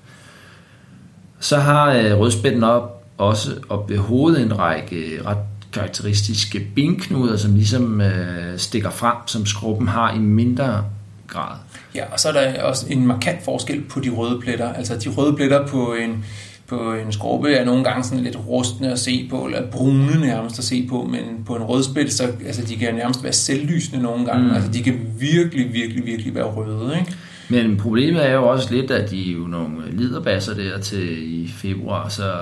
så 1.40 1.56
har 1.56 1.92
øh, 1.92 2.18
rødspætten 2.18 2.64
op, 2.64 3.04
også 3.18 3.50
op 3.68 3.90
ved 3.90 3.98
hovedet 3.98 4.42
en 4.42 4.58
række 4.58 5.20
ret 5.24 5.38
karakteristiske 5.72 6.66
benknuder, 6.74 7.36
som 7.36 7.54
ligesom 7.54 8.00
øh, 8.00 8.58
stikker 8.58 8.90
frem, 8.90 9.16
som 9.26 9.46
skrubben 9.46 9.88
har 9.88 10.14
i 10.14 10.18
mindre 10.18 10.84
grad. 11.26 11.56
Ja, 11.94 12.04
og 12.12 12.20
så 12.20 12.28
er 12.28 12.32
der 12.32 12.62
også 12.62 12.86
en 12.90 13.06
markant 13.06 13.44
forskel 13.44 13.80
på 13.80 14.00
de 14.00 14.10
røde 14.10 14.40
pletter. 14.40 14.72
Altså 14.72 14.96
de 14.96 15.08
røde 15.08 15.36
pletter 15.36 15.66
på 15.66 15.94
en, 15.94 16.24
på 16.66 16.94
en 16.94 17.12
skrubbe 17.12 17.52
er 17.52 17.64
nogle 17.64 17.84
gange 17.84 18.04
sådan 18.04 18.24
lidt 18.24 18.36
rustne 18.46 18.92
at 18.92 18.98
se 18.98 19.26
på, 19.30 19.44
eller 19.44 19.70
brune 19.70 20.20
nærmest 20.20 20.58
at 20.58 20.64
se 20.64 20.86
på, 20.88 21.08
men 21.10 21.44
på 21.46 21.56
en 21.56 21.62
rødspætte, 21.62 22.14
så 22.14 22.32
altså, 22.46 22.62
de 22.62 22.76
kan 22.76 22.94
nærmest 22.94 23.24
være 23.24 23.32
selvlysende 23.32 24.02
nogle 24.02 24.26
gange. 24.26 24.48
Mm. 24.48 24.54
Altså 24.54 24.70
de 24.70 24.82
kan 24.82 25.00
virkelig, 25.18 25.72
virkelig, 25.72 26.06
virkelig 26.06 26.34
være 26.34 26.44
røde, 26.44 26.98
ikke? 26.98 27.12
Men 27.48 27.76
problemet 27.76 28.28
er 28.28 28.32
jo 28.32 28.48
også 28.48 28.74
lidt, 28.74 28.90
at 28.90 29.10
de 29.10 29.30
er 29.30 29.34
jo 29.34 29.46
nogle 29.46 29.90
liderbasser 29.90 30.54
der 30.54 30.78
til 30.78 31.34
i 31.42 31.48
februar, 31.48 32.08
så 32.08 32.32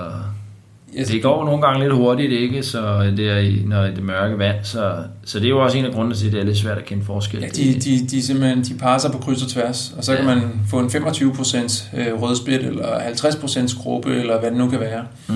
Altså, 0.97 1.13
det 1.13 1.23
går 1.23 1.45
nogle 1.45 1.61
gange 1.61 1.83
lidt 1.83 1.93
hurtigt, 1.93 2.31
ikke? 2.31 2.63
Så 2.63 3.11
det 3.17 3.29
er 3.29 3.37
i, 3.37 3.61
når 3.65 3.81
det 3.81 4.03
mørke 4.03 4.37
vand, 4.37 4.55
så, 4.63 4.93
så 5.25 5.39
det 5.39 5.45
er 5.45 5.49
jo 5.49 5.63
også 5.63 5.77
en 5.77 5.85
af 5.85 5.91
grundene 5.91 6.15
til, 6.15 6.27
at 6.27 6.33
det 6.33 6.41
er 6.41 6.45
lidt 6.45 6.57
svært 6.57 6.77
at 6.77 6.85
kende 6.85 7.05
forskel. 7.05 7.39
Ja, 7.39 7.47
de, 7.47 7.73
de, 7.73 8.07
de, 8.11 8.23
simpelthen, 8.23 8.63
de 8.63 8.73
passer 8.73 9.11
på 9.11 9.17
kryds 9.17 9.43
og 9.43 9.49
tværs, 9.49 9.93
og 9.97 10.03
så 10.03 10.11
ja. 10.11 10.17
Kan 10.17 10.25
man 10.25 10.41
få 10.69 10.79
en 10.79 10.85
25% 10.85 11.97
øh, 11.97 12.21
rødspæt, 12.21 12.59
eller 12.59 12.99
50% 12.99 13.67
skrubbe, 13.67 14.15
eller 14.15 14.39
hvad 14.39 14.49
det 14.49 14.57
nu 14.57 14.69
kan 14.69 14.79
være. 14.79 15.05
Mm. 15.27 15.35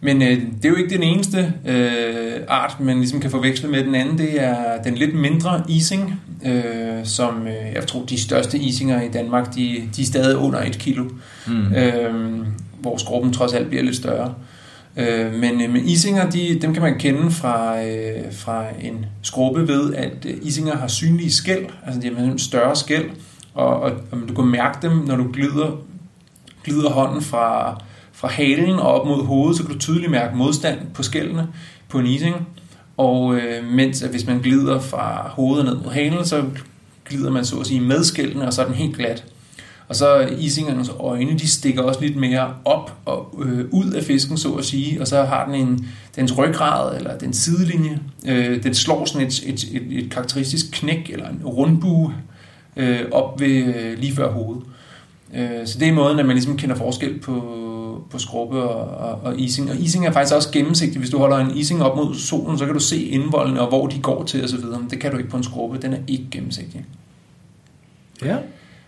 Men 0.00 0.22
øh, 0.22 0.28
det 0.28 0.64
er 0.64 0.68
jo 0.68 0.74
ikke 0.74 0.94
den 0.94 1.02
eneste 1.02 1.52
øh, 1.66 2.32
art, 2.48 2.76
man 2.80 2.96
ligesom 2.98 3.20
kan 3.20 3.30
forveksle 3.30 3.68
med 3.68 3.84
den 3.84 3.94
anden. 3.94 4.18
Det 4.18 4.42
er 4.42 4.82
den 4.82 4.94
lidt 4.94 5.14
mindre 5.14 5.62
ising, 5.68 6.20
øh, 6.46 7.04
som 7.04 7.46
øh, 7.46 7.72
jeg 7.74 7.86
tror, 7.86 8.04
de 8.04 8.20
største 8.20 8.58
isinger 8.58 9.02
i 9.02 9.08
Danmark, 9.08 9.54
de, 9.54 9.82
de 9.96 10.02
er 10.02 10.06
stadig 10.06 10.36
under 10.36 10.60
et 10.62 10.78
kilo, 10.78 11.04
Mm. 11.46 11.72
øh, 11.74 12.14
hvor 12.80 12.96
skrubben 12.96 13.32
trods 13.32 13.52
alt 13.52 13.68
bliver 13.68 13.82
lidt 13.82 13.96
større. 13.96 14.34
Øh, 14.96 15.34
men, 15.34 15.62
øh, 15.62 15.70
men 15.70 15.84
isinger, 15.84 16.30
de, 16.30 16.58
dem 16.62 16.72
kan 16.72 16.82
man 16.82 16.98
kende 16.98 17.30
fra, 17.30 17.82
øh, 17.84 18.32
fra 18.32 18.64
en 18.82 19.06
skrubbe 19.22 19.68
ved, 19.68 19.94
at 19.94 20.12
øh, 20.26 20.34
isinger 20.42 20.76
har 20.76 20.88
synlige 20.88 21.32
skæl, 21.32 21.56
altså 21.56 21.70
de 21.86 21.92
har 21.92 22.00
simpelthen 22.00 22.38
større 22.38 22.76
skæl, 22.76 23.04
og, 23.54 23.80
og, 23.80 23.92
og 24.10 24.18
du 24.28 24.34
kan 24.34 24.44
mærke 24.44 24.78
dem, 24.82 24.92
når 24.92 25.16
du 25.16 25.26
glider, 25.32 25.80
glider 26.64 26.90
hånden 26.90 27.22
fra, 27.22 27.80
fra 28.18 28.28
halen 28.28 28.78
og 28.78 29.00
op 29.00 29.06
mod 29.06 29.24
hovedet, 29.24 29.56
så 29.56 29.62
kan 29.62 29.72
du 29.72 29.78
tydeligt 29.78 30.10
mærke 30.10 30.36
modstand 30.36 30.78
på 30.94 31.02
skældene 31.02 31.48
på 31.88 31.98
en 31.98 32.06
ising. 32.06 32.36
Og 32.96 33.36
øh, 33.36 33.64
mens 33.64 34.02
at 34.02 34.10
hvis 34.10 34.26
man 34.26 34.38
glider 34.38 34.80
fra 34.80 35.28
hovedet 35.28 35.64
ned 35.64 35.74
mod 35.74 35.92
halen, 35.92 36.24
så 36.24 36.44
glider 37.04 37.30
man 37.30 37.44
så 37.44 37.56
at 37.56 37.66
sige 37.66 37.80
med 37.80 38.04
skældene, 38.04 38.46
og 38.46 38.52
så 38.52 38.62
er 38.62 38.66
den 38.66 38.74
helt 38.74 38.96
glat. 38.96 39.24
Og 39.88 39.96
så 39.96 40.28
isingernes 40.38 40.90
øjne, 41.00 41.38
de 41.38 41.48
stikker 41.48 41.82
også 41.82 42.00
lidt 42.00 42.16
mere 42.16 42.54
op 42.64 42.92
og 43.04 43.42
øh, 43.44 43.64
ud 43.70 43.92
af 43.92 44.02
fisken, 44.02 44.36
så 44.36 44.52
at 44.52 44.64
sige. 44.64 45.00
Og 45.00 45.06
så 45.06 45.24
har 45.24 45.46
den 45.46 45.54
en, 45.54 45.88
dens 46.16 46.38
ryggrad, 46.38 46.96
eller 46.96 47.18
den 47.18 47.32
sidelinje, 47.32 47.98
øh, 48.26 48.62
den 48.62 48.74
slår 48.74 49.04
sådan 49.04 49.26
et, 49.26 49.42
et, 49.46 49.64
et, 49.72 50.04
et 50.04 50.10
karakteristisk 50.10 50.66
knæk, 50.72 51.10
eller 51.10 51.28
en 51.28 51.40
rundbue, 51.44 52.14
øh, 52.76 53.00
op 53.12 53.40
ved 53.40 53.74
øh, 53.74 53.98
lige 53.98 54.14
før 54.16 54.32
hovedet. 54.32 54.62
Øh, 55.34 55.66
så 55.66 55.78
det 55.78 55.88
er 55.88 55.92
måden, 55.92 56.18
at 56.18 56.26
man 56.26 56.36
ligesom 56.36 56.56
kender 56.56 56.76
forskel 56.76 57.18
på, 57.18 57.54
på 58.10 58.18
skrubbe 58.18 58.62
og, 58.62 59.10
og, 59.10 59.20
og 59.24 59.38
ising. 59.40 59.70
Og 59.70 59.76
ising 59.76 60.06
er 60.06 60.10
faktisk 60.12 60.34
også 60.34 60.50
gennemsigtig. 60.52 60.98
Hvis 60.98 61.10
du 61.10 61.18
holder 61.18 61.36
en 61.36 61.56
ising 61.56 61.82
op 61.82 61.96
mod 61.96 62.14
solen, 62.14 62.58
så 62.58 62.64
kan 62.64 62.74
du 62.74 62.80
se 62.80 63.02
indvoldene 63.04 63.60
og 63.60 63.68
hvor 63.68 63.86
de 63.86 63.98
går 63.98 64.24
til 64.24 64.44
osv. 64.44 64.58
Det 64.90 65.00
kan 65.00 65.10
du 65.12 65.16
ikke 65.16 65.30
på 65.30 65.36
en 65.36 65.42
skrubbe. 65.44 65.78
Den 65.78 65.92
er 65.92 65.98
ikke 66.06 66.24
gennemsigtig. 66.30 66.84
Ja. 68.24 68.36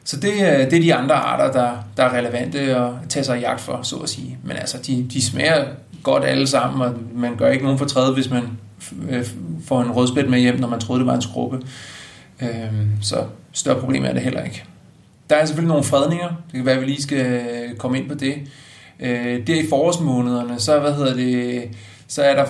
Så 0.04 0.16
det, 0.20 0.42
er- 0.48 0.68
det 0.68 0.76
er 0.78 0.82
de 0.82 0.94
andre 0.94 1.14
arter, 1.14 1.52
der, 1.52 1.70
der 1.96 2.02
er 2.04 2.18
relevante 2.18 2.58
at 2.60 2.90
tage 3.08 3.24
sig 3.24 3.38
i 3.38 3.40
jagt 3.40 3.60
for, 3.60 3.80
så 3.82 3.96
at 3.96 4.08
sige. 4.08 4.38
Men 4.44 4.56
altså, 4.56 4.78
de, 4.86 5.06
de 5.12 5.22
smager 5.24 5.64
godt 6.02 6.24
alle 6.24 6.46
sammen, 6.46 6.80
og 6.82 6.94
man 7.14 7.36
gør 7.36 7.48
ikke 7.50 7.64
nogen 7.64 7.78
fortræd, 7.78 8.14
hvis 8.14 8.30
man 8.30 8.42
øh, 9.10 9.26
får 9.64 9.82
en 9.82 9.90
rødspæt 9.90 10.28
med 10.28 10.38
hjem, 10.40 10.60
når 10.60 10.68
man 10.68 10.80
troede, 10.80 10.98
det 11.00 11.06
var 11.06 11.14
en 11.14 11.22
skrubbe. 11.22 11.60
Øhm, 12.42 12.90
så 13.02 13.24
større 13.52 13.80
problem 13.80 14.04
er 14.04 14.12
det 14.12 14.22
heller 14.22 14.42
ikke. 14.44 14.64
Der 15.30 15.36
er 15.36 15.44
selvfølgelig 15.44 15.68
nogle 15.68 15.84
fredninger. 15.84 16.28
Det 16.28 16.52
kan 16.54 16.66
være, 16.66 16.74
at 16.74 16.80
vi 16.80 16.86
lige 16.86 17.02
skal 17.02 17.42
komme 17.78 17.98
ind 17.98 18.08
på 18.08 18.14
det. 18.14 18.34
Øh, 19.02 19.46
der 19.46 19.54
i 19.54 19.66
forårsmånederne, 19.68 20.58
så, 20.58 20.78
hvad 20.78 20.92
hedder 20.92 21.14
det, 21.14 21.62
så 22.08 22.22
er 22.22 22.34
der 22.34 22.44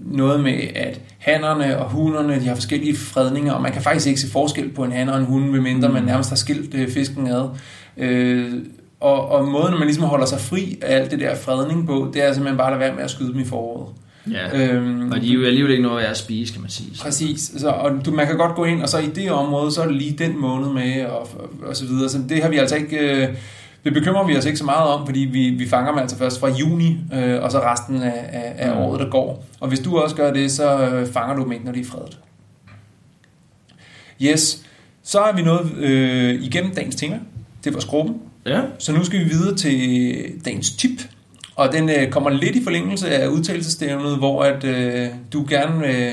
noget 0.00 0.40
med, 0.40 0.58
at 0.74 1.00
hannerne 1.18 1.78
og 1.78 1.90
hunerne, 1.90 2.40
de 2.40 2.46
har 2.46 2.54
forskellige 2.54 2.96
fredninger, 2.96 3.52
og 3.52 3.62
man 3.62 3.72
kan 3.72 3.82
faktisk 3.82 4.06
ikke 4.06 4.20
se 4.20 4.30
forskel 4.30 4.68
på 4.68 4.84
en 4.84 4.92
han 4.92 5.08
og 5.08 5.18
en 5.18 5.24
hund, 5.24 5.50
medmindre 5.50 5.88
man 5.88 6.02
nærmest 6.02 6.28
har 6.28 6.36
skilt 6.36 6.74
øh, 6.74 6.88
fisken 6.90 7.26
ad. 7.26 7.48
Øh, 7.96 8.52
og, 9.00 9.28
og 9.28 9.48
måden, 9.48 9.74
man 9.74 9.82
ligesom 9.82 10.04
holder 10.04 10.26
sig 10.26 10.40
fri 10.40 10.78
af 10.82 10.96
alt 10.96 11.10
det 11.10 11.20
der 11.20 11.36
fredning 11.36 11.86
på, 11.86 12.10
det 12.14 12.22
er 12.24 12.32
simpelthen 12.32 12.58
bare 12.58 12.66
at 12.66 12.72
lade 12.72 12.80
være 12.88 12.94
med 12.96 13.04
at 13.04 13.10
skyde 13.10 13.32
dem 13.32 13.40
i 13.40 13.44
foråret. 13.44 13.86
ja. 14.30 14.66
Øhm, 14.74 15.12
Og 15.12 15.20
de 15.20 15.30
er 15.30 15.34
jo 15.34 15.44
alligevel 15.46 15.70
ikke 15.70 15.82
noget 15.82 16.02
værd 16.02 16.10
at 16.10 16.16
spise, 16.16 16.52
kan 16.52 16.62
man 16.62 16.70
sige. 16.70 16.90
Præcis, 17.02 17.52
så, 17.56 17.68
og 17.68 17.90
du, 18.04 18.10
man 18.10 18.26
kan 18.26 18.36
godt 18.36 18.54
gå 18.54 18.64
ind, 18.64 18.82
og 18.82 18.88
så 18.88 18.98
i 18.98 19.06
det 19.14 19.30
område, 19.30 19.72
så 19.72 19.82
er 19.82 19.86
det 19.86 19.96
lige 19.96 20.16
den 20.18 20.40
måned 20.40 20.68
med, 20.72 21.04
og, 21.04 21.18
og, 21.20 21.50
og 21.68 21.76
så 21.76 21.86
videre. 21.86 22.08
Så 22.08 22.18
det 22.28 22.42
har 22.42 22.48
vi 22.48 22.56
altså 22.56 22.76
ikke, 22.76 22.98
øh, 22.98 23.28
det 23.84 23.94
bekymrer 23.94 24.26
vi 24.26 24.36
os 24.36 24.44
ikke 24.44 24.58
så 24.58 24.64
meget 24.64 24.88
om, 24.88 25.06
fordi 25.06 25.20
vi, 25.20 25.50
vi 25.50 25.68
fanger 25.68 25.90
dem 25.90 25.98
altså 25.98 26.18
først 26.18 26.40
fra 26.40 26.48
juni, 26.48 26.96
øh, 27.14 27.42
og 27.42 27.50
så 27.50 27.58
resten 27.58 28.02
af, 28.02 28.24
af, 28.32 28.54
af 28.58 28.74
Mm. 28.76 28.82
året, 28.82 29.00
der 29.00 29.10
går. 29.10 29.44
Og 29.60 29.68
hvis 29.68 29.80
du 29.80 29.98
også 29.98 30.16
gør 30.16 30.32
det, 30.32 30.52
så 30.52 30.78
øh, 30.88 31.06
fanger 31.12 31.36
du 31.36 31.42
dem 31.42 31.52
ikke, 31.52 31.64
når 31.64 31.72
de 31.72 31.80
er 31.80 31.84
fredet. 31.84 32.18
Yes, 34.22 34.62
så 35.02 35.20
er 35.20 35.32
vi 35.36 35.42
nået 35.42 35.72
øh, 35.76 36.34
igennem 36.42 36.74
dagens 36.74 36.96
tema. 36.96 37.20
Det 37.64 37.74
var 37.74 37.80
skrubben. 37.80 38.16
Ja. 38.46 38.60
Så 38.78 38.92
nu 38.92 39.04
skal 39.04 39.18
vi 39.20 39.24
videre 39.24 39.54
til 39.56 40.24
dagens 40.44 40.70
tip. 40.70 41.00
Og 41.56 41.72
den 41.72 41.90
øh, 41.90 42.10
kommer 42.10 42.30
lidt 42.30 42.56
i 42.56 42.64
forlængelse 42.64 43.08
af 43.08 43.28
udtalelsestævnet, 43.28 44.18
hvor 44.18 44.42
at, 44.42 44.64
øh, 44.64 45.08
du 45.32 45.46
gerne... 45.48 45.86
Øh, 45.86 46.12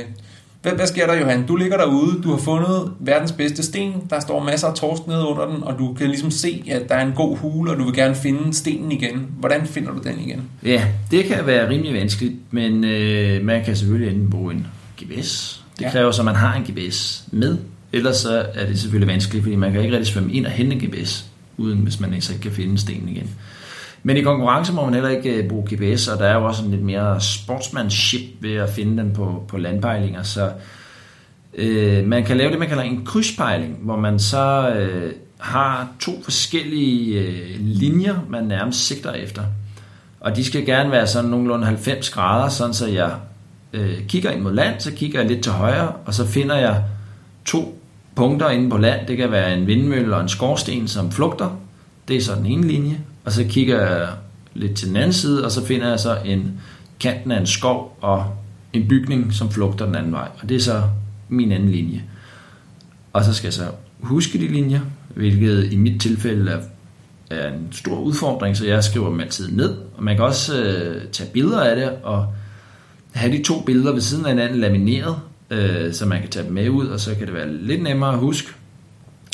hvad, 0.61 0.71
hvad 0.71 0.87
sker 0.87 1.07
der, 1.07 1.13
Johan? 1.19 1.45
Du 1.47 1.55
ligger 1.55 1.77
derude, 1.77 2.21
du 2.23 2.29
har 2.31 2.37
fundet 2.37 2.91
verdens 2.99 3.31
bedste 3.31 3.63
sten, 3.63 3.93
der 4.09 4.19
står 4.19 4.43
masser 4.43 4.67
af 4.67 4.73
torsk 4.75 5.07
nede 5.07 5.27
under 5.27 5.45
den, 5.47 5.63
og 5.63 5.79
du 5.79 5.93
kan 5.93 6.07
ligesom 6.07 6.31
se, 6.31 6.63
at 6.71 6.89
der 6.89 6.95
er 6.95 7.05
en 7.05 7.13
god 7.15 7.37
hule, 7.37 7.71
og 7.71 7.77
du 7.77 7.83
vil 7.83 7.93
gerne 7.93 8.15
finde 8.15 8.53
stenen 8.53 8.91
igen. 8.91 9.27
Hvordan 9.39 9.65
finder 9.67 9.91
du 9.91 9.99
den 10.03 10.19
igen? 10.19 10.41
Ja, 10.65 10.83
det 11.11 11.25
kan 11.25 11.45
være 11.45 11.69
rimelig 11.69 11.93
vanskeligt, 11.93 12.33
men 12.51 12.83
øh, 12.83 13.45
man 13.45 13.63
kan 13.65 13.75
selvfølgelig 13.75 14.13
enten 14.13 14.29
bruge 14.29 14.53
en 14.53 14.67
GPS. 15.03 15.61
Det 15.79 15.85
Ja. 15.85 15.91
kræver 15.91 16.11
så, 16.11 16.21
at 16.21 16.25
man 16.25 16.35
har 16.35 16.55
en 16.55 16.63
GPS 16.63 17.23
med. 17.31 17.57
Ellers 17.93 18.17
så 18.17 18.45
er 18.53 18.65
det 18.67 18.79
selvfølgelig 18.79 19.07
vanskeligt, 19.13 19.43
fordi 19.43 19.55
man 19.55 19.71
kan 19.71 19.81
ikke 19.81 19.93
rigtig 19.93 20.13
svømme 20.13 20.33
ind 20.33 20.45
og 20.45 20.51
hente 20.51 20.75
en 20.75 20.81
GPS, 20.81 21.25
uden 21.57 21.77
hvis 21.79 21.99
man 21.99 22.13
ikke 22.13 22.39
kan 22.41 22.51
finde 22.51 22.77
stenen 22.77 23.09
igen. 23.09 23.29
Men 24.03 24.17
i 24.17 24.21
konkurrence 24.21 24.73
må 24.73 24.85
man 24.85 24.93
heller 24.93 25.09
ikke 25.09 25.35
øh, 25.35 25.49
bruge 25.49 25.75
GPS, 25.75 26.07
og 26.07 26.19
der 26.19 26.25
er 26.25 26.33
jo 26.33 26.45
også 26.45 26.63
en 26.63 26.71
lidt 26.71 26.83
mere 26.83 27.21
sportsmanship 27.21 28.21
ved 28.39 28.55
at 28.55 28.69
finde 28.69 29.03
den 29.03 29.13
på, 29.13 29.43
på 29.47 29.57
landpejlinger. 29.57 30.23
Så 30.23 30.51
øh, 31.53 32.07
man 32.07 32.23
kan 32.23 32.37
lave 32.37 32.51
det, 32.51 32.59
man 32.59 32.67
kalder 32.67 32.83
en 32.83 33.05
krydspejling, 33.05 33.77
hvor 33.81 33.95
man 33.95 34.19
så 34.19 34.73
øh, 34.75 35.13
har 35.37 35.87
to 35.99 36.23
forskellige 36.23 37.19
øh, 37.19 37.55
linjer, 37.59 38.15
man 38.29 38.43
nærmest 38.43 38.87
sigter 38.87 39.11
efter. 39.11 39.43
Og 40.19 40.35
de 40.35 40.45
skal 40.45 40.65
gerne 40.65 40.91
være 40.91 41.07
sådan 41.07 41.29
nogenlunde 41.29 41.65
90 41.65 42.09
grader, 42.09 42.49
sådan 42.49 42.73
så 42.73 42.87
jeg 42.87 43.11
øh, 43.73 44.07
kigger 44.07 44.31
ind 44.31 44.41
mod 44.41 44.53
land, 44.53 44.79
så 44.79 44.91
kigger 44.91 45.19
jeg 45.19 45.29
lidt 45.29 45.43
til 45.43 45.51
højre, 45.51 45.91
og 46.05 46.13
så 46.13 46.27
finder 46.27 46.55
jeg 46.55 46.83
to 47.45 47.81
punkter 48.15 48.49
inde 48.49 48.69
på 48.69 48.77
land. 48.77 49.07
Det 49.07 49.17
kan 49.17 49.31
være 49.31 49.57
en 49.57 49.67
vindmølle 49.67 50.15
og 50.15 50.21
en 50.21 50.29
skorsten, 50.29 50.87
som 50.87 51.11
flugter. 51.11 51.49
Det 52.07 52.15
er 52.15 52.21
så 52.21 52.35
den 52.35 52.45
ene 52.45 52.67
linje. 52.67 52.99
Og 53.29 53.33
så 53.33 53.43
kigger 53.49 53.81
jeg 53.81 54.09
lidt 54.53 54.77
til 54.77 54.87
den 54.87 54.95
anden 54.95 55.13
side, 55.13 55.45
og 55.45 55.51
så 55.51 55.65
finder 55.65 55.89
jeg 55.89 55.99
så 55.99 56.17
en 56.25 56.61
kanten 56.99 57.31
af 57.31 57.39
en 57.39 57.45
skov 57.45 57.97
og 58.01 58.25
en 58.73 58.87
bygning, 58.87 59.33
som 59.33 59.51
flugter 59.51 59.85
den 59.85 59.95
anden 59.95 60.11
vej. 60.11 60.27
Og 60.41 60.49
det 60.49 60.55
er 60.55 60.61
så 60.61 60.83
min 61.29 61.51
anden 61.51 61.69
linje. 61.69 62.03
Og 63.13 63.23
så 63.23 63.33
skal 63.33 63.47
jeg 63.47 63.53
så 63.53 63.71
huske 63.99 64.39
de 64.39 64.47
linjer, 64.47 64.79
hvilket 65.15 65.71
i 65.71 65.75
mit 65.75 66.01
tilfælde 66.01 66.51
er, 66.51 66.59
er 67.29 67.53
en 67.53 67.67
stor 67.71 67.99
udfordring, 67.99 68.57
så 68.57 68.65
jeg 68.65 68.83
skriver 68.83 69.09
dem 69.09 69.19
altid 69.19 69.51
ned. 69.51 69.77
Og 69.97 70.03
man 70.03 70.15
kan 70.15 70.25
også 70.25 70.63
øh, 70.63 71.05
tage 71.11 71.29
billeder 71.33 71.61
af 71.61 71.75
det 71.75 71.89
og 72.03 72.33
have 73.11 73.37
de 73.37 73.43
to 73.43 73.61
billeder 73.61 73.91
ved 73.93 74.01
siden 74.01 74.25
af 74.25 74.31
hinanden 74.31 74.59
lamineret, 74.59 75.15
øh, 75.49 75.93
så 75.93 76.05
man 76.05 76.21
kan 76.21 76.29
tage 76.29 76.45
dem 76.45 76.53
med 76.53 76.69
ud, 76.69 76.87
og 76.87 76.99
så 76.99 77.15
kan 77.15 77.27
det 77.27 77.33
være 77.33 77.53
lidt 77.53 77.83
nemmere 77.83 78.13
at 78.13 78.19
huske. 78.19 78.49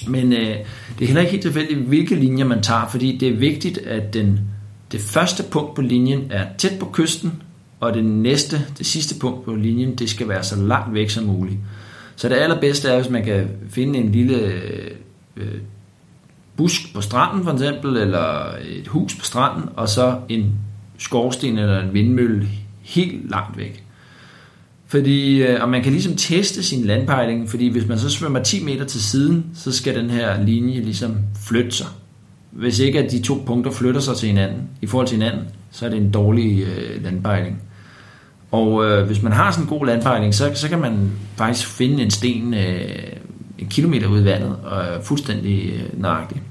Men 0.08 0.34
øh, 0.34 0.40
det 0.40 1.02
er 1.02 1.06
heller 1.06 1.22
ikke 1.22 1.32
helt 1.32 1.44
tilfældigt, 1.44 1.80
hvilke 1.80 2.16
linjer 2.16 2.46
man 2.46 2.62
tager, 2.62 2.88
fordi 2.92 3.18
det 3.18 3.28
er 3.28 3.36
vigtigt, 3.36 3.78
at 3.78 4.14
den, 4.14 4.40
det 4.92 5.02
første 5.02 5.44
punkt 5.44 5.76
på 5.76 5.82
linjen 5.82 6.32
er 6.32 6.46
tæt 6.58 6.80
på 6.80 6.90
kysten, 6.94 7.42
og 7.80 7.94
det 7.94 8.06
næste, 8.06 8.66
det 8.78 8.86
sidste 8.86 9.20
punkt 9.20 9.46
på 9.46 9.56
linjen, 9.56 9.96
det 9.96 10.10
skal 10.10 10.30
være 10.30 10.44
så 10.44 10.56
langt 10.56 10.94
væk 10.94 11.10
som 11.10 11.24
muligt. 11.24 11.58
Så 12.16 12.30
det 12.30 12.36
allerbedste 12.36 12.90
er, 12.90 13.02
hvis 13.02 13.10
man 13.10 13.24
kan 13.24 13.48
finde 13.70 14.00
en 14.00 14.12
lille 14.12 14.38
øh, 14.38 14.92
øh 15.38 15.60
busk 16.58 16.94
på 16.94 17.02
stranden 17.02 17.44
for 17.44 17.52
eksempel, 17.52 17.98
eller 17.98 18.56
et 18.62 18.88
hus 18.88 19.16
på 19.16 19.26
stranden, 19.26 19.70
og 19.76 19.90
så 19.90 20.20
en 20.30 20.54
skorsten 20.98 21.58
eller 21.58 21.84
en 21.84 21.94
vindmølle 21.94 22.48
helt 22.82 23.30
langt 23.30 23.58
væk. 23.58 23.85
Fordi, 24.88 25.44
øh, 25.44 25.64
og 25.64 25.70
man 25.70 25.84
kan 25.84 25.92
ligesom 25.92 26.16
teste 26.16 26.64
sin 26.64 26.86
landpejling, 26.86 27.50
fordi 27.50 27.68
hvis 27.68 27.88
man 27.88 28.00
så 28.00 28.10
svømmer 28.10 28.44
10 28.44 28.64
meter 28.64 28.86
til 28.86 29.02
siden, 29.04 29.46
så 29.56 29.72
skal 29.72 29.96
den 29.96 30.10
her 30.10 30.44
linje 30.44 30.82
ligesom 30.82 31.18
flytte 31.48 31.72
sig. 31.72 31.88
Hvis 32.52 32.80
ikke 32.80 33.00
at 33.00 33.12
de 33.12 33.22
to 33.22 33.44
punkter 33.46 33.72
flytter 33.72 34.02
sig 34.02 34.18
til 34.18 34.28
hinanden, 34.28 34.62
i 34.82 34.88
forhold 34.88 35.08
til 35.08 35.18
hinanden, 35.18 35.42
så 35.72 35.86
er 35.86 35.90
det 35.90 35.98
en 35.98 36.12
dårlig 36.12 36.64
øh, 36.64 37.04
landpejling. 37.04 37.62
Og 38.52 38.86
øh, 38.86 39.06
hvis 39.06 39.22
man 39.22 39.32
har 39.32 39.52
sådan 39.52 39.64
en 39.64 39.70
god 39.70 39.86
landpejling, 39.86 40.36
så, 40.36 40.52
så 40.54 40.70
kan 40.70 40.80
man 40.80 41.12
faktisk 41.36 41.68
finde 41.68 42.04
en 42.04 42.12
sten 42.12 42.54
øh, 42.54 42.90
en 43.58 43.68
kilometer 43.68 44.08
ud 44.08 44.22
i 44.22 44.26
vandet, 44.26 44.56
og 44.64 44.82
er 44.82 45.02
fuldstændig 45.02 45.74
øh, 45.74 46.02
nøjagtig. 46.02 46.42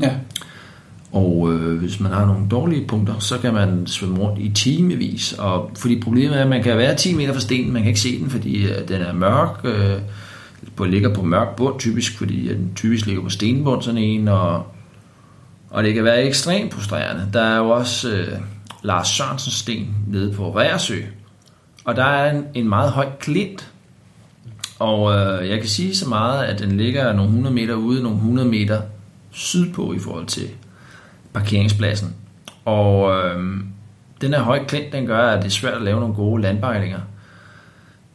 Ja, 0.00 0.14
og 1.12 1.52
øh, 1.52 1.78
hvis 1.78 2.00
man 2.00 2.12
har 2.12 2.26
nogle 2.26 2.48
dårlige 2.50 2.86
punkter, 2.86 3.18
så 3.18 3.38
kan 3.38 3.54
man 3.54 3.86
svømme 3.86 4.18
rundt 4.18 4.38
i 4.38 4.52
timevis. 4.54 5.32
Og 5.32 5.70
fordi 5.78 6.00
problemet 6.00 6.38
er, 6.38 6.42
at 6.42 6.48
man 6.48 6.62
kan 6.62 6.76
være 6.76 6.96
10 6.96 7.14
meter 7.14 7.32
fra 7.32 7.40
stenen, 7.40 7.72
man 7.72 7.82
kan 7.82 7.88
ikke 7.88 8.00
se 8.00 8.18
den, 8.18 8.30
fordi 8.30 8.66
øh, 8.66 8.88
den 8.88 9.00
er 9.00 9.12
mørk, 9.12 9.60
øh, 9.64 9.98
på, 10.76 10.84
ligger 10.84 11.14
på 11.14 11.22
mørk 11.22 11.56
bund 11.56 11.80
typisk, 11.80 12.18
fordi 12.18 12.48
øh, 12.48 12.56
den 12.56 12.72
typisk 12.74 13.06
ligger 13.06 13.22
på 13.22 13.28
stenbund 13.28 13.82
sådan 13.82 14.00
en, 14.00 14.28
og, 14.28 14.66
og 15.70 15.84
det 15.84 15.94
kan 15.94 16.04
være 16.04 16.22
ekstremt 16.22 16.74
frustrerende. 16.74 17.28
Der 17.32 17.42
er 17.42 17.56
jo 17.56 17.70
også 17.70 18.10
øh, 18.10 18.38
Lars 18.82 19.08
Sørensens 19.08 19.54
sten 19.54 19.94
nede 20.08 20.32
på 20.32 20.56
Ræersø, 20.56 20.98
og 21.84 21.96
der 21.96 22.04
er 22.04 22.36
en, 22.36 22.44
en 22.54 22.68
meget 22.68 22.90
høj 22.90 23.06
klint, 23.20 23.70
og 24.78 25.12
øh, 25.12 25.48
jeg 25.48 25.58
kan 25.58 25.68
sige 25.68 25.96
så 25.96 26.08
meget, 26.08 26.44
at 26.44 26.58
den 26.58 26.76
ligger 26.76 27.12
nogle 27.12 27.28
100 27.28 27.54
meter 27.54 27.74
ude, 27.74 28.02
nogle 28.02 28.16
100 28.16 28.48
meter 28.48 28.80
sydpå 29.30 29.92
i 29.92 29.98
forhold 29.98 30.26
til 30.26 30.48
parkeringspladsen. 31.32 32.14
Og 32.64 33.16
øh, 33.16 33.42
den 34.20 34.34
her 34.34 34.40
høje 34.40 34.64
klint, 34.68 34.92
den 34.92 35.06
gør, 35.06 35.18
at 35.18 35.38
det 35.38 35.46
er 35.46 35.50
svært 35.50 35.74
at 35.74 35.82
lave 35.82 36.00
nogle 36.00 36.14
gode 36.14 36.42
landbejlinger. 36.42 37.00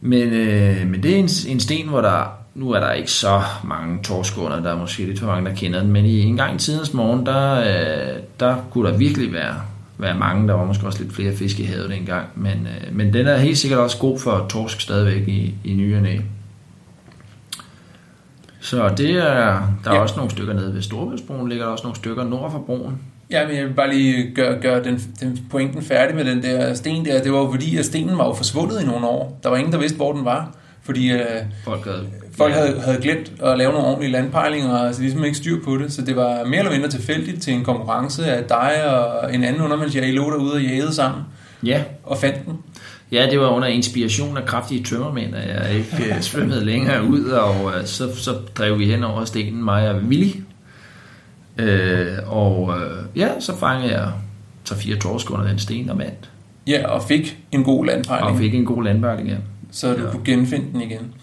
Men, 0.02 0.30
øh, 0.30 0.88
men 0.88 1.04
det 1.04 1.12
er 1.12 1.20
en, 1.20 1.30
en 1.48 1.60
sten, 1.60 1.88
hvor 1.88 2.02
der, 2.02 2.38
nu 2.56 2.72
er 2.72 2.80
der 2.80 2.92
ikke 2.92 3.12
så 3.12 3.42
mange 3.64 4.04
torskunder, 4.04 4.60
der 4.60 4.72
er 4.72 4.78
måske 4.78 5.06
lidt 5.06 5.20
for 5.20 5.28
mange, 5.28 5.50
der 5.50 5.56
kender 5.56 5.82
den, 5.82 5.92
men 5.92 6.06
i 6.06 6.22
en 6.22 6.38
gang 6.38 6.56
i 6.56 6.58
tidens 6.58 6.94
morgen, 6.94 7.26
der, 7.26 7.60
øh, 7.60 8.20
der 8.40 8.56
kunne 8.72 8.90
der 8.90 8.98
virkelig 8.98 9.34
være, 9.34 9.56
være 9.98 10.18
mange, 10.18 10.48
der 10.48 10.54
var 10.54 10.66
måske 10.66 10.88
også 10.88 11.04
lidt 11.04 11.16
flere 11.16 11.36
fisk 11.36 11.60
i 11.60 11.64
havet 11.64 11.90
dengang, 11.90 12.26
men, 12.36 12.52
øh, 12.68 12.96
men 12.96 13.14
den 13.14 13.28
er 13.28 13.38
helt 13.38 13.58
sikkert 13.58 13.80
også 13.80 13.98
god 13.98 14.20
for 14.20 14.46
torsk 14.50 14.82
stadigvæk 14.82 15.28
i, 15.28 15.54
i 15.64 15.74
ny 15.74 15.96
og 15.96 16.02
næ. 16.02 16.18
Så 18.62 18.90
det 18.98 19.10
er, 19.12 19.24
der 19.84 19.92
er 19.92 19.96
Ja. 19.96 20.00
også 20.02 20.16
nogle 20.16 20.32
stykker 20.32 20.54
nede 20.54 20.74
ved 20.74 20.82
Storebæltsbroen, 20.82 21.50
ligger 21.50 21.66
der 21.66 21.72
også 21.72 21.84
nogle 21.84 21.96
stykker 21.96 22.24
nord 22.24 22.52
for 22.52 22.60
broen. 22.60 23.02
Ja, 23.32 23.48
men 23.48 23.56
jeg 23.58 23.66
vil 23.66 23.74
bare 23.74 23.94
lige 23.94 24.32
gøre, 24.36 24.60
gøre 24.62 24.84
den, 24.84 25.02
den 25.20 25.40
pointen 25.52 25.82
færdig 25.82 26.16
med 26.16 26.26
den 26.26 26.44
der 26.44 26.74
sten 26.74 27.06
der. 27.06 27.22
Det 27.24 27.32
var 27.32 27.38
jo 27.40 27.52
fordi, 27.52 27.78
at 27.78 27.86
stenen 27.86 28.18
var 28.18 28.26
jo 28.26 28.34
forsvundet 28.34 28.82
i 28.82 28.86
nogle 28.86 29.08
år. 29.08 29.40
Der 29.44 29.50
var 29.50 29.58
ingen, 29.58 29.74
der 29.74 29.80
vidste, 29.80 29.96
hvor 29.96 30.14
den 30.14 30.26
var. 30.26 30.52
Fordi 30.84 31.12
øh, 31.12 31.20
Folk 31.66 31.84
havde, 31.86 32.08
folk 32.38 32.54
havde, 32.54 32.82
havde 32.82 33.02
glemt 33.02 33.32
at 33.44 33.58
lave 33.58 33.72
nogle 33.72 33.88
ordentlige 33.88 34.12
landpejlinger, 34.12 34.70
og 34.70 34.88
altså 34.88 35.02
ligesom 35.02 35.24
ikke 35.24 35.38
styr 35.38 35.64
på 35.66 35.78
det. 35.78 35.94
Så 35.94 36.02
det 36.02 36.16
var 36.16 36.44
mere 36.46 36.60
eller 36.60 36.72
mindre 36.72 36.90
tilfældigt 36.90 37.42
til 37.42 37.54
en 37.54 37.64
konkurrence 37.64 38.26
af 38.26 38.44
dig 38.44 38.98
og 39.00 39.34
en 39.36 39.44
anden 39.44 39.62
undervandsjæger. 39.62 40.08
I 40.08 40.12
lå 40.12 40.30
derude 40.32 40.54
og 40.54 40.62
jagede 40.62 40.94
sammen 40.94 41.22
Ja, 41.64 41.84
og 42.04 42.18
fandt 42.18 42.46
den. 42.46 42.54
Ja, 43.12 43.28
det 43.32 43.40
var 43.40 43.48
under 43.48 43.68
inspiration 43.68 44.38
af 44.38 44.46
kraftige 44.46 44.84
tømmermænd, 44.84 45.36
at 45.36 45.50
jeg 45.56 45.76
ikke 45.78 46.14
øh, 46.16 46.22
svømmede 46.22 46.66
længere 46.66 47.04
ud, 47.04 47.24
og 47.24 47.72
øh, 47.78 47.86
så, 47.86 48.16
så 48.16 48.32
drev 48.58 48.80
vi 48.80 48.86
hen 48.86 49.04
over 49.04 49.26
stenen, 49.26 49.64
mig 49.64 49.90
og 49.92 49.96
Willy. 50.02 50.32
Øh, 51.58 52.08
og 52.28 52.74
øh, 52.78 52.98
ja, 53.16 53.30
så 53.40 53.58
fangede 53.58 53.92
jeg 53.94 54.12
3-4 54.70 54.98
torsk 55.00 55.32
under 55.32 55.48
den 55.48 55.60
sten 55.60 55.90
og 55.90 55.98
vandt. 55.98 56.30
Ja, 56.68 56.88
og 56.88 57.04
fik 57.04 57.38
en 57.52 57.64
god 57.64 57.86
landpejling. 57.86 58.32
Og 58.32 58.38
fik 58.38 58.54
en 58.56 58.66
god 58.66 58.84
landpejling, 58.84 59.30
ja. 59.30 59.36
Så 59.72 59.94
du 59.94 60.04
Ja. 60.04 60.10
kunne 60.12 60.26
genfinde 60.26 60.66
den 60.74 60.82
igen. 60.82 61.14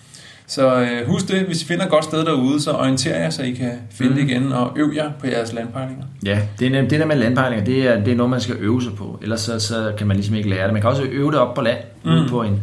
Så 0.54 0.80
øh, 0.80 1.06
husk 1.06 1.28
det, 1.28 1.42
hvis 1.42 1.62
I 1.62 1.66
finder 1.66 1.84
et 1.84 1.90
godt 1.90 2.04
sted 2.04 2.24
derude, 2.24 2.62
så 2.62 2.70
orienter 2.72 3.16
jer, 3.18 3.30
så 3.30 3.42
I 3.42 3.50
kan 3.50 3.70
finde 3.90 4.12
Mhm. 4.14 4.20
det 4.20 4.30
igen 4.30 4.52
og 4.52 4.72
øv 4.76 4.92
jer 4.96 5.10
på 5.20 5.26
jeres 5.26 5.52
landpejlinger. 5.52 6.04
Ja, 6.24 6.40
det, 6.58 6.76
er 6.76 6.80
det 6.88 7.00
der 7.00 7.06
med 7.06 7.16
landpejlinger, 7.16 7.64
det 7.64 7.86
er, 7.88 8.04
det 8.04 8.12
er 8.12 8.16
noget, 8.16 8.30
man 8.30 8.40
skal 8.40 8.56
øve 8.60 8.82
sig 8.82 8.92
på. 8.94 9.18
Ellers 9.22 9.40
så, 9.40 9.58
så 9.58 9.92
kan 9.98 10.06
man 10.06 10.16
ligesom 10.16 10.34
ikke 10.34 10.48
lære 10.50 10.64
det. 10.64 10.72
Man 10.72 10.82
kan 10.82 10.90
også 10.90 11.02
øve 11.02 11.30
det 11.32 11.38
op 11.40 11.54
på 11.54 11.60
land. 11.60 11.78
Mm. 12.04 12.10
Ude 12.10 12.28
på 12.28 12.42
en, 12.42 12.60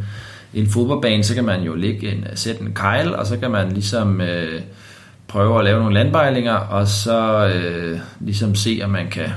en 0.54 0.68
fodboldbane, 0.68 1.24
så 1.24 1.36
kan 1.36 1.46
man 1.46 1.62
jo 1.62 1.76
ligge 1.76 2.12
en, 2.12 2.26
sætte 2.36 2.62
en 2.62 2.74
kejl, 2.74 3.16
og 3.16 3.26
så 3.28 3.38
kan 3.38 3.52
man 3.52 3.72
ligesom 3.72 4.22
øh, 4.22 4.62
prøve 5.28 5.60
at 5.60 5.64
lave 5.66 5.80
nogle 5.80 5.94
landpejlinger, 5.94 6.54
og 6.54 6.88
så 6.88 7.48
øh, 7.56 8.00
ligesom 8.20 8.56
se, 8.56 8.82
om 8.84 8.90
man 8.90 9.08
kan 9.08 9.28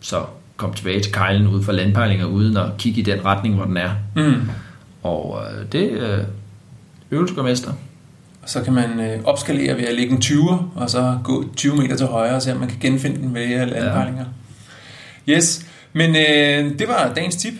så 0.00 0.22
komme 0.56 0.74
tilbage 0.74 1.00
til 1.00 1.12
kejlen 1.12 1.46
ud 1.48 1.62
fra 1.62 1.72
landpejlinger, 1.72 2.26
uden 2.26 2.56
at 2.56 2.66
kigge 2.78 3.00
i 3.00 3.04
den 3.04 3.24
retning, 3.24 3.54
hvor 3.54 3.64
den 3.64 3.76
er. 3.76 3.90
Mm. 4.16 4.34
Og 5.02 5.40
øh, 5.44 5.66
det 5.72 5.90
øh, 5.90 6.18
øvelse 7.10 7.34
gør 7.34 7.42
mester. 7.42 7.70
Og 8.42 8.48
så 8.50 8.62
kan 8.62 8.72
man 8.72 9.00
øh, 9.00 9.24
opskalere 9.24 9.76
ved 9.76 9.84
at 9.84 9.94
lægge 9.94 10.12
en 10.12 10.18
20'er, 10.18 10.56
og 10.74 10.90
så 10.90 11.18
gå 11.24 11.44
20 11.56 11.76
meter 11.76 11.96
til 11.96 12.06
højre, 12.06 12.34
og 12.34 12.42
se 12.42 12.52
om 12.52 12.58
man 12.60 12.68
kan 12.68 12.78
genfinde 12.80 13.16
den 13.16 13.34
ved 13.34 13.42
af 13.42 13.70
landpejlinger. 13.70 14.24
Yes, 15.28 15.66
men 15.92 16.10
øh, 16.16 16.78
det 16.78 16.88
var 16.88 17.12
dagens 17.16 17.36
tip, 17.36 17.52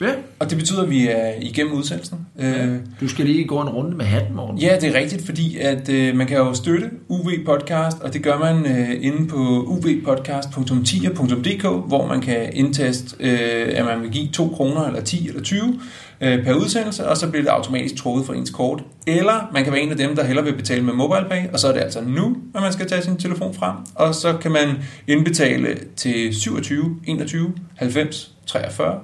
Ja. 0.00 0.10
og 0.38 0.50
det 0.50 0.58
betyder, 0.58 0.82
at 0.82 0.90
vi 0.90 1.08
er 1.08 1.32
igennem 1.40 1.72
udsendelsen. 1.72 2.18
Øh, 2.38 2.76
Du 3.00 3.08
skal 3.08 3.26
lige 3.26 3.44
gå 3.44 3.60
en 3.60 3.68
runde 3.68 3.96
med 3.96 4.04
hatten, 4.04 4.36
morgen. 4.36 4.58
Ja, 4.58 4.76
det 4.80 4.88
er 4.88 4.94
rigtigt, 5.00 5.26
fordi 5.26 5.58
at 5.58 5.88
øh, 5.88 6.16
man 6.16 6.26
kan 6.26 6.36
jo 6.36 6.54
støtte 6.54 6.90
UV 7.08 7.30
Podcast, 7.46 8.00
og 8.00 8.12
det 8.14 8.22
gør 8.22 8.38
man 8.38 8.66
øh, 8.66 8.90
inde 9.00 9.28
på 9.28 9.36
uvpodcast.10.dk, 9.66 11.62
hvor 11.88 12.06
man 12.06 12.20
kan 12.20 12.50
indtaste, 12.52 13.16
øh, 13.20 13.68
at 13.78 13.84
man 13.84 14.02
vil 14.02 14.10
give 14.10 14.28
2 14.28 14.48
kroner, 14.48 14.86
eller 14.86 15.00
10 15.00 15.28
eller 15.28 15.42
20 15.42 15.80
øh, 16.20 16.44
per 16.44 16.54
udsendelse, 16.54 17.08
og 17.08 17.16
så 17.16 17.28
bliver 17.28 17.42
det 17.42 17.50
automatisk 17.50 17.96
trukket 17.96 18.26
fra 18.26 18.34
ens 18.34 18.50
kort. 18.50 18.82
Eller 19.06 19.50
man 19.52 19.64
kan 19.64 19.72
være 19.72 19.82
en 19.82 19.90
af 19.90 19.96
dem, 19.96 20.16
der 20.16 20.24
hellere 20.24 20.44
vil 20.44 20.54
betale 20.54 20.82
med 20.82 20.92
MobilePay, 20.92 21.52
og 21.52 21.58
så 21.58 21.68
er 21.68 21.72
det 21.72 21.80
altså 21.80 22.00
nu, 22.00 22.36
at 22.54 22.62
man 22.62 22.72
skal 22.72 22.88
tage 22.88 23.02
sin 23.02 23.16
telefon 23.16 23.54
frem, 23.54 23.76
og 23.94 24.14
så 24.14 24.32
kan 24.32 24.52
man 24.52 24.68
indbetale 25.06 25.78
til 25.96 26.34
27 26.34 26.96
21 27.04 27.54
90 27.76 28.34
43, 28.46 29.00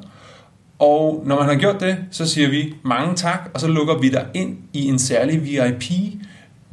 og 0.79 1.23
når 1.27 1.37
man 1.37 1.45
har 1.45 1.55
gjort 1.55 1.81
det, 1.81 1.97
så 2.11 2.29
siger 2.29 2.49
vi 2.49 2.75
mange 2.83 3.17
tak, 3.17 3.51
og 3.55 3.61
så 3.61 3.67
lukker 3.67 3.99
vi 3.99 4.09
dig 4.09 4.27
ind 4.35 4.57
i 4.73 4.89
en 4.89 4.99
særlig 4.99 5.45
VIP 5.45 5.85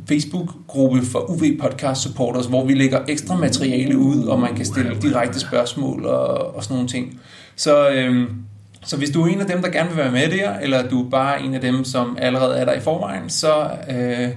Facebook-gruppe 0.10 1.02
for 1.02 1.20
UV 1.30 1.44
Podcast 1.62 2.02
Supporters, 2.02 2.46
hvor 2.46 2.66
vi 2.66 2.74
lægger 2.74 3.00
ekstra 3.08 3.38
materiale 3.38 3.98
ud, 3.98 4.24
og 4.24 4.39
man 4.39 4.56
kan 4.56 4.66
stille 4.66 4.98
direkte 5.02 5.39
spørgsmål 5.39 6.06
og, 6.06 6.56
og 6.56 6.64
sådan 6.64 6.76
nogle 6.76 6.89
ting. 6.89 7.20
Så, 7.56 7.89
øhm, 7.89 8.28
så 8.86 8.98
hvis 8.98 9.10
du 9.10 9.24
er 9.24 9.28
en 9.28 9.42
af 9.42 9.48
dem, 9.48 9.62
der 9.62 9.70
gerne 9.70 9.90
vil 9.90 9.98
være 9.98 10.12
med 10.12 10.30
der, 10.30 10.60
eller 10.60 10.90
du 10.90 11.06
er 11.06 11.10
bare 11.10 11.42
en 11.42 11.54
af 11.54 11.62
dem, 11.62 11.84
som 11.84 12.18
allerede 12.22 12.58
er 12.58 12.66
der 12.66 12.74
i 12.74 12.80
forvejen, 12.80 13.30
så, 13.30 13.70
øh, 13.90 14.30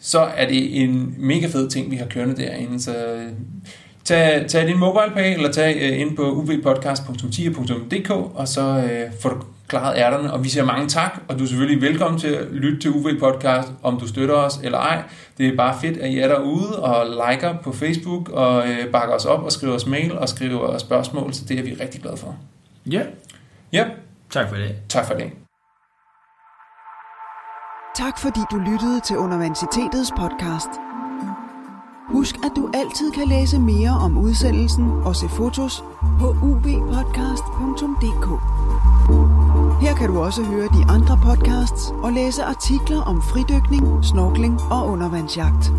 så 0.00 0.18
er 0.20 0.48
det 0.48 0.82
en 0.82 1.14
mega 1.18 1.46
fed 1.46 1.70
ting, 1.70 1.90
vi 1.90 1.96
har 1.96 2.06
kørende 2.06 2.36
derinde. 2.36 2.80
Så 2.82 2.94
tag, 4.04 4.44
tag 4.48 4.66
din 4.66 4.78
MobilePay, 4.78 5.34
eller 5.34 5.52
tag 5.52 5.76
øh, 5.80 6.00
ind 6.00 6.16
på 6.16 6.22
uvpodcast.10.dk, 6.22 8.10
og 8.10 8.48
så 8.48 8.62
øh, 8.62 9.10
får 9.22 9.28
du 9.28 9.36
klaret 9.68 9.98
ærterne, 9.98 10.32
og 10.32 10.44
vi 10.44 10.48
siger 10.48 10.64
mange 10.64 10.88
tak, 10.88 11.20
og 11.28 11.38
du 11.38 11.44
er 11.44 11.48
selvfølgelig 11.48 11.82
velkommen 11.82 12.20
til 12.20 12.28
at 12.28 12.46
lytte 12.52 12.78
til 12.78 12.90
UV 12.90 13.08
Podcast, 13.20 13.68
om 13.82 14.00
du 14.00 14.08
støtter 14.08 14.34
os 14.34 14.60
eller 14.62 14.78
ej. 14.78 15.02
Det 15.38 15.48
er 15.48 15.56
bare 15.56 15.76
fedt, 15.80 15.98
at 15.98 16.10
I 16.10 16.18
er 16.18 16.28
derude 16.28 16.82
og 16.82 17.06
liker 17.06 17.54
på 17.62 17.72
Facebook, 17.72 18.28
og 18.28 18.68
øh, 18.68 18.90
bakker 18.92 19.14
os 19.14 19.24
op 19.24 19.42
og 19.42 19.52
skriver 19.52 19.74
os 19.74 19.86
mail 19.86 20.18
og 20.18 20.28
skriver 20.28 20.78
spørgsmål, 20.78 21.34
så 21.34 21.44
det 21.48 21.58
er 21.58 21.62
vi 21.62 21.76
rigtig 21.80 22.02
glade 22.02 22.16
for. 22.16 22.36
ja. 22.90 23.02
Ja, 23.72 23.84
Tak 24.30 24.48
for 24.48 24.56
det. 24.56 24.76
tak 24.88 25.06
for 25.06 25.14
det. 25.14 25.32
Tak 27.96 28.18
fordi 28.18 28.40
du 28.50 28.56
lyttede 28.56 29.00
til 29.00 29.18
Universitetets 29.18 30.12
podcast. 30.18 30.68
Husk, 32.08 32.34
at 32.36 32.52
du 32.56 32.70
altid 32.74 33.12
kan 33.12 33.28
læse 33.28 33.58
mere 33.60 33.90
om 33.90 34.18
udsendelsen 34.18 34.90
og 35.04 35.16
se 35.16 35.28
fotos 35.28 35.84
på 36.20 36.28
uvpodcast.dk. 36.42 38.26
Her 39.82 39.94
kan 39.94 40.08
du 40.08 40.20
også 40.20 40.42
høre 40.44 40.68
de 40.68 40.84
andre 40.88 41.18
podcasts 41.24 41.90
og 42.02 42.12
læse 42.12 42.42
artikler 42.42 43.02
om 43.02 43.22
fridykning, 43.22 44.04
snorkling 44.04 44.60
og 44.70 44.88
undervandsjagt. 44.88 45.72